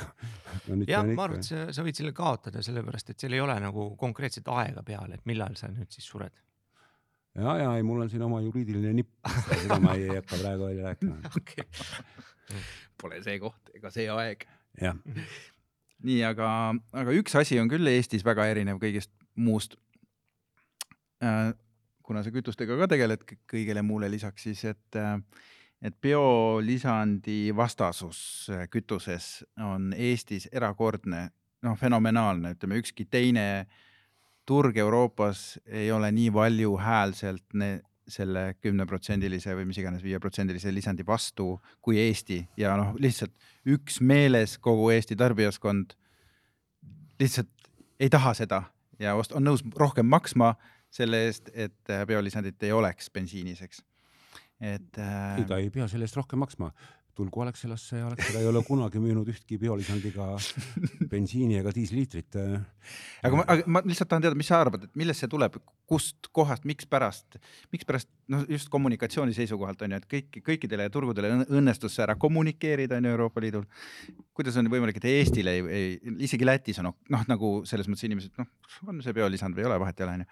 jah, 0.92 1.08
ma 1.08 1.28
arvan, 1.30 1.40
et 1.40 1.48
sa, 1.48 1.68
sa 1.76 1.86
võid 1.88 1.96
selle 2.02 2.12
kaotada, 2.16 2.64
sellepärast 2.66 3.14
et 3.16 3.24
seal 3.24 3.38
ei 3.38 3.44
ole 3.46 3.56
nagu 3.64 3.94
konkreetset 4.02 4.52
aega 4.52 4.84
peal, 4.84 5.16
et 5.16 5.24
millal 5.30 5.56
sa 5.60 5.72
nüüd 5.72 5.92
siis 5.96 6.08
sured. 6.12 6.36
ja, 7.36 7.58
ja 7.64 7.72
ei, 7.80 7.84
mul 7.88 8.04
on 8.04 8.12
siin 8.12 8.28
oma 8.28 8.44
juriidiline 8.44 8.92
nipp, 9.00 9.16
seda 9.48 9.80
ma 9.84 9.96
ei 9.96 10.12
hakka 10.18 10.36
praegu 10.44 10.68
välja 10.68 10.92
rääkima. 10.92 11.18
okei. 11.32 11.68
Pole 13.02 13.24
see 13.24 13.40
koht 13.42 13.72
ega 13.76 13.90
see 13.92 14.06
aeg. 14.12 14.44
jah, 14.82 15.00
nii, 16.06 16.22
aga, 16.28 16.50
aga 16.94 17.16
üks 17.18 17.36
asi 17.40 17.60
on 17.62 17.70
küll 17.72 17.88
Eestis 17.90 18.26
väga 18.26 18.48
erinev 18.52 18.80
kõigest 18.82 19.12
muust. 19.36 19.78
kuna 22.06 22.22
sa 22.22 22.30
kütustega 22.30 22.78
ka 22.78 22.88
tegeled 22.92 23.24
kõ- 23.26 23.40
kõigele 23.50 23.82
muule 23.82 24.10
lisaks, 24.12 24.44
siis 24.46 24.62
et, 24.70 24.98
et 25.82 25.96
biolisandi 26.02 27.50
vastasus 27.56 28.20
äh, 28.54 28.68
kütuses 28.70 29.44
on 29.58 29.94
Eestis 29.98 30.46
erakordne, 30.52 31.30
noh, 31.66 31.78
fenomenaalne, 31.80 32.54
ütleme 32.54 32.78
ükski 32.84 33.08
teine 33.10 33.66
turg 34.46 34.78
Euroopas 34.78 35.58
ei 35.66 35.90
ole 35.92 36.12
nii 36.12 36.34
valjuhäälselt 36.34 37.58
selle 38.08 38.54
kümneprotsendilise 38.62 39.56
või 39.58 39.66
mis 39.70 39.80
iganes 39.82 40.04
viieprotsendilise 40.06 40.74
lisandi 40.74 41.06
vastu 41.08 41.56
kui 41.82 41.98
Eesti 42.00 42.40
ja 42.58 42.76
noh, 42.78 42.94
lihtsalt 43.02 43.34
üksmeeles 43.66 44.58
kogu 44.62 44.92
Eesti 44.94 45.18
tarbijaskond 45.18 45.96
lihtsalt 47.20 47.70
ei 48.00 48.10
taha 48.14 48.34
seda 48.38 48.62
ja 49.00 49.16
on 49.16 49.48
nõus 49.48 49.64
rohkem 49.80 50.08
maksma 50.10 50.54
selle 50.96 51.26
eest, 51.28 51.50
et 51.54 51.92
äh, 51.92 52.06
biolisandit 52.08 52.62
ei 52.64 52.72
oleks 52.72 53.10
bensiinis, 53.12 53.62
eks. 53.66 53.82
et 54.62 55.00
äh, 55.02 55.40
ei 55.40 55.48
ta 55.50 55.60
ei 55.60 55.72
pea 55.74 55.88
selle 55.92 56.08
eest 56.08 56.16
rohkem 56.16 56.40
maksma. 56.40 56.72
Tulgu 57.16 57.42
Alexelasse 57.42 58.02
Alexela 58.04 58.42
ei 58.44 58.48
ole 58.50 58.62
kunagi 58.68 59.00
müünud 59.00 59.30
ühtki 59.32 59.58
biolisandiga 59.60 60.34
bensiini 61.12 61.60
ega 61.62 61.72
diisliitrit. 61.76 62.36
aga 63.24 63.40
ma, 63.40 63.46
aga 63.48 63.64
ma 63.72 63.82
lihtsalt 63.86 64.10
tahan 64.12 64.26
teada, 64.26 64.38
mis 64.40 64.50
sa 64.52 64.60
arvad, 64.60 64.88
et 64.88 65.00
millest 65.00 65.24
see 65.24 65.32
tuleb, 65.32 65.56
kust 65.88 66.28
kohast, 66.36 66.66
mikspärast, 66.68 67.38
mikspärast 67.74 68.10
noh, 68.34 68.44
just 68.52 68.68
kommunikatsiooni 68.74 69.36
seisukohalt 69.38 69.86
on 69.86 69.96
ju, 69.96 70.02
et 70.02 70.10
kõik, 70.12 70.42
kõikidele 70.50 70.90
turgudele 70.92 71.32
õnn- 71.38 71.56
õnnestus 71.62 71.96
see 71.96 72.04
ära 72.04 72.18
kommunikeerida 72.20 73.00
on 73.00 73.08
ju 73.08 73.16
Euroopa 73.16 73.44
Liidul. 73.46 73.64
kuidas 74.36 74.60
on 74.60 74.68
võimalik, 74.72 75.00
et 75.00 75.10
Eestil 75.14 75.48
ei, 75.48 75.64
ei, 75.80 75.96
isegi 76.28 76.48
Lätis 76.48 76.82
on 76.84 76.92
noh, 76.92 77.26
nagu 77.32 77.56
selles 77.70 77.88
mõttes 77.88 78.10
inimesed 78.10 78.36
noh, 78.42 78.52
on 78.90 79.00
see 79.06 79.16
biolisand 79.16 79.56
või 79.56 79.64
ei 79.64 79.72
ole, 79.72 79.80
vahet 79.86 80.00
ei 80.00 80.08
ole 80.10 80.20
on 80.20 80.26
ju. 80.26 80.30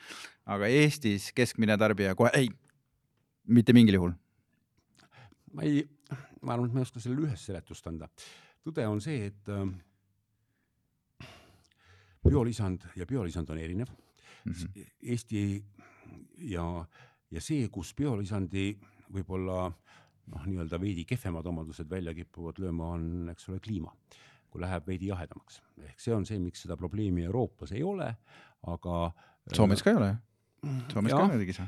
aga 0.58 0.74
Eestis 0.82 1.32
keskmine 1.32 1.80
tarbija 1.80 2.16
kohe 2.20 2.34
ei, 2.36 2.52
mitte 3.48 3.76
mingil 3.76 4.02
juhul. 4.02 4.18
ma 5.54 5.64
ei, 5.64 5.86
ma 6.44 6.54
arvan, 6.56 6.70
et 6.70 6.76
ma 6.76 6.84
ei 6.84 6.88
oska 6.88 7.02
sellele 7.04 7.30
ühest 7.30 7.50
seletust 7.50 7.88
anda. 7.88 8.10
tõde 8.64 8.86
on 8.88 9.02
see, 9.04 9.28
et 9.32 9.50
äh, 9.52 9.66
biolisand 12.24 12.88
ja 12.96 13.08
biolisand 13.10 13.50
on 13.50 13.60
erinev 13.60 13.90
mm. 13.90 14.52
Mhm. 14.52 14.54
-hmm. 14.54 14.92
Eesti 15.02 15.66
ja, 16.38 16.86
ja 17.32 17.42
see, 17.42 17.68
kus 17.70 17.94
biolisandi 17.96 18.74
võib-olla 19.14 19.72
noh, 20.32 20.46
nii-öelda 20.48 20.80
veidi 20.82 21.06
kehvemad 21.06 21.46
omadused 21.46 21.90
välja 21.90 22.14
kipuvad 22.14 22.60
lööma, 22.64 22.94
on, 22.98 23.30
eks 23.34 23.50
ole, 23.50 23.60
kliima. 23.60 23.94
kui 24.54 24.62
läheb 24.62 24.86
veidi 24.86 25.08
jahedamaks, 25.10 25.64
ehk 25.82 26.00
see 26.00 26.14
on 26.14 26.28
see, 26.30 26.38
miks 26.38 26.62
seda 26.62 26.76
probleemi 26.78 27.24
Euroopas 27.26 27.72
ei 27.74 27.82
ole, 27.84 28.12
aga 28.70 28.98
Soomes 29.50 29.82
ka 29.82 29.90
ei 29.90 29.98
ole 29.98 30.10
ju. 30.12 30.18
Soomes 30.92 31.12
ka 31.12 31.18
Jah. 31.24 31.32
muidugi 31.32 31.56
see. 31.58 31.66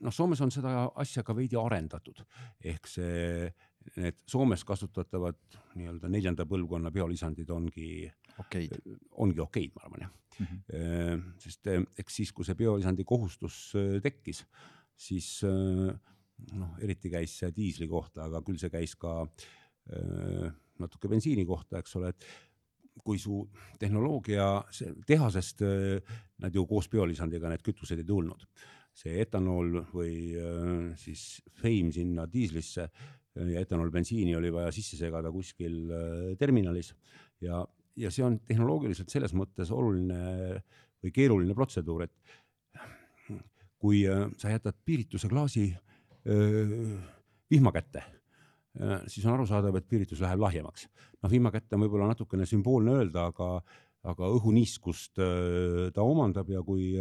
noh, 0.00 0.14
Soomes 0.14 0.40
on 0.40 0.52
seda 0.54 0.84
asja 1.02 1.24
ka 1.26 1.34
veidi 1.34 1.58
arendatud, 1.58 2.22
ehk 2.62 2.86
see, 2.86 3.50
need 3.96 4.18
Soomes 4.28 4.64
kasutatavad 4.66 5.38
nii-öelda 5.76 6.10
neljanda 6.12 6.46
põlvkonna 6.48 6.90
biolisandid 6.94 7.50
ongi, 7.50 8.06
okeid 8.42 8.74
ongi 9.22 9.42
okeid, 9.44 9.74
ma 9.76 9.86
arvan 9.86 10.06
jah 10.06 10.14
mm. 10.38 10.46
-hmm. 10.46 11.22
sest 11.38 11.66
eh, 11.66 11.82
eks 11.98 12.16
siis, 12.20 12.32
kui 12.32 12.44
see 12.44 12.54
biolisandi 12.54 13.04
kohustus 13.04 13.74
eh, 13.74 14.00
tekkis, 14.02 14.44
siis 14.96 15.42
eh, 15.44 15.92
noh, 16.52 16.74
eriti 16.80 17.10
käis 17.10 17.38
see 17.38 17.52
diisli 17.56 17.88
kohta, 17.88 18.24
aga 18.24 18.42
küll 18.42 18.58
see 18.60 18.70
käis 18.70 18.96
ka 18.96 19.24
natuke 20.82 21.08
bensiini 21.08 21.44
kohta, 21.46 21.78
eks 21.78 21.94
ole, 21.96 22.08
et 22.10 22.24
kui 23.04 23.18
su 23.22 23.44
tehnoloogia 23.78 24.46
tehasest, 25.06 25.62
eh, 25.62 26.16
nad 26.42 26.54
ju 26.54 26.66
koos 26.66 26.88
biolisandiga 26.88 27.48
need 27.48 27.62
kütused 27.62 27.98
ei 27.98 28.04
tulnud. 28.04 28.46
see 28.96 29.20
etanool 29.20 29.82
või 29.92 30.32
siis 30.96 31.42
feim 31.60 31.90
sinna 31.92 32.24
diislisse 32.32 32.86
ja 33.36 33.62
etanool 33.62 33.90
bensiini 33.92 34.36
oli 34.36 34.52
vaja 34.52 34.72
sisse 34.74 34.98
segada 34.98 35.32
kuskil 35.32 35.78
eh, 35.92 36.32
terminalis 36.40 36.92
ja, 37.44 37.62
ja 37.96 38.12
see 38.12 38.24
on 38.26 38.40
tehnoloogiliselt 38.48 39.12
selles 39.12 39.34
mõttes 39.36 39.72
oluline 39.74 40.60
või 41.04 41.12
keeruline 41.14 41.54
protseduur, 41.54 42.06
et 42.06 43.34
kui 43.80 44.02
äh, 44.08 44.26
sa 44.40 44.54
jätad 44.54 44.78
piirituse 44.84 45.30
klaasi 45.32 45.68
vihma 46.26 47.70
kätte, 47.70 48.00
siis 49.06 49.22
on 49.28 49.36
arusaadav, 49.36 49.76
et 49.78 49.84
piiritus 49.86 50.18
läheb 50.24 50.40
lahjemaks. 50.42 50.88
noh, 51.22 51.30
vihma 51.30 51.52
kätte 51.54 51.76
on 51.76 51.84
võib-olla 51.84 52.08
natukene 52.10 52.42
sümboolne 52.50 52.96
öelda, 52.98 53.28
aga, 53.30 53.60
aga 54.06 54.28
õhuniiskust 54.36 55.18
öö, 55.22 55.90
ta 55.94 56.04
omandab 56.06 56.50
ja 56.52 56.62
kui, 56.66 56.92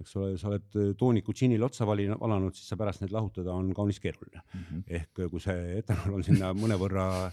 eks 0.00 0.16
ole, 0.16 0.36
sa 0.38 0.48
oled 0.52 0.96
tooniku 0.98 1.34
džinnile 1.36 1.66
otsa 1.66 1.86
valin- 1.88 2.16
valanud, 2.20 2.54
siis 2.54 2.68
sa 2.70 2.78
pärast 2.80 3.02
need 3.04 3.14
lahutada 3.14 3.52
on 3.54 3.72
kaunis 3.74 4.00
keeruline 4.00 4.40
Mm 4.40 4.60
-hmm. 4.60 4.82
ehk 4.86 5.22
kui 5.30 5.40
see 5.40 5.78
etanool 5.78 6.14
on 6.14 6.22
sinna 6.24 6.52
mõnevõrra 6.54 7.30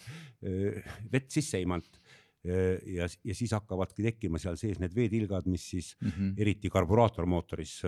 vett 1.12 1.30
sisse 1.32 1.58
eimanud 1.58 2.00
eh, 2.44 2.80
ja, 2.96 3.08
ja 3.24 3.36
siis 3.36 3.52
hakkavadki 3.52 4.04
tekkima 4.04 4.40
seal 4.40 4.58
sees 4.58 4.80
need 4.80 4.96
veetilgad, 4.96 5.46
mis 5.48 5.70
siis 5.70 5.96
Mm 6.02 6.10
-hmm. 6.10 6.34
eriti 6.38 6.70
karburaatormootoris 6.70 7.82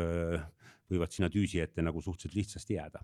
võivad 0.90 1.14
sinna 1.14 1.30
tüüsi 1.30 1.62
ette 1.62 1.82
nagu 1.86 2.02
suhteliselt 2.02 2.36
lihtsasti 2.36 2.74
jääda. 2.74 3.04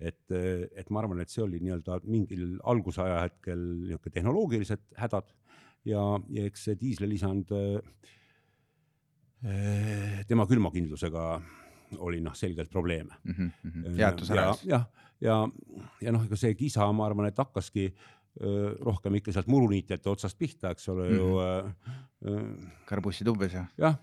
et, 0.00 0.30
et 0.30 0.90
ma 0.90 1.00
arvan, 1.00 1.20
et 1.20 1.28
see 1.28 1.42
oli 1.42 1.58
nii-öelda 1.58 1.96
mingil 2.06 2.60
alguse 2.62 3.00
ajahetkel 3.02 3.58
niisugune 3.58 4.12
tehnoloogilised 4.14 4.84
hädad 4.94 5.32
ja, 5.84 6.20
ja 6.30 6.44
eks 6.46 6.64
see 6.68 6.76
diislilisand 6.80 7.52
eh, 7.54 7.80
tema 10.28 10.46
külmakindlusega 10.46 11.24
oli 12.04 12.20
noh, 12.20 12.34
selgelt 12.36 12.70
probleeme 12.70 13.14
Mm 13.24 13.50
-hmm. 13.64 13.98
jäätus 13.98 14.30
ära 14.30 14.42
ja, 14.42 14.54
jah, 14.64 14.84
ja, 15.20 15.48
ja 16.00 16.12
noh, 16.12 16.24
ega 16.24 16.36
see 16.36 16.54
kisa, 16.54 16.92
ma 16.92 17.06
arvan, 17.06 17.26
et 17.26 17.38
hakkaski 17.38 17.94
öö, 18.42 18.74
rohkem 18.80 19.14
ikka 19.14 19.32
sealt 19.32 19.46
muruniitjate 19.46 20.10
otsast 20.10 20.38
pihta, 20.38 20.70
eks 20.70 20.88
ole 20.88 21.08
ju 21.08 21.38
Mhm. 22.20 22.54
karbussid 22.86 23.28
umbes 23.28 23.52
ja. 23.52 23.66
jah. 23.78 23.94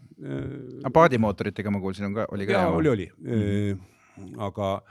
aga 0.79 0.89
paadimootoritega 0.89 1.71
ma 1.71 1.79
kuulsin, 1.79 2.05
on 2.05 2.13
ka, 2.13 2.25
oli 2.31 2.45
ka 2.45 2.51
ja 2.53 2.61
jama. 2.61 2.77
oli, 2.77 2.89
oli 2.89 3.11
mm, 3.17 3.31
-hmm. 3.31 4.41
aga 4.41 4.81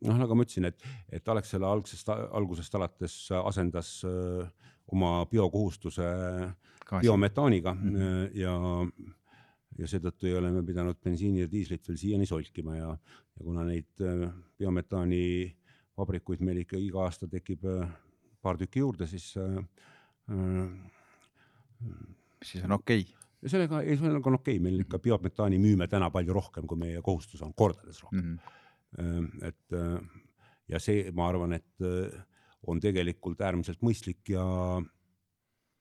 noh, 0.00 0.16
nagu 0.18 0.34
ma 0.34 0.42
ütlesin, 0.42 0.64
et, 0.64 0.82
et 1.12 1.28
Alexela 1.28 1.70
algsest, 1.72 2.08
algusest 2.08 2.74
alates 2.74 3.28
asendas 3.44 4.04
öö, 4.04 4.46
oma 4.92 5.26
biokohustuse 5.30 6.06
Gaasi. 6.86 7.04
biometaaniga 7.04 7.74
mm. 7.74 8.34
ja, 8.34 8.54
ja 9.78 9.90
seetõttu 9.90 10.26
ei 10.26 10.34
ole 10.38 10.50
me 10.54 10.62
pidanud 10.66 10.98
bensiini 11.02 11.44
ja 11.44 11.50
diislit 11.50 11.86
veel 11.88 11.98
siiani 12.00 12.26
solkima 12.26 12.76
ja, 12.76 12.90
ja 12.90 13.44
kuna 13.44 13.64
neid 13.68 14.04
äh, 14.04 14.28
biometaani 14.58 15.22
vabrikuid 16.00 16.42
meil 16.44 16.62
ikka 16.64 16.78
iga 16.80 17.04
aasta 17.06 17.28
tekib 17.30 17.66
äh, 17.68 17.88
paar 18.42 18.58
tükki 18.60 18.82
juurde, 18.82 19.08
siis 19.10 19.32
äh, 19.40 19.58
äh, 20.32 20.68
siis 22.42 22.64
on 22.64 22.76
okei 22.78 23.04
okay. 23.04 23.28
ja 23.42 23.52
sellega, 23.54 23.82
ei 23.82 23.98
sellega 24.00 24.32
on 24.32 24.40
okei 24.40 24.56
okay., 24.56 24.64
meil 24.64 24.80
ikka 24.84 25.00
biometaani 25.02 25.60
müüme 25.60 25.88
täna 25.92 26.10
palju 26.14 26.36
rohkem, 26.36 26.66
kui 26.70 26.80
meie 26.80 27.02
kohustus 27.04 27.42
on, 27.46 27.54
kordades 27.54 28.02
rohkem 28.04 28.24
mm. 28.24 28.38
-hmm. 28.96 29.46
et 29.46 29.78
ja 30.68 30.78
see, 30.82 31.10
ma 31.14 31.28
arvan, 31.28 31.52
et 31.52 31.86
on 32.66 32.80
tegelikult 32.80 33.40
äärmiselt 33.40 33.80
mõistlik 33.82 34.28
ja 34.34 34.42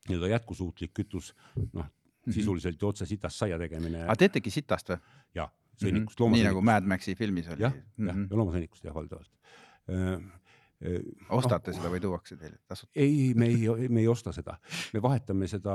nii-öelda 0.09 0.29
jätkusuutlik 0.35 0.93
kütus, 0.95 1.33
noh 1.73 1.87
sisuliselt 2.29 2.81
ju 2.81 2.87
otse 2.91 3.05
sitast 3.09 3.39
saia 3.41 3.57
tegemine 3.57 4.03
aga 4.03 4.15
teetegi 4.19 4.51
sitast 4.53 4.89
või? 4.91 4.99
ja 5.35 5.45
Mhm. 5.49 5.85
sõnnikust, 5.87 6.19
nii 6.33 6.43
nagu. 6.43 6.61
Mad 6.61 6.83
Maxi 6.83 7.13
filmis 7.15 7.47
oli 7.47 7.61
jah, 7.63 7.71
jah, 7.97 8.15
Mhm. 8.15 8.25
ja 8.29 8.35
loomasõnnikust 8.37 8.83
jah, 8.83 8.93
valdavalt. 8.93 9.31
ostate 11.35 11.73
seda 11.75 11.89
või 11.91 11.99
tuuakse 12.03 12.37
teile 12.39 12.57
tasuta? 12.67 12.91
ei, 12.95 13.33
me 13.35 13.47
ei, 13.51 13.87
me 13.91 13.99
ei 14.03 14.07
osta 14.07 14.31
seda, 14.35 14.57
me 14.93 15.01
vahetame 15.03 15.47
seda 15.51 15.73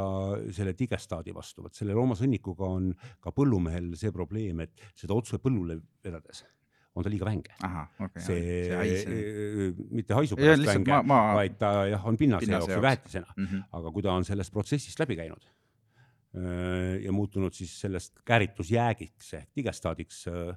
selle 0.56 0.72
digestaadi 0.78 1.34
vastu, 1.36 1.62
vot 1.66 1.74
selle 1.76 1.92
loomasõnnikuga 1.96 2.68
on 2.68 2.90
ka 3.20 3.32
põllumehel 3.36 3.90
see 4.00 4.12
probleem, 4.12 4.60
et 4.64 4.72
seda 4.96 5.14
otse 5.16 5.36
põllule 5.38 5.80
vedades 6.04 6.44
on 6.94 7.02
ta 7.04 7.10
liiga 7.10 7.24
vänge. 7.26 7.54
okei. 8.00 8.22
see, 8.22 8.40
see 8.70 9.02
see 9.02 9.72
mitte 9.90 10.14
haisu 10.14 10.36
pärast 10.38 10.62
lihtsalt 10.62 10.86
vänge 10.86 11.02
ma-, 11.10 11.34
vaid 11.34 11.56
ta 11.58 11.72
jah, 11.90 12.06
on 12.06 12.16
pinnase 12.16 12.46
Pinnase 12.46 12.70
jaoks 12.70 12.76
jaoks. 12.76 12.82
väetisena, 12.86 13.34
Mhm. 13.36 13.62
aga 13.72 13.90
kui 13.90 14.02
ta 14.02 14.12
on 14.12 14.24
sellest 14.24 14.52
protsessist 14.52 15.00
läbi 15.02 15.16
käinud 15.16 15.42
öö, 16.36 16.98
ja 17.04 17.12
muutunud 17.12 17.52
siis 17.54 17.74
sellest 17.80 18.20
kääritusjäägiks 18.26 19.34
ehk 19.38 19.48
digestaadiks 19.56 20.26
öö, 20.28 20.54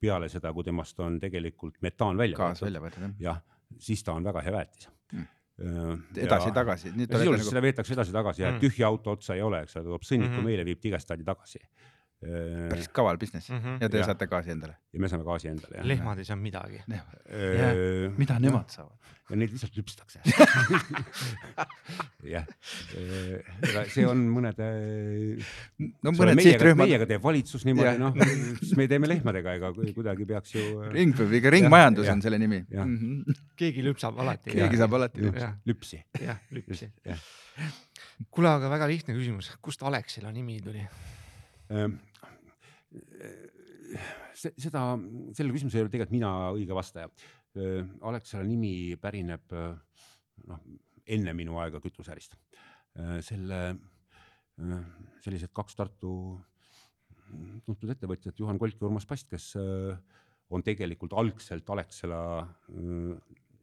peale 0.00 0.28
seda, 0.28 0.52
kui 0.52 0.64
temast 0.64 0.98
on 1.00 1.18
tegelikult 1.22 1.76
metaan 1.82 2.16
välja 2.18 2.36
võetud 2.38 3.14
jah? 3.22 3.42
siis 3.78 4.02
ta 4.04 4.12
on 4.12 4.24
väga 4.24 4.40
hea 4.42 4.52
väetis 4.52 4.88
Mm. 5.12 5.26
mm.. 5.68 5.98
edasi-tagasi, 6.16 6.88
ja 6.88 6.94
sisuliselt 6.94 7.36
nagu 7.38 7.48
seda 7.50 7.60
veetakse 7.62 7.92
edasi-tagasi 7.94 8.42
ja 8.42 8.50
Mm. 8.52 8.58
tühja 8.62 8.86
auto 8.88 9.10
otsa 9.12 9.34
ei 9.34 9.42
ole, 9.42 9.60
eks 9.62 9.76
ole, 9.76 9.84
ta 9.84 9.90
toob 9.90 10.02
sõnniku 10.08 10.38
Mhm. 10.40 10.44
meile, 10.44 10.64
viib 10.64 10.80
digestaadi 10.82 11.24
tagasi. 11.24 11.58
Päris 12.22 12.88
kaval 12.94 13.18
business 13.18 13.50
Mhm. 13.50 13.80
ja 13.82 13.88
te 13.88 13.98
Jah. 13.98 14.06
saate 14.12 14.26
gaasi 14.30 14.50
endale. 14.54 14.76
ja 14.92 15.00
me 15.00 15.08
saame 15.10 15.24
gaasi 15.26 15.48
endale 15.50 15.82
lehmad 15.88 16.18
ei 16.18 16.24
saa 16.24 16.36
midagi. 16.36 16.78
Äh, 16.88 18.10
mida 18.18 18.38
nemad 18.38 18.70
saavad? 18.70 18.94
ja 19.32 19.36
neid 19.38 19.50
lihtsalt 19.54 19.76
lüpstakse. 19.78 20.20
jah, 22.34 22.44
see 23.90 24.04
on 24.06 24.20
mõnede. 24.34 24.66
no 26.04 26.12
mõned 26.12 26.36
meiega, 26.36 26.44
sihtrühmad, 26.50 26.84
meiega 26.86 27.06
teeb 27.08 27.22
valitsus 27.24 27.64
niimoodi 27.68 27.94
noh, 28.02 28.12
siis 28.60 28.74
me 28.78 28.86
teeme 28.90 29.08
lehmadega, 29.10 29.54
ega 29.58 29.72
kuidagi 29.96 30.26
peaks 30.28 30.54
ju. 30.56 30.64
ring, 30.92 31.14
ringmajandus 31.56 32.06
Jah, 32.08 32.16
on 32.18 32.22
selle 32.24 32.38
nimi. 32.42 32.60
jah. 32.72 32.86
keegi 33.58 33.84
lüpsab 33.86 34.20
alati. 34.22 34.52
keegi 34.54 34.80
saab 34.82 34.98
alati. 35.00 35.24
jah, 35.32 35.56
lüpsi. 35.70 36.02
jah, 36.20 36.38
lüpsi. 36.52 36.90
kuule, 38.30 38.52
aga 38.52 38.70
väga 38.74 38.90
lihtne 38.90 39.16
küsimus, 39.16 39.54
kust 39.64 39.82
Alexela 39.82 40.32
nimi 40.34 40.60
tuli? 40.62 40.84
Ehm, 41.72 41.96
seda, 44.34 44.82
sellele 45.36 45.54
küsimusele 45.54 45.82
ei 45.82 45.86
ole 45.86 45.92
tegelikult 45.92 46.14
mina 46.14 46.32
õige 46.56 46.76
vastaja. 46.76 47.10
Alexela 48.08 48.44
nimi 48.48 48.94
pärineb 49.00 49.52
noh, 49.52 50.62
enne 51.04 51.34
minu 51.36 51.58
aega 51.60 51.80
kütuseärist. 51.84 52.38
selle, 53.24 53.58
sellised 55.24 55.52
kaks 55.56 55.76
Tartu 55.76 56.14
tuntud 57.64 57.92
ettevõtjat, 57.92 58.36
Juhan 58.40 58.58
Kolk 58.60 58.80
ja 58.80 58.88
Urmas 58.88 59.06
Past, 59.08 59.28
kes 59.28 59.52
on 60.52 60.64
tegelikult 60.64 61.14
algselt 61.16 61.68
Alexela 61.72 62.22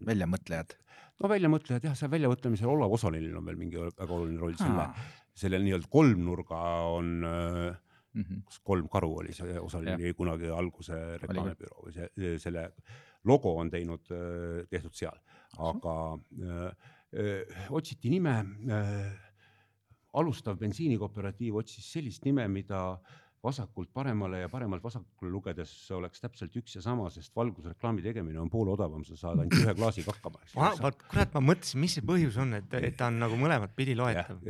väljamõtlejad. 0.05 0.73
no 1.19 1.29
väljamõtlejad 1.29 1.85
jah, 1.89 1.97
seal 1.97 2.11
väljamõtlemisel 2.13 2.69
Olav 2.71 2.93
Osolil 2.95 3.35
on 3.35 3.45
veel 3.45 3.59
mingi 3.59 3.77
väga 3.77 4.13
oluline 4.15 4.39
roll 4.39 4.55
selle, 4.57 4.87
selle 5.35 5.59
nii-öelda 5.65 5.89
kolmnurga 5.91 6.61
on 6.95 7.11
öö, 8.19 8.23
Mhm. 8.23 8.41
kas 8.45 8.59
kolm 8.63 8.87
karu 8.91 9.11
oli 9.23 9.33
see 9.33 9.59
osaline 9.59 9.97
Jah. 9.97 10.15
kunagi 10.17 10.49
alguse 10.51 10.93
reklaamibüroo 11.23 11.85
või 11.87 11.93
see, 11.93 12.37
selle 12.39 12.71
logo 13.25 13.55
on 13.59 13.69
teinud, 13.69 14.05
tehtud 14.69 14.93
seal, 14.93 15.17
aga 15.57 15.95
öö, 16.41 16.71
öö, 17.13 17.39
otsiti 17.69 18.09
nime. 18.09 18.35
alustav 20.13 20.57
bensiinikooperatiiv 20.57 21.55
otsis 21.55 21.85
sellist 21.93 22.23
nime, 22.25 22.47
mida 22.47 22.97
vasakult 23.43 23.91
paremale 23.93 24.41
ja 24.41 24.49
paremalt 24.51 24.83
vasakule 24.83 25.31
lugedes 25.31 25.71
oleks 25.95 26.19
täpselt 26.19 26.55
üks 26.59 26.75
ja 26.75 26.81
sama, 26.83 27.05
sest 27.13 27.31
valgusreklaami 27.37 28.01
tegemine 28.03 28.39
on 28.41 28.49
poole 28.51 28.73
odavam, 28.73 29.05
sa 29.07 29.15
saad 29.15 29.39
ainult 29.45 29.55
ühe 29.61 29.75
klaasiga 29.77 30.11
hakkama. 30.11 30.41
kurat, 31.07 31.33
ma 31.37 31.43
mõtlesin, 31.53 31.79
mis 31.79 31.95
see 31.95 32.03
põhjus 32.03 32.39
on, 32.41 32.57
et, 32.57 32.73
et 32.81 32.97
ta 32.99 33.07
on 33.07 33.19
nagu 33.21 33.37
mõlemat 33.39 33.71
pidi 33.77 33.95
loetav. 33.95 34.41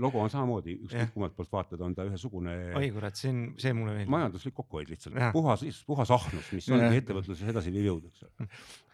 Logo 0.00 0.20
on 0.20 0.28
samamoodi, 0.32 0.74
ükskõik 0.84 1.12
kummalt 1.14 1.34
poolt 1.36 1.52
vaatad, 1.52 1.80
on 1.86 1.94
ta 1.96 2.04
ühesugune 2.08 2.52
oi 2.76 2.90
kurat, 2.92 3.16
see 3.16 3.30
on, 3.32 3.38
see 3.62 3.72
mulle 3.76 3.94
meeldib. 3.96 4.10
majanduslik 4.12 4.54
kokkuhoid 4.58 4.90
lihtsalt 4.92 5.16
puhas, 5.32 5.64
puhas 5.88 6.10
ahnus, 6.18 6.50
mis 6.52 6.68
ongi 6.74 7.00
ettevõtluses 7.00 7.48
edasiviiv 7.54 7.88
jõud, 7.88 8.10
eks 8.10 8.26
ole. 8.26 8.48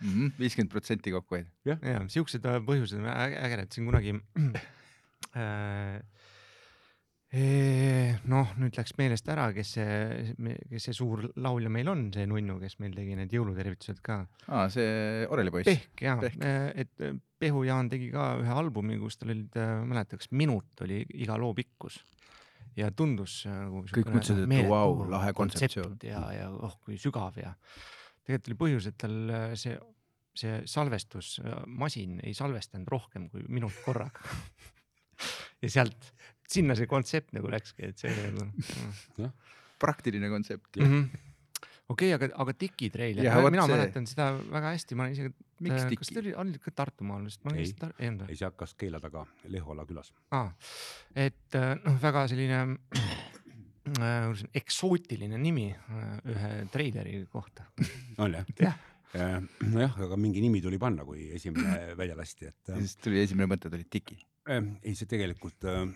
Mhm, 0.04 0.30
viiskümmend 0.38 0.70
protsenti 0.70 1.10
kokkuhoid. 1.16 1.50
ja 1.66 2.04
siuksed 2.08 2.46
äh, 2.46 2.60
põhjused 2.66 3.00
on 3.02 3.10
äge- 3.10 3.40
ägedad, 3.48 3.72
siin 3.74 3.90
kunagi 3.90 4.14
äh,. 5.34 6.00
noh, 7.30 8.54
nüüd 8.58 8.74
läks 8.74 8.96
meelest 8.98 9.28
ära, 9.30 9.46
kes 9.54 9.76
see, 9.76 10.34
kes 10.72 10.88
see 10.88 10.96
suur 10.96 11.28
laulja 11.38 11.70
meil 11.70 11.90
on, 11.92 12.08
see 12.14 12.26
nunnu, 12.26 12.56
kes 12.58 12.78
meil 12.82 12.96
tegi 12.96 13.14
need 13.18 13.34
jõulutervitused 13.36 14.00
ka. 14.02 14.24
aa, 14.48 14.64
see 14.72 15.26
Oreli 15.30 15.52
poiss. 15.54 15.70
Pehk 15.70 16.02
ja 16.08 16.16
Pehk., 16.18 16.40
et 16.74 17.04
äh, 17.06 17.18
Pehu 17.40 17.62
Jaan 17.68 17.88
tegi 17.92 18.10
ka 18.12 18.32
ühe 18.42 18.56
albumi, 18.62 18.98
kus 19.00 19.20
tal 19.20 19.30
olid, 19.32 19.54
ma 19.54 19.84
ei 19.84 19.92
mäleta, 19.94 20.18
kas 20.18 20.32
minut 20.34 20.82
oli 20.84 21.04
iga 21.22 21.38
loo 21.40 21.54
pikkus 21.56 22.00
ja 22.78 22.90
tundus 22.96 23.44
äh, 23.46 23.62
nagu. 23.64 23.84
Kõik 23.90 24.10
mõtlesid, 24.10 24.44
et 24.44 24.68
vau, 24.70 24.98
lahe 25.10 25.32
kontseptsioon. 25.36 25.96
ja, 26.06 26.22
ja 26.34 26.50
oh 26.50 26.76
kui 26.84 26.98
sügav 27.00 27.38
ja 27.40 27.54
tegelikult 28.24 28.50
oli 28.50 28.58
põhjus, 28.64 28.90
et 28.90 28.98
tal 29.00 29.16
äh, 29.34 29.54
see, 29.58 29.76
see 30.38 30.60
salvestusmasin 30.70 32.20
ei 32.26 32.36
salvestanud 32.36 32.90
rohkem 32.90 33.28
kui 33.32 33.44
minut 33.48 33.74
korraga. 33.84 34.24
ja 35.62 35.72
sealt, 35.72 36.12
sinna 36.50 36.76
see 36.78 36.88
kontsept 36.90 37.34
nagu 37.36 37.50
läkski, 37.52 37.90
et 37.90 38.00
see 38.02 38.12
nagu 38.14 39.30
praktiline 39.80 40.28
kontsept. 40.32 40.76
mm 40.76 40.86
-hmm. 40.86 41.20
okei 41.88 42.14
okay,, 42.14 42.28
aga, 42.28 42.34
aga 42.42 42.54
Tiki 42.54 42.90
treiler 42.90 43.24
Jah,, 43.24 43.42
vot 43.42 43.52
mina 43.54 43.66
see- 43.66 43.76
mäletan 43.76 44.06
seda 44.06 44.32
väga 44.56 44.74
hästi, 44.74 44.94
ma 44.94 45.06
olen 45.06 45.16
isegi, 45.16 45.32
miks 45.60 45.74
kas 45.74 45.88
Tiki 45.88 46.14
ta? 46.14 46.20
oli, 46.20 46.34
oli 46.34 46.60
ikka 46.60 46.70
Tartumaal 46.82 47.24
vist, 47.24 47.40
Ei. 47.54 47.74
ei 47.98 48.12
ei, 48.28 48.36
see 48.36 48.46
hakkas 48.46 48.74
Keila 48.74 49.00
taga 49.00 49.26
Lehola 49.44 49.86
külas. 49.86 50.12
aa, 50.30 50.52
et 51.14 51.54
äh, 51.54 51.74
noh, 51.84 51.98
väga 52.02 52.28
selline 52.28 52.60
äh, 53.98 54.44
eksootiline 54.54 55.38
nimi 55.38 55.70
äh, 55.72 56.14
ühe 56.34 56.52
treileri 56.72 57.26
kohta. 57.32 57.64
on 58.18 58.32
jah? 58.32 58.46
jah, 59.14 59.42
nojah, 59.66 59.96
aga 60.06 60.16
mingi 60.16 60.40
nimi 60.40 60.60
tuli 60.62 60.78
panna, 60.78 61.04
kui 61.04 61.30
esimene 61.34 61.94
välja 61.98 62.16
lasti, 62.18 62.46
et 62.46 62.74
siis 62.76 62.96
tuli 62.96 63.22
esimene 63.24 63.50
mõte 63.50 63.70
tuli 63.72 63.86
Tiki. 63.90 64.18
ei, 64.50 64.96
see 64.98 65.08
tegelikult 65.10 65.68
äh,, 65.70 65.86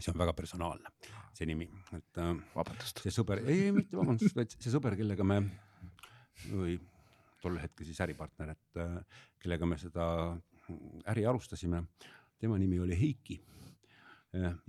see 0.00 0.12
on 0.12 0.20
väga 0.20 0.34
personaalne, 0.36 0.92
see 1.36 1.48
nimi, 1.48 1.68
et 1.96 2.20
äh, 2.22 2.32
vabandust. 2.54 3.02
see 3.04 3.14
sõber, 3.14 3.42
ei, 3.46 3.66
ei 3.68 3.74
mitte 3.76 3.98
vabandust, 3.98 4.36
vaid 4.36 4.54
see 4.56 4.72
sõber, 4.72 4.96
kellega 5.00 5.26
me 5.26 5.42
või 6.48 6.78
tol 7.40 7.58
hetkel 7.60 7.88
siis 7.88 8.00
äripartner, 8.04 8.54
et 8.54 8.80
äh, 8.80 8.96
kellega 9.40 9.68
me 9.68 9.78
seda 9.80 10.06
äri 11.10 11.24
alustasime, 11.26 11.84
tema 12.40 12.58
nimi 12.58 12.78
oli 12.80 12.98
Heiki. 12.98 13.40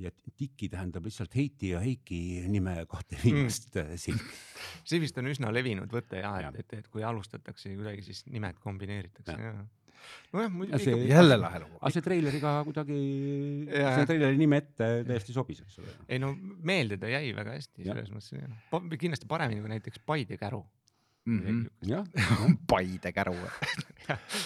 ja 0.01 0.09
Tiki 0.37 0.69
tähendab 0.73 1.05
lihtsalt 1.05 1.35
Heiti 1.35 1.69
ja 1.69 1.79
Heiki 1.79 2.41
nime 2.49 2.71
kahte 2.89 3.19
viimast 3.21 3.75
mm. 3.75 3.97
silti. 4.01 4.39
see 4.89 4.97
vist 5.03 5.19
on 5.21 5.29
üsna 5.29 5.51
levinud 5.53 5.91
võte 5.93 6.17
ja, 6.17 6.31
Jah. 6.41 6.55
et, 6.57 6.65
et, 6.65 6.79
et 6.79 6.87
kui 6.89 7.03
alustatakse 7.05 7.69
kuidagi, 7.75 8.01
siis 8.07 8.23
nimed 8.25 8.57
kombineeritakse 8.63 9.37
ja.. 9.37 9.53
nojah, 10.33 10.45
Ja 10.45 10.49
muidugi 10.49 11.09
jälle 11.09 11.37
lahe 11.41 11.59
lugu. 11.63 11.77
aga 11.81 11.91
see 11.95 12.01
treileriga 12.05 12.51
kuidagi, 12.67 12.99
see 13.71 14.05
treileri 14.09 14.37
nime 14.39 14.57
ette 14.63 14.89
täiesti 15.07 15.33
sobis, 15.35 15.61
eks 15.65 15.79
ole. 15.81 15.95
ei 16.09 16.19
no 16.23 16.33
meelde 16.63 16.97
ta 17.01 17.09
jäi 17.11 17.33
väga 17.35 17.57
hästi 17.57 17.85
Jah. 17.87 17.95
selles 17.97 18.11
mõttes, 18.15 18.97
kindlasti 19.01 19.27
paremini 19.27 19.61
kui 19.61 19.69
näiteks 19.73 19.99
Paide 20.05 20.37
käru. 20.41 20.63
Mhm. 21.25 21.65
jah, 21.85 22.05
Paide 22.73 23.11
käru. 23.13 23.35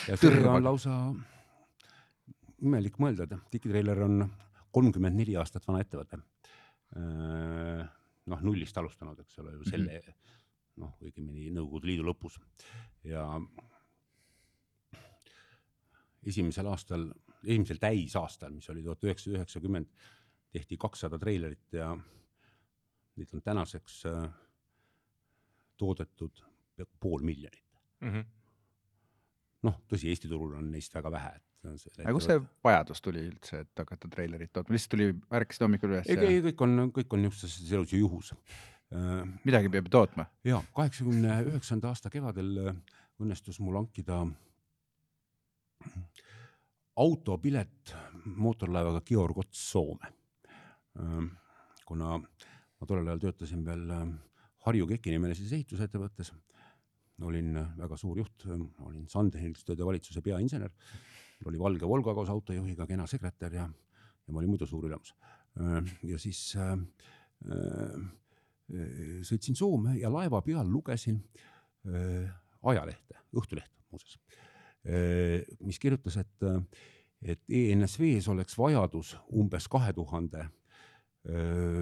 ja 0.09 0.15
Tõrva- 0.21 0.55
on 0.57 0.63
lausa 0.67 0.95
imelik 2.65 2.97
mõelda, 2.99 3.23
et 3.29 3.51
Tiki 3.51 3.69
treiler 3.69 3.99
on 4.05 4.25
kolmkümmend 4.75 5.15
neli 5.15 5.35
aastat 5.39 5.63
vana 5.67 5.79
ettevõte. 5.83 6.17
noh, 8.25 8.41
nullist 8.41 8.77
alustanud, 8.77 9.19
eks 9.21 9.39
ole, 9.43 9.51
selle 9.69 9.99
noh, 10.81 10.93
õigemini 11.03 11.51
Nõukogude 11.55 11.87
Liidu 11.89 12.03
lõpus 12.07 12.37
ja 13.07 13.25
esimesel 16.25 16.67
aastal, 16.71 17.07
esimesel 17.43 17.79
täisaastal, 17.81 18.53
mis 18.55 18.69
oli 18.73 18.83
tuhat 18.83 19.03
üheksasada 19.05 19.39
üheksakümmend, 19.39 19.89
tehti 20.55 20.77
kakssada 20.79 21.19
treilerit 21.21 21.75
ja 21.75 21.91
neid 23.15 23.33
on 23.35 23.43
tänaseks 23.43 24.01
äh, 24.09 24.29
toodetud 25.77 26.43
pool 26.99 27.23
miljonit. 27.23 27.63
Mhm. 28.03 28.31
noh, 29.65 29.77
tõsi, 29.89 30.11
Eesti 30.11 30.29
turul 30.29 30.53
on 30.59 30.67
neist 30.69 30.93
väga 30.93 31.09
vähe, 31.09 31.29
et 31.39 31.55
on 31.65 31.77
see. 31.81 32.03
aga 32.03 32.13
kust 32.13 32.29
see 32.29 32.41
vajadus 32.67 33.01
tuli 33.01 33.23
üldse, 33.25 33.63
et 33.65 33.81
hakata 33.81 34.09
treilerit 34.11 34.51
tootma, 34.53 34.75
lihtsalt 34.75 34.93
tuli, 34.93 35.07
ärkasid 35.39 35.65
hommikul 35.65 35.95
üles 35.95 36.09
ei, 36.11 36.19
ei 36.27 36.43
kõik 36.49 36.63
on, 36.67 36.83
kõik 36.95 37.15
on 37.15 37.23
niisuguses 37.25 37.71
elus 37.73 37.93
ju 37.95 38.03
juhus. 38.03 38.33
midagi 39.43 39.71
peab 39.73 39.89
ju 39.89 39.95
tootma. 39.95 40.27
ja 40.45 40.61
kaheksakümne 40.75 41.39
üheksanda 41.49 41.89
aasta 41.89 42.11
kevadel 42.13 42.51
äh, 42.61 42.75
õnnestus 43.23 43.59
mul 43.63 43.79
hankida 43.79 44.21
autopilet 46.95 47.95
mootorlaevaga 48.25 49.01
Georg 49.05 49.37
Ots 49.37 49.71
Soome. 49.71 50.13
kuna 51.85 52.15
ma 52.17 52.87
tollel 52.87 53.07
ajal 53.11 53.19
töötasin 53.27 53.65
veel 53.65 53.91
Harju 54.65 54.87
Keki 54.89 55.11
nimelises 55.13 55.51
ehitusettevõttes, 55.53 56.31
olin 57.21 57.51
väga 57.77 57.97
suur 57.99 58.17
juht, 58.17 58.45
olin 58.87 59.05
sandehindlustööde 59.11 59.85
valitsuse 59.85 60.23
peainsener, 60.25 60.71
oli 61.45 61.59
valge 61.59 61.87
Volga 61.87 62.15
koos 62.15 62.31
autojuhiga, 62.33 62.87
kena 62.89 63.05
sekretär 63.07 63.53
ja, 63.53 63.67
ja 63.67 64.33
ma 64.33 64.41
olin 64.41 64.55
muidu 64.55 64.67
suur 64.67 64.87
ülemus. 64.87 65.13
ja 66.03 66.17
siis 66.19 66.55
äh, 66.57 66.73
sõitsin 69.23 69.55
Soome 69.55 69.99
ja 69.99 70.09
laeva 70.11 70.41
peal 70.41 70.67
lugesin 70.71 71.21
äh, 71.85 72.31
ajalehte, 72.63 73.21
Õhtulehte 73.35 73.85
muuseas, 73.91 74.17
mis 74.85 75.79
kirjutas, 75.81 76.19
et, 76.21 76.43
et 77.25 77.41
ENSV-s 77.49 78.27
oleks 78.29 78.57
vajadus 78.57 79.15
umbes 79.33 79.65
kahe 79.71 79.93
tuhande 79.97 80.43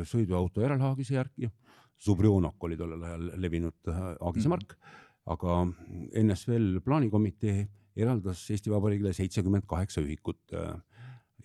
sõiduauto 0.08 0.64
järelhaagise 0.64 1.18
järgi. 1.18 1.49
Zubrionok 2.04 2.64
oli 2.64 2.78
tollel 2.80 3.04
ajal 3.04 3.26
levinud 3.43 3.91
haagise 3.91 4.51
mark 4.51 4.72
-hmm. 4.72 4.93
aga 5.36 5.58
NSV-l 6.24 6.80
plaanikomitee 6.86 7.68
eraldas 7.95 8.45
Eesti 8.51 8.72
Vabariigile 8.72 9.14
seitsekümmend 9.14 9.68
kaheksa 9.68 10.01
ühikut 10.01 10.56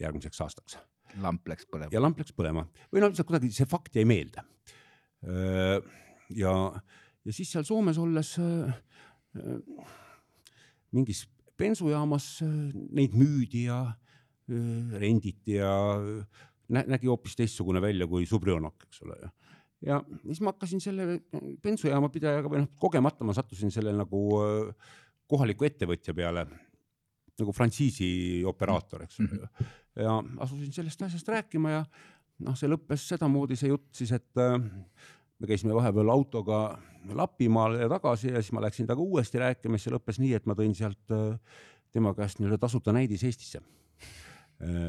järgmiseks 0.01 0.41
aastaks. 0.41 0.79
lamp 1.23 1.49
läks 1.49 1.67
põlema. 1.67 1.91
ja 1.93 2.01
lamp 2.03 2.19
läks 2.21 2.35
põlema 2.37 2.67
või 2.93 3.03
noh, 3.03 3.13
kuidagi 3.13 3.51
see 3.51 3.67
fakt 3.67 3.97
jäi 3.97 4.05
meelde. 4.05 4.45
ja, 6.37 6.53
ja 7.25 7.33
siis 7.33 7.53
seal 7.53 7.65
Soomes 7.65 7.99
olles 7.99 8.37
mingis 10.93 11.27
bensujaamas 11.59 12.29
neid 12.45 13.17
müüdi 13.19 13.67
ja 13.67 13.83
renditi 14.49 15.59
ja 15.59 15.73
nä 16.69 16.85
nägi 16.89 17.09
hoopis 17.11 17.37
teistsugune 17.37 17.81
välja 17.85 18.07
kui 18.09 18.27
Subrionok, 18.27 18.87
eks 18.87 19.03
ole. 19.03 19.19
ja 19.85 20.01
siis 20.25 20.41
ma 20.41 20.53
hakkasin 20.55 20.81
selle 20.81 21.21
bensujaama 21.63 22.09
pidajaga 22.13 22.51
või 22.53 22.63
noh, 22.65 22.71
kogemata 22.81 23.25
ma 23.25 23.37
sattusin 23.37 23.71
selle 23.75 23.93
nagu 23.97 24.23
kohaliku 25.29 25.69
ettevõtja 25.69 26.15
peale 26.17 26.47
nagu 27.39 27.55
frantsiisi 27.55 28.09
operaator, 28.49 29.05
eks 29.05 29.21
ole 29.21 29.29
mm. 29.29 29.45
-hmm. 29.45 29.75
ja 30.03 30.17
asusin 30.47 30.73
sellest 30.73 31.03
asjast 31.03 31.29
rääkima 31.29 31.71
ja 31.77 31.85
noh, 32.47 32.57
see 32.59 32.71
lõppes 32.71 33.07
sedamoodi, 33.13 33.57
see 33.59 33.71
jutt 33.71 33.93
siis, 33.95 34.13
et 34.17 34.43
me 35.39 35.51
käisime 35.51 35.75
vahepeal 35.75 36.11
autoga 36.13 36.79
Lapimaal 37.15 37.79
ja 37.81 37.89
tagasi 37.89 38.33
ja 38.33 38.43
siis 38.43 38.53
ma 38.53 38.63
läksin 38.65 38.87
temaga 38.87 39.05
uuesti 39.07 39.39
rääkima, 39.41 39.79
siis 39.79 39.89
see 39.89 39.95
lõppes 39.95 40.19
nii, 40.21 40.33
et 40.37 40.47
ma 40.51 40.57
tõin 40.59 40.75
sealt 40.77 41.15
tema 41.95 42.13
käest 42.15 42.41
nii-öelda 42.41 42.59
tasuta 42.67 42.93
näidis 42.93 43.25
Eestisse 43.25 43.63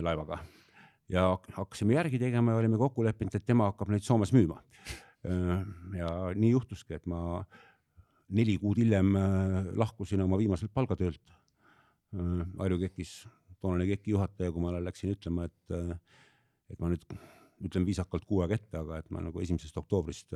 laevaga 0.02 0.42
ja 1.10 1.26
hakkasime 1.56 1.98
järgi 1.98 2.20
tegema 2.22 2.54
ja 2.54 2.62
olime 2.62 2.78
kokku 2.78 3.04
leppinud, 3.06 3.36
et 3.36 3.46
tema 3.46 3.70
hakkab 3.72 3.94
neid 3.94 4.06
Soomes 4.06 4.34
müüma. 4.36 4.62
ja 6.00 6.12
nii 6.36 6.52
juhtuski, 6.54 6.96
et 6.96 7.06
ma 7.10 7.44
neli 8.30 8.56
kuud 8.62 8.78
hiljem 8.80 9.18
lahkusin 9.76 10.22
oma 10.24 10.38
viimaselt 10.40 10.72
palgatöölt 10.74 11.34
Harju 12.60 12.80
KEK-is, 12.86 13.28
toonane 13.62 13.86
KEK-i 13.90 14.16
juhataja, 14.16 14.54
kui 14.54 14.64
ma 14.64 14.72
läksin 14.80 15.12
ütlema, 15.14 15.50
et, 15.50 15.98
et 16.72 16.80
ma 16.80 16.90
nüüd 16.94 17.04
ütlen 17.66 17.86
viisakalt 17.88 18.26
kuu 18.28 18.44
aega 18.44 18.58
ette, 18.60 18.78
aga 18.80 19.02
et 19.02 19.10
ma 19.14 19.24
nagu 19.24 19.42
esimesest 19.44 19.78
oktoobrist 19.82 20.36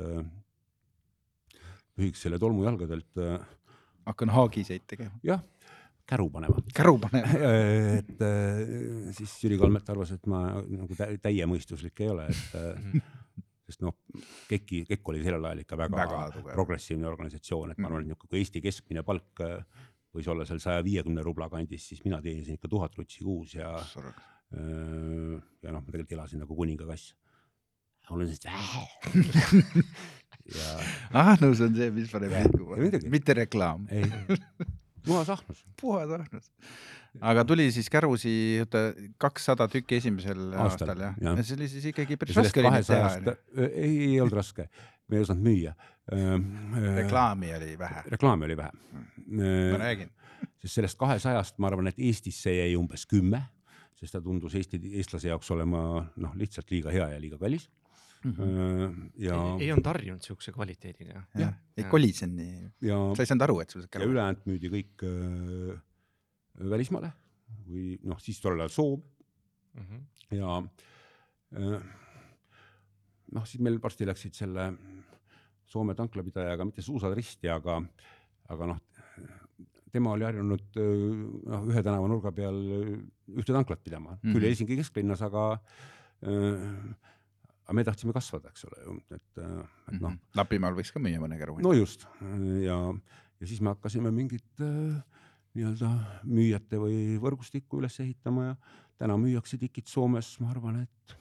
pühiks 1.93 2.24
selle 2.26 2.39
tolmu 2.41 2.65
jalgadelt. 2.65 3.21
hakkan 4.05 4.34
haagiseid 4.34 4.86
tegema. 4.89 5.15
jah, 5.24 5.43
käru 6.09 6.30
panema. 6.30 6.63
käru 6.76 6.97
panema 6.99 7.41
et 7.99 8.24
siis 9.17 9.36
Jüri 9.43 9.59
Kalmet 9.61 9.89
arvas, 9.89 10.11
et 10.15 10.28
ma 10.28 10.45
nagu 10.61 10.97
täiemõistuslik 10.97 12.03
ei 12.03 12.11
ole, 12.11 12.28
et 12.28 12.99
sest 13.69 13.86
noh, 13.86 13.95
KEK-i, 14.49 14.84
KEK 14.89 15.13
oli 15.13 15.24
sellel 15.24 15.47
ajal 15.49 15.63
ikka 15.63 15.80
väga, 15.80 16.03
väga 16.03 16.51
progressiivne 16.51 17.07
organisatsioon, 17.07 17.71
et 17.71 17.80
ma 17.80 17.89
arvan, 17.89 18.03
et 18.03 18.11
niisugune, 18.11 18.41
Eesti 18.41 18.61
keskmine 18.63 19.05
palk 19.07 19.43
võis 20.13 20.30
olla 20.30 20.45
seal 20.45 20.61
saja 20.61 20.84
viiekümne 20.86 21.24
rubla 21.26 21.49
kandis, 21.49 21.88
siis 21.89 22.03
mina 22.05 22.19
teenisin 22.21 22.59
ikka 22.59 22.69
tuhat 22.69 22.95
rutsi 22.99 23.24
kuus 23.26 23.55
ja 23.57 23.74
ja 24.53 25.71
noh, 25.73 25.81
ma 25.81 25.89
tegelikult 25.89 26.17
elasin 26.17 26.43
nagu 26.43 26.55
kuningakass. 26.57 27.13
sellist 28.07 28.45
vähe 28.45 28.83
ja. 30.57 30.73
ahnus 31.23 31.61
on 31.63 31.75
see, 31.77 31.91
mis 31.95 32.11
paneb 32.11 32.33
liikuma, 32.35 32.77
mitte 33.11 33.35
reklaam. 33.37 33.87
puhas 35.05 35.29
ahnus. 35.29 35.63
puhas 35.81 36.11
ahnus. 36.17 36.51
aga 37.21 37.45
tuli 37.45 37.69
siis 37.71 37.89
kärusi 37.89 38.33
kakssada 39.17 39.67
tükki 39.71 40.01
esimesel 40.01 40.51
aastal, 40.51 40.93
aastal 40.93 41.05
jah 41.07 41.15
ja.? 41.21 41.35
see 41.43 41.57
oli 41.57 41.69
siis 41.71 41.87
ikkagi 41.93 42.17
päris 42.19 42.39
raske 42.41 42.63
oli 42.63 42.73
neid 42.75 42.89
teha. 42.89 43.37
ei, 43.69 43.95
ei 44.09 44.19
olnud 44.21 44.37
raske, 44.41 44.67
me 45.07 45.19
ei 45.19 45.25
osanud 45.25 45.47
müüa. 45.47 45.73
reklaami 46.99 47.55
oli 47.55 47.79
vähe. 47.79 48.05
reklaami 48.17 48.51
oli 48.51 48.59
vähe. 48.59 48.71
ma 49.71 49.81
räägin. 49.85 50.13
sest 50.59 50.79
sellest 50.81 50.99
kahesajast 50.99 51.59
ma 51.59 51.71
arvan, 51.71 51.87
et 51.93 51.99
Eestisse 51.99 52.51
jäi 52.51 52.75
umbes 52.75 53.07
kümme, 53.07 53.45
sest 53.99 54.15
ta 54.15 54.21
tundus 54.23 54.55
Eesti, 54.59 54.79
eestlase 54.99 55.31
jaoks 55.31 55.51
olema 55.55 55.81
noh, 56.17 56.35
lihtsalt 56.39 56.71
liiga 56.73 56.93
hea 56.93 57.07
ja 57.13 57.21
liiga 57.21 57.39
kallis 57.41 57.69
mm. 58.23 58.33
-hmm. 58.33 59.09
ja. 59.25 59.39
ei, 59.59 59.71
olnud 59.71 59.89
harjunud 59.91 60.21
siukse 60.21 60.51
kvaliteediga. 60.51 61.23
jah, 61.39 61.53
ei 61.77 61.83
kolisenud 61.89 62.39
nii. 62.39 62.69
sa 63.15 63.23
ei 63.23 63.29
saanud 63.31 63.47
aru, 63.47 63.59
et 63.61 63.69
sul. 63.69 63.87
ja 63.93 64.05
ülejäänud 64.05 64.47
müüdi 64.49 64.71
kõik 64.77 65.05
äh, 65.07 65.81
välismaale 66.75 67.11
või 67.67 67.97
noh, 68.03 68.19
siis 68.21 68.41
tollel 68.41 68.65
ajal 68.65 68.75
Soome 68.77 69.03
mm. 69.73 69.85
-hmm. 69.89 70.37
ja 70.37 70.57
äh, 71.59 71.91
noh, 73.33 73.47
siis 73.47 73.61
meil 73.61 73.81
varsti 73.81 74.07
läksid 74.07 74.37
selle 74.37 74.71
Soome 75.73 75.95
tanklapidajaga 75.97 76.65
mitte 76.69 76.83
suusad 76.85 77.15
risti, 77.17 77.49
aga, 77.49 77.79
aga 78.53 78.65
noh, 78.69 78.81
tema 79.93 80.13
oli 80.15 80.25
harjunud 80.27 80.77
noh, 80.79 81.65
ühe 81.69 81.83
tänava 81.85 82.09
nurga 82.09 82.33
peal 82.35 82.59
ühte 82.63 83.53
tanklat 83.53 83.83
pidama 83.85 84.15
mm, 84.15 84.19
-hmm. 84.19 84.35
küll 84.35 84.47
Helsingi 84.49 84.77
kesklinnas, 84.79 85.21
aga 85.25 85.47
äh, 85.53 86.67
aga 87.63 87.77
me 87.77 87.85
tahtsime 87.87 88.13
kasvada, 88.15 88.51
eks 88.51 88.65
ole 88.67 88.83
ju, 88.83 88.97
et, 88.99 89.17
et 89.19 89.41
noh 89.43 89.65
mm 89.91 89.99
-hmm.. 89.99 90.19
Lapimaal 90.39 90.77
võiks 90.77 90.93
ka 90.93 90.99
müüa 90.99 91.21
mõne 91.21 91.39
käru. 91.39 91.57
no 91.61 91.73
just 91.77 92.07
ja, 92.65 92.77
ja 93.39 93.47
siis 93.47 93.61
me 93.61 93.73
hakkasime 93.75 94.11
mingit 94.11 94.61
äh, 94.61 95.01
nii-öelda 95.53 95.89
müüjate 96.25 96.79
või 96.81 97.19
võrgustikku 97.21 97.81
üles 97.81 97.99
ehitama 98.01 98.45
ja 98.45 98.55
täna 98.97 99.17
müüakse 99.17 99.59
tikid 99.61 99.89
Soomes, 99.89 100.35
ma 100.41 100.49
arvan, 100.53 100.81
et 100.83 101.17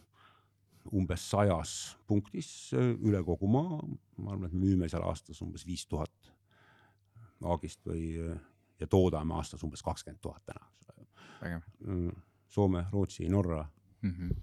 umbes 0.93 1.25
sajas 1.31 1.97
punktis 2.09 2.73
üle 2.75 3.23
kogu 3.25 3.49
maa. 3.51 3.81
ma 4.17 4.33
arvan, 4.33 4.49
et 4.49 4.55
me 4.55 4.67
müüme 4.67 4.89
seal 4.89 5.05
aastas 5.07 5.43
umbes 5.45 5.67
viis 5.67 5.85
tuhat 5.87 6.33
aagist 7.43 7.85
või 7.87 8.17
ja 8.83 8.91
toodame 8.91 9.37
aastas 9.39 9.63
umbes 9.65 9.83
kakskümmend 9.87 10.21
tuhat 10.23 10.43
täna, 10.47 10.67
eks 10.79 10.93
ole. 10.93 12.13
Soome, 12.53 12.85
Rootsi, 12.93 13.29
Norra 13.33 13.63
mm, 14.03 14.11
-hmm. 14.11 14.41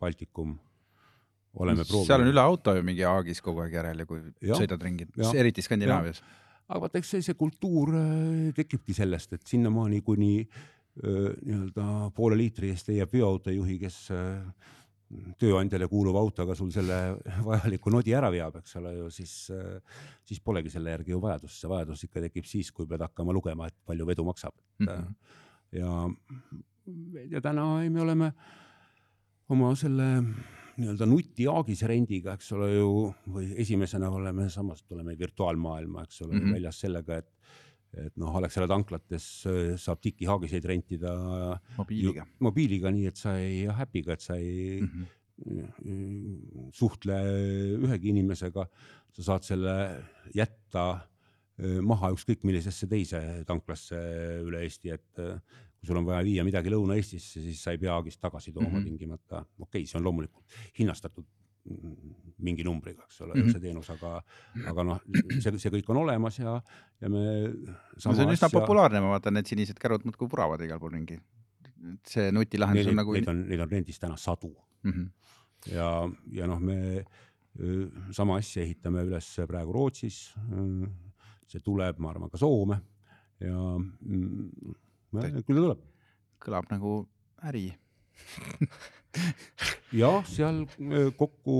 Baltikum 0.00 0.58
oleme 1.58 1.84
proovinud. 1.84 2.06
seal 2.06 2.24
on 2.24 2.32
üle 2.32 2.42
auto 2.42 2.74
ju 2.76 2.84
mingi 2.86 3.04
aagis 3.08 3.40
kogu 3.44 3.64
aeg 3.64 3.76
järel 3.78 4.04
ja 4.04 4.06
kui 4.08 4.20
ja, 4.44 4.58
sõidad 4.58 4.82
ringi, 4.84 5.08
eriti 5.34 5.64
Skandinaavias. 5.64 6.22
aga 6.68 6.80
vaata, 6.84 7.00
eks 7.00 7.14
see, 7.14 7.24
see 7.24 7.38
kultuur 7.38 7.94
äh, 7.98 8.48
tekibki 8.56 8.96
sellest, 8.96 9.38
et 9.38 9.46
sinnamaani, 9.48 10.02
kuni 10.06 10.32
äh, 10.42 11.30
nii-öelda 11.42 12.10
poole 12.16 12.38
liitri 12.38 12.72
eest 12.74 12.92
leiab 12.92 13.14
veoautojuhi, 13.14 13.78
kes 13.84 14.00
äh, 14.14 14.74
tööandjale 15.40 15.88
kuuluva 15.88 16.20
autoga 16.20 16.54
sul 16.58 16.70
selle 16.74 16.98
vajaliku 17.48 17.92
nodi 17.94 18.14
ära 18.16 18.30
veab, 18.32 18.58
eks 18.60 18.76
ole 18.80 18.94
ju, 18.96 19.08
siis, 19.14 19.34
siis 20.28 20.40
polegi 20.44 20.72
selle 20.74 20.92
järgi 20.96 21.14
ju 21.14 21.22
vajadust, 21.22 21.56
see 21.60 21.70
vajadus 21.72 22.04
ikka 22.04 22.24
tekib 22.26 22.48
siis, 22.48 22.70
kui 22.74 22.88
pead 22.90 23.06
hakkama 23.06 23.34
lugema, 23.36 23.68
et 23.70 23.76
palju 23.88 24.08
vedu 24.08 24.26
maksab 24.28 24.54
mm. 24.78 24.86
-hmm. 24.86 25.14
ja, 25.80 25.92
ja 27.36 27.40
täna 27.40 27.66
me 27.88 28.00
oleme 28.04 28.32
oma 29.48 29.74
selle 29.76 30.08
nii-öelda 30.78 31.08
nutiaagise 31.08 31.88
rendiga, 31.90 32.36
eks 32.36 32.52
ole 32.54 32.68
ju, 32.74 32.90
või 33.34 33.48
esimesena 33.64 34.10
oleme, 34.14 34.46
samas 34.52 34.84
tuleme 34.84 35.16
virtuaalmaailma, 35.18 36.04
eks 36.06 36.22
ole 36.22 36.34
mm, 36.34 36.44
-hmm. 36.44 36.54
väljas 36.54 36.80
sellega, 36.84 37.16
et 37.16 37.30
et 37.96 38.16
noh, 38.20 38.34
Alexela 38.36 38.68
tanklates 38.70 39.26
äh, 39.48 39.76
saab 39.80 40.00
tikihaagiseid 40.04 40.64
rentida 40.68 41.12
mobiiliga, 41.78 42.26
mobiiliga, 42.44 42.92
nii 42.94 43.06
et 43.10 43.20
sa 43.20 43.36
ei 43.40 43.62
äpiga, 43.68 44.12
et 44.14 44.24
sa 44.24 44.36
ei 44.36 44.80
mm 44.82 44.88
-hmm. 44.88 45.06
suhtle 46.74 47.16
ühegi 47.78 48.10
inimesega, 48.12 48.66
sa 49.16 49.22
saad 49.22 49.42
selle 49.46 49.76
jätta 50.34 50.84
äh, 50.92 51.80
maha 51.80 52.12
ükskõik 52.12 52.44
millisesse 52.44 52.86
teise 52.86 53.44
tanklasse 53.46 53.96
üle 54.44 54.62
Eesti, 54.62 54.90
et 54.90 55.14
kui 55.78 55.86
sul 55.86 55.96
on 55.96 56.06
vaja 56.06 56.24
viia 56.26 56.44
midagi 56.44 56.70
Lõuna-Eestisse, 56.70 57.40
siis 57.40 57.62
sa 57.62 57.70
ei 57.72 57.78
pea 57.78 57.94
Aagist 57.94 58.20
tagasi 58.20 58.52
tooma 58.52 58.68
mm 58.68 58.74
-hmm. 58.74 58.84
tingimata, 58.84 59.44
okei 59.58 59.82
okay,, 59.82 59.86
see 59.86 59.98
on 59.98 60.04
loomulikult 60.04 60.44
hinnastatud 60.78 61.24
mingi 62.38 62.64
numbriga, 62.64 63.04
eks 63.04 63.20
ole 63.24 63.34
mm, 63.34 63.40
-hmm. 63.40 63.52
see 63.52 63.60
teenus, 63.60 63.90
aga, 63.92 64.12
aga 64.70 64.84
noh, 64.86 65.00
see, 65.42 65.58
see 65.58 65.72
kõik 65.74 65.90
on 65.92 66.02
olemas 66.04 66.38
ja, 66.38 66.54
ja 67.02 67.10
me. 67.12 67.24
no 67.50 67.98
see 67.98 68.24
on 68.24 68.34
üsna 68.34 68.48
asja... 68.48 68.54
populaarne, 68.54 69.02
ma 69.04 69.12
vaatan, 69.16 69.36
need 69.36 69.50
sinised 69.50 69.80
kärud 69.82 70.06
muudkui 70.08 70.30
vuravad 70.30 70.62
igal 70.64 70.80
pool 70.80 70.94
ringi. 70.94 71.18
see 72.06 72.30
nutilahendus 72.34 72.90
on 72.92 73.00
nagu 73.02 73.16
neid 73.16 73.28
on, 73.30 73.42
neid 73.50 73.64
on 73.64 73.70
rendis 73.70 73.98
täna 73.98 74.16
sadu 74.16 74.54
mm 74.82 74.92
-hmm. 74.92 75.08
ja, 75.74 75.88
ja 76.40 76.46
noh, 76.46 76.60
me 76.60 77.04
sama 78.14 78.38
asja 78.38 78.62
ehitame 78.62 79.02
üles 79.02 79.28
praegu 79.48 79.72
Rootsis. 79.72 80.34
see 81.48 81.60
tuleb, 81.64 81.98
ma 81.98 82.10
arvan, 82.10 82.30
ka 82.30 82.38
Soome 82.38 82.80
ja 83.40 83.56
mm, 83.78 84.50
küll 85.12 85.56
ta 85.56 85.62
tuleb. 85.62 85.84
kõlab 86.38 86.70
nagu 86.70 87.08
äri 87.48 87.70
jah, 89.98 90.18
seal 90.28 90.62
öö, 90.78 91.10
kokku 91.16 91.56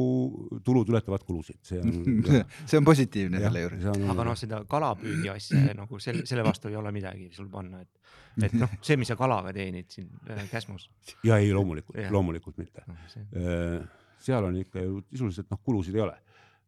tulud 0.65 0.91
ületavad 0.93 1.25
kulusid, 1.27 1.61
see 1.67 1.81
on 1.81 2.25
see 2.69 2.81
on 2.81 2.87
positiivne 2.87 3.41
selle 3.43 3.65
juures. 3.65 3.87
aga 4.13 4.27
noh, 4.29 4.39
seda 4.39 4.63
kalapüügi 4.69 5.33
asja 5.33 5.63
nagu 5.79 6.01
selle, 6.03 6.27
selle 6.29 6.45
vastu 6.47 6.73
ei 6.73 6.77
ole 6.81 6.93
midagi 6.95 7.31
sul 7.35 7.49
panna, 7.53 7.81
et, 7.83 8.13
et 8.51 8.57
noh, 8.61 8.77
see, 8.85 8.99
mis 9.01 9.09
sa 9.11 9.17
kalaga 9.19 9.55
teenid 9.57 9.89
siin 9.93 10.11
äh, 10.31 10.45
Käsmus 10.51 10.91
ja 11.27 11.41
ei, 11.41 11.53
loomulikult 11.57 11.99
loomulikult 12.15 12.61
mitte. 12.61 12.85
no,. 12.89 12.99
see- 13.13 13.87
seal 14.19 14.45
on 14.45 14.57
ikka 14.59 14.83
ju 14.83 15.03
sisuliselt 15.13 15.51
noh, 15.53 15.61
kulusid 15.65 15.95
ei 15.99 16.03
ole. 16.03 16.17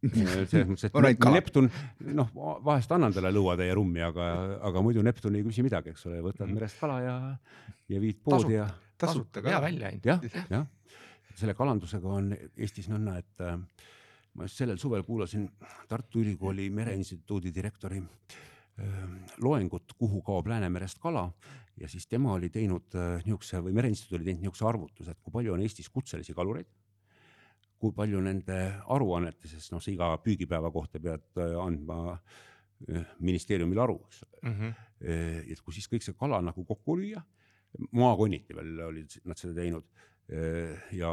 selles 0.49 0.65
mõttes, 0.65 0.87
et 0.87 0.95
On 0.97 1.05
kala. 1.05 1.35
Neptun 1.35 1.67
noh, 2.17 2.29
vahest 2.65 2.93
annan 2.95 3.13
talle 3.13 3.29
lõuatäie 3.35 3.73
rummi, 3.77 4.01
aga, 4.01 4.29
aga 4.65 4.81
muidu 4.81 5.03
Neptun 5.05 5.35
ei 5.37 5.43
küsi 5.45 5.61
midagi, 5.65 5.93
eks 5.93 6.07
ole, 6.09 6.23
võtad 6.25 6.49
merest 6.49 6.79
kala 6.81 6.95
ja, 7.03 7.17
ja 7.91 8.01
viid 8.01 8.17
poodi 8.25 8.55
ja 8.55 8.65
tasuta 9.01 9.43
hea 9.43 9.57
ka. 9.57 9.63
välja 9.65 9.89
ainult. 9.89 10.05
jah, 10.05 10.45
jah. 10.49 10.67
selle 11.35 11.55
kalandusega 11.57 12.13
on 12.19 12.31
Eestis 12.35 12.89
nõnda, 12.91 13.17
et 13.21 13.43
äh, 13.45 13.57
ma 14.37 14.47
just 14.47 14.61
sellel 14.61 14.79
suvel 14.79 15.03
kuulasin 15.07 15.47
Tartu 15.89 16.21
Ülikooli 16.21 16.69
Mereinstituudi 16.73 17.53
direktori 17.55 18.01
äh, 18.01 19.01
loengut, 19.43 19.95
kuhu 19.97 20.21
kaob 20.25 20.47
Läänemerest 20.51 21.01
kala 21.03 21.27
ja 21.79 21.89
siis 21.91 22.07
tema 22.07 22.33
oli 22.37 22.49
teinud 22.49 22.95
äh, 22.95 23.17
niisuguse 23.25 23.63
või 23.65 23.75
Mereinstituut 23.75 24.19
oli 24.19 24.29
teinud 24.29 24.45
niisuguse 24.45 24.69
arvutuse, 24.69 25.11
et 25.11 25.19
kui 25.21 25.33
palju 25.33 25.55
on 25.55 25.65
Eestis 25.65 25.89
kutselisi 25.89 26.35
kalureid, 26.37 26.69
kui 27.81 27.93
palju 27.97 28.21
nende 28.21 28.61
aruannetes, 28.93 29.55
sest 29.55 29.73
noh, 29.73 29.81
sa 29.81 29.91
iga 29.91 30.13
püügipäeva 30.23 30.71
kohta 30.71 31.01
pead 31.01 31.27
äh, 31.41 31.57
andma 31.59 32.17
ministeeriumile 33.21 33.81
aru, 33.83 33.99
eks 34.07 34.23
ole. 34.25 34.39
Mhm. 34.49 34.69
et 35.53 35.59
kui 35.61 35.73
siis 35.75 35.85
kõik 35.85 36.01
see 36.01 36.15
kala 36.17 36.39
nagu 36.41 36.63
kokku 36.65 36.95
lüüa, 36.97 37.21
maakonniti 37.91 38.55
veel 38.57 38.79
olid 38.87 39.17
nad 39.25 39.39
seda 39.39 39.55
teinud 39.55 39.85
ja 40.95 41.11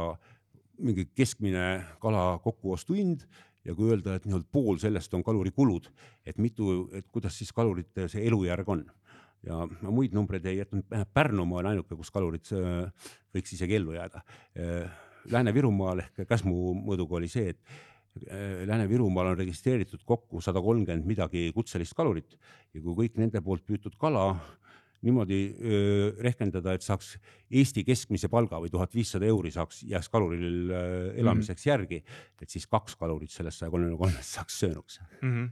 mingi 0.79 1.05
keskmine 1.15 1.63
kala 1.99 2.39
kokkuostuhind 2.43 3.25
ja 3.67 3.75
kui 3.75 3.89
öelda, 3.91 4.15
et 4.15 4.27
nii-öelda 4.27 4.47
pool 4.51 4.79
sellest 4.79 5.13
on 5.17 5.23
kaluri 5.23 5.51
kulud, 5.55 5.89
et 6.27 6.39
mitu, 6.39 6.87
et 6.95 7.07
kuidas 7.11 7.35
siis 7.35 7.51
kalurite 7.55 8.07
see 8.11 8.23
elujärg 8.27 8.69
on 8.71 8.85
ja 9.47 9.59
ma 9.67 9.93
muid 9.93 10.15
numbreid 10.15 10.47
ei 10.49 10.59
jätnud, 10.61 10.87
Pärnumaa 11.13 11.61
on 11.63 11.69
ainuke, 11.71 11.97
kus 11.97 12.11
kalurid 12.13 12.49
äh, 12.55 13.11
võiks 13.35 13.53
isegi 13.55 13.77
ellu 13.79 13.95
jääda. 13.95 14.23
Lääne-Virumaal 15.29 16.03
ehk 16.03 16.23
Käsmu 16.27 16.73
mõõduga 16.79 17.19
oli 17.19 17.29
see, 17.31 17.53
et 17.53 18.25
äh, 18.27 18.63
Lääne-Virumaal 18.69 19.33
on 19.33 19.39
registreeritud 19.39 20.03
kokku 20.07 20.43
sada 20.43 20.63
kolmkümmend 20.63 21.07
midagi 21.07 21.47
kutselist 21.55 21.95
kalurit 21.97 22.35
ja 22.73 22.81
kui 22.81 22.95
kõik 23.03 23.19
nende 23.21 23.43
poolt 23.45 23.65
püütud 23.67 23.95
kala 23.99 24.33
niimoodi 25.05 25.39
öö, 25.55 26.09
rehkendada, 26.23 26.73
et 26.75 26.85
saaks 26.85 27.13
Eesti 27.49 27.83
keskmise 27.87 28.29
palga 28.31 28.59
või 28.61 28.71
tuhat 28.73 28.93
viissada 28.95 29.27
euri 29.29 29.51
saaks, 29.55 29.83
jääks 29.87 30.09
kaluril 30.11 30.71
elamiseks 31.15 31.65
mm 31.65 31.69
-hmm. 31.69 31.71
järgi, 31.71 32.03
et 32.41 32.49
siis 32.49 32.67
kaks 32.67 32.95
kalurit 32.95 33.31
sellest 33.31 33.59
saja 33.59 33.71
kolmekümne 33.71 33.97
kolmest 33.97 34.37
saaks 34.37 34.59
söönuks. 34.59 34.99
Mhm. 35.21 35.45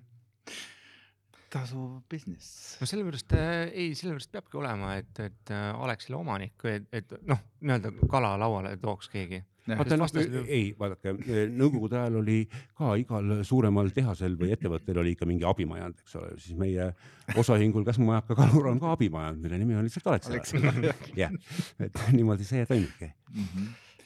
tasuv 1.49 2.01
business. 2.11 2.77
no 2.81 2.85
sellepärast 2.87 3.33
äh, 3.33 3.71
ei, 3.71 3.95
sellepärast 3.95 4.31
peabki 4.31 4.57
olema, 4.57 4.95
et, 4.95 5.19
et 5.19 5.51
äh, 5.51 5.69
oleks 5.79 6.05
selle 6.05 6.19
omanik, 6.19 6.65
et, 6.65 6.87
et 6.91 7.13
noh, 7.23 7.39
nii-öelda 7.61 7.91
kala 8.11 8.33
lauale 8.39 8.77
tooks 8.77 9.09
keegi. 9.09 9.43
Vaata 9.67 9.97
noh, 9.99 10.13
ei 10.45 10.69
vaadake, 10.79 11.13
nõukogude 11.53 11.99
ajal 11.99 12.19
oli 12.21 12.37
ka 12.77 12.93
igal 13.01 13.33
suuremal 13.47 13.91
tehasel 13.95 14.37
või 14.39 14.53
ettevõttel 14.55 15.01
oli 15.03 15.15
ikka 15.17 15.27
mingi 15.29 15.47
abimajand, 15.47 15.99
eks 16.05 16.17
ole, 16.19 16.31
siis 16.43 16.57
meie 16.59 16.91
osaühingul 17.35 17.85
Käsmumajaka 17.87 18.37
kalur 18.37 18.71
on 18.71 18.79
ka 18.83 18.95
abimajand, 18.95 19.43
mille 19.43 19.59
nimi 19.61 19.77
on 19.77 19.87
lihtsalt 19.87 20.09
Alexela. 20.13 20.73
jah, 21.17 21.35
et 21.85 22.01
niimoodi 22.15 22.47
see 22.47 22.65
toimibki. 22.69 23.11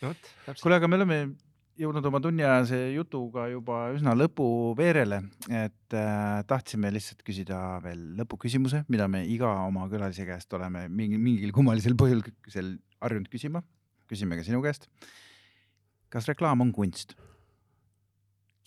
no 0.02 0.12
vot, 0.12 0.36
täpselt. 0.46 0.66
kuule, 0.66 0.82
aga 0.82 0.90
me 0.92 1.02
oleme 1.02 1.24
jõudnud 1.82 2.06
oma 2.08 2.20
tunniajase 2.22 2.80
jutuga 2.96 3.48
juba 3.52 3.86
üsna 3.96 4.14
lõpuveerele, 4.18 5.22
et 5.50 5.96
äh, 5.98 6.42
tahtsime 6.50 6.92
lihtsalt 6.94 7.24
küsida 7.26 7.80
veel 7.84 8.02
lõpuküsimuse, 8.20 8.84
mida 8.92 9.08
me 9.12 9.24
iga 9.30 9.50
oma 9.68 9.88
külalise 9.92 10.26
käest 10.28 10.54
oleme 10.58 10.88
mingi 10.92 11.20
mingil 11.22 11.54
kummalisel 11.56 11.96
põhjusel 12.00 12.76
harjunud 13.02 13.32
küsima. 13.32 13.64
küsime 14.12 14.36
ka 14.36 14.44
sinu 14.44 14.60
käest. 14.60 14.90
Kas 16.12 16.28
reklaam 16.32 16.62
on 16.66 16.74
kunst? 16.76 17.16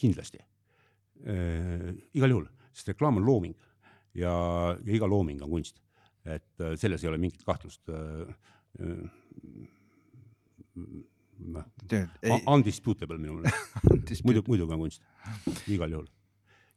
kindlasti 0.01 0.41
äh,. 0.41 1.93
igal 2.17 2.35
juhul, 2.35 2.49
sest 2.75 2.91
reklaam 2.95 3.21
on 3.21 3.27
looming 3.27 3.55
ja, 4.15 4.33
ja 4.79 4.97
iga 4.97 5.09
looming 5.11 5.43
on 5.45 5.53
kunst, 5.53 5.81
et 6.25 6.61
äh, 6.63 6.75
selles 6.81 7.05
ei 7.05 7.11
ole 7.11 7.21
mingit 7.23 7.45
kahtlust 7.47 7.91
äh,. 7.93 8.35
noh, 11.55 11.65
undisputable 12.51 13.19
minu 13.21 13.39
meelest, 13.39 14.23
muidu, 14.27 14.45
muidugi 14.49 14.77
on 14.77 14.87
kunst, 14.87 15.05
igal 15.71 15.99
juhul. 15.99 16.09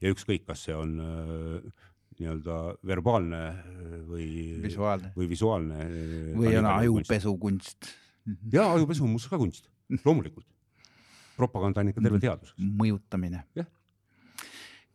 ja 0.04 0.14
ükskõik, 0.14 0.46
kas 0.50 0.68
see 0.68 0.76
on 0.78 0.98
äh, 1.02 1.86
nii-öelda 2.18 2.58
verbaalne 2.90 3.42
äh, 3.54 3.96
või, 4.10 4.28
visuaalne 4.64 5.14
või 5.18 5.32
visuaalne. 5.32 5.88
või 6.38 6.54
on 6.60 6.70
ajupesukunst, 6.74 7.90
ja 8.54 8.70
ajupesu 8.76 9.06
on 9.06 9.16
muuseas 9.16 9.34
ka 9.34 9.42
kunst, 9.42 9.72
loomulikult. 10.04 10.48
Propaganda 11.38 11.82
on 11.82 11.94
ikka 11.94 12.04
terve 12.04 12.20
teadus. 12.24 12.54
mõjutamine 12.58 13.46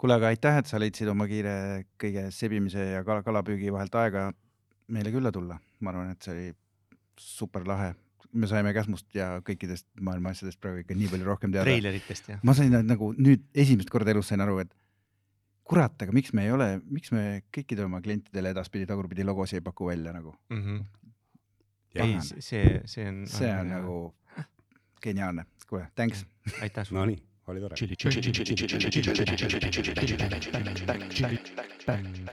kuule, 0.03 0.19
aga 0.19 0.33
aitäh, 0.33 0.59
et 0.59 0.71
sa 0.71 0.81
leidsid 0.83 1.11
oma 1.13 1.29
kiire 1.31 1.55
kõige 2.01 2.27
sebimise 2.35 2.89
ja 2.97 3.05
kala, 3.07 3.23
kalapüügi 3.23 3.71
vahelt 3.71 3.95
aega 4.01 4.31
meile 4.93 5.13
külla 5.15 5.31
tulla. 5.35 5.61
ma 5.81 5.93
arvan, 5.93 6.11
et 6.15 6.27
see 6.27 6.33
oli 6.35 6.49
super 7.23 7.67
lahe. 7.69 7.93
me 8.33 8.49
saime 8.49 8.73
Käsmust 8.73 9.15
ja 9.15 9.43
kõikidest 9.45 9.87
maailma 10.01 10.33
asjadest 10.33 10.59
praegu 10.61 10.81
ikka 10.83 10.97
nii 10.97 11.11
palju 11.13 11.29
rohkem 11.29 11.53
teada. 11.53 11.69
treileritest 11.69 12.33
ja. 12.33 12.39
ma 12.43 12.55
sain 12.59 12.75
nagu 12.87 13.13
nüüd 13.19 13.45
esimest 13.55 13.93
korda 13.93 14.11
elus 14.11 14.33
sain 14.33 14.43
aru, 14.43 14.59
et 14.65 14.73
kurat, 15.69 15.95
aga 16.03 16.15
miks 16.17 16.33
me 16.35 16.49
ei 16.49 16.55
ole, 16.57 16.69
miks 16.91 17.13
me 17.15 17.45
kõikidele 17.55 17.87
oma 17.87 18.03
klientidele 18.03 18.51
edaspidi 18.57 18.89
tagurpidi 18.91 19.27
logosid 19.29 19.61
ei 19.61 19.67
paku 19.69 19.93
välja 19.93 20.17
nagu, 20.17 20.35
mm. 20.51 20.65
-hmm. 20.65 20.83
Ei, 21.93 22.17
see, 22.41 22.81
see 22.89 23.05
on. 23.05 23.27
see 23.29 23.51
on 23.53 23.69
nagu 23.69 23.97
geniaalne. 25.03 25.47
kuule, 25.69 25.87
thanks. 25.95 26.27
aitäh 26.63 26.87
sulle. 26.87 27.01
Nonii, 27.01 27.23
oli 27.47 27.61
tore. 27.61 27.77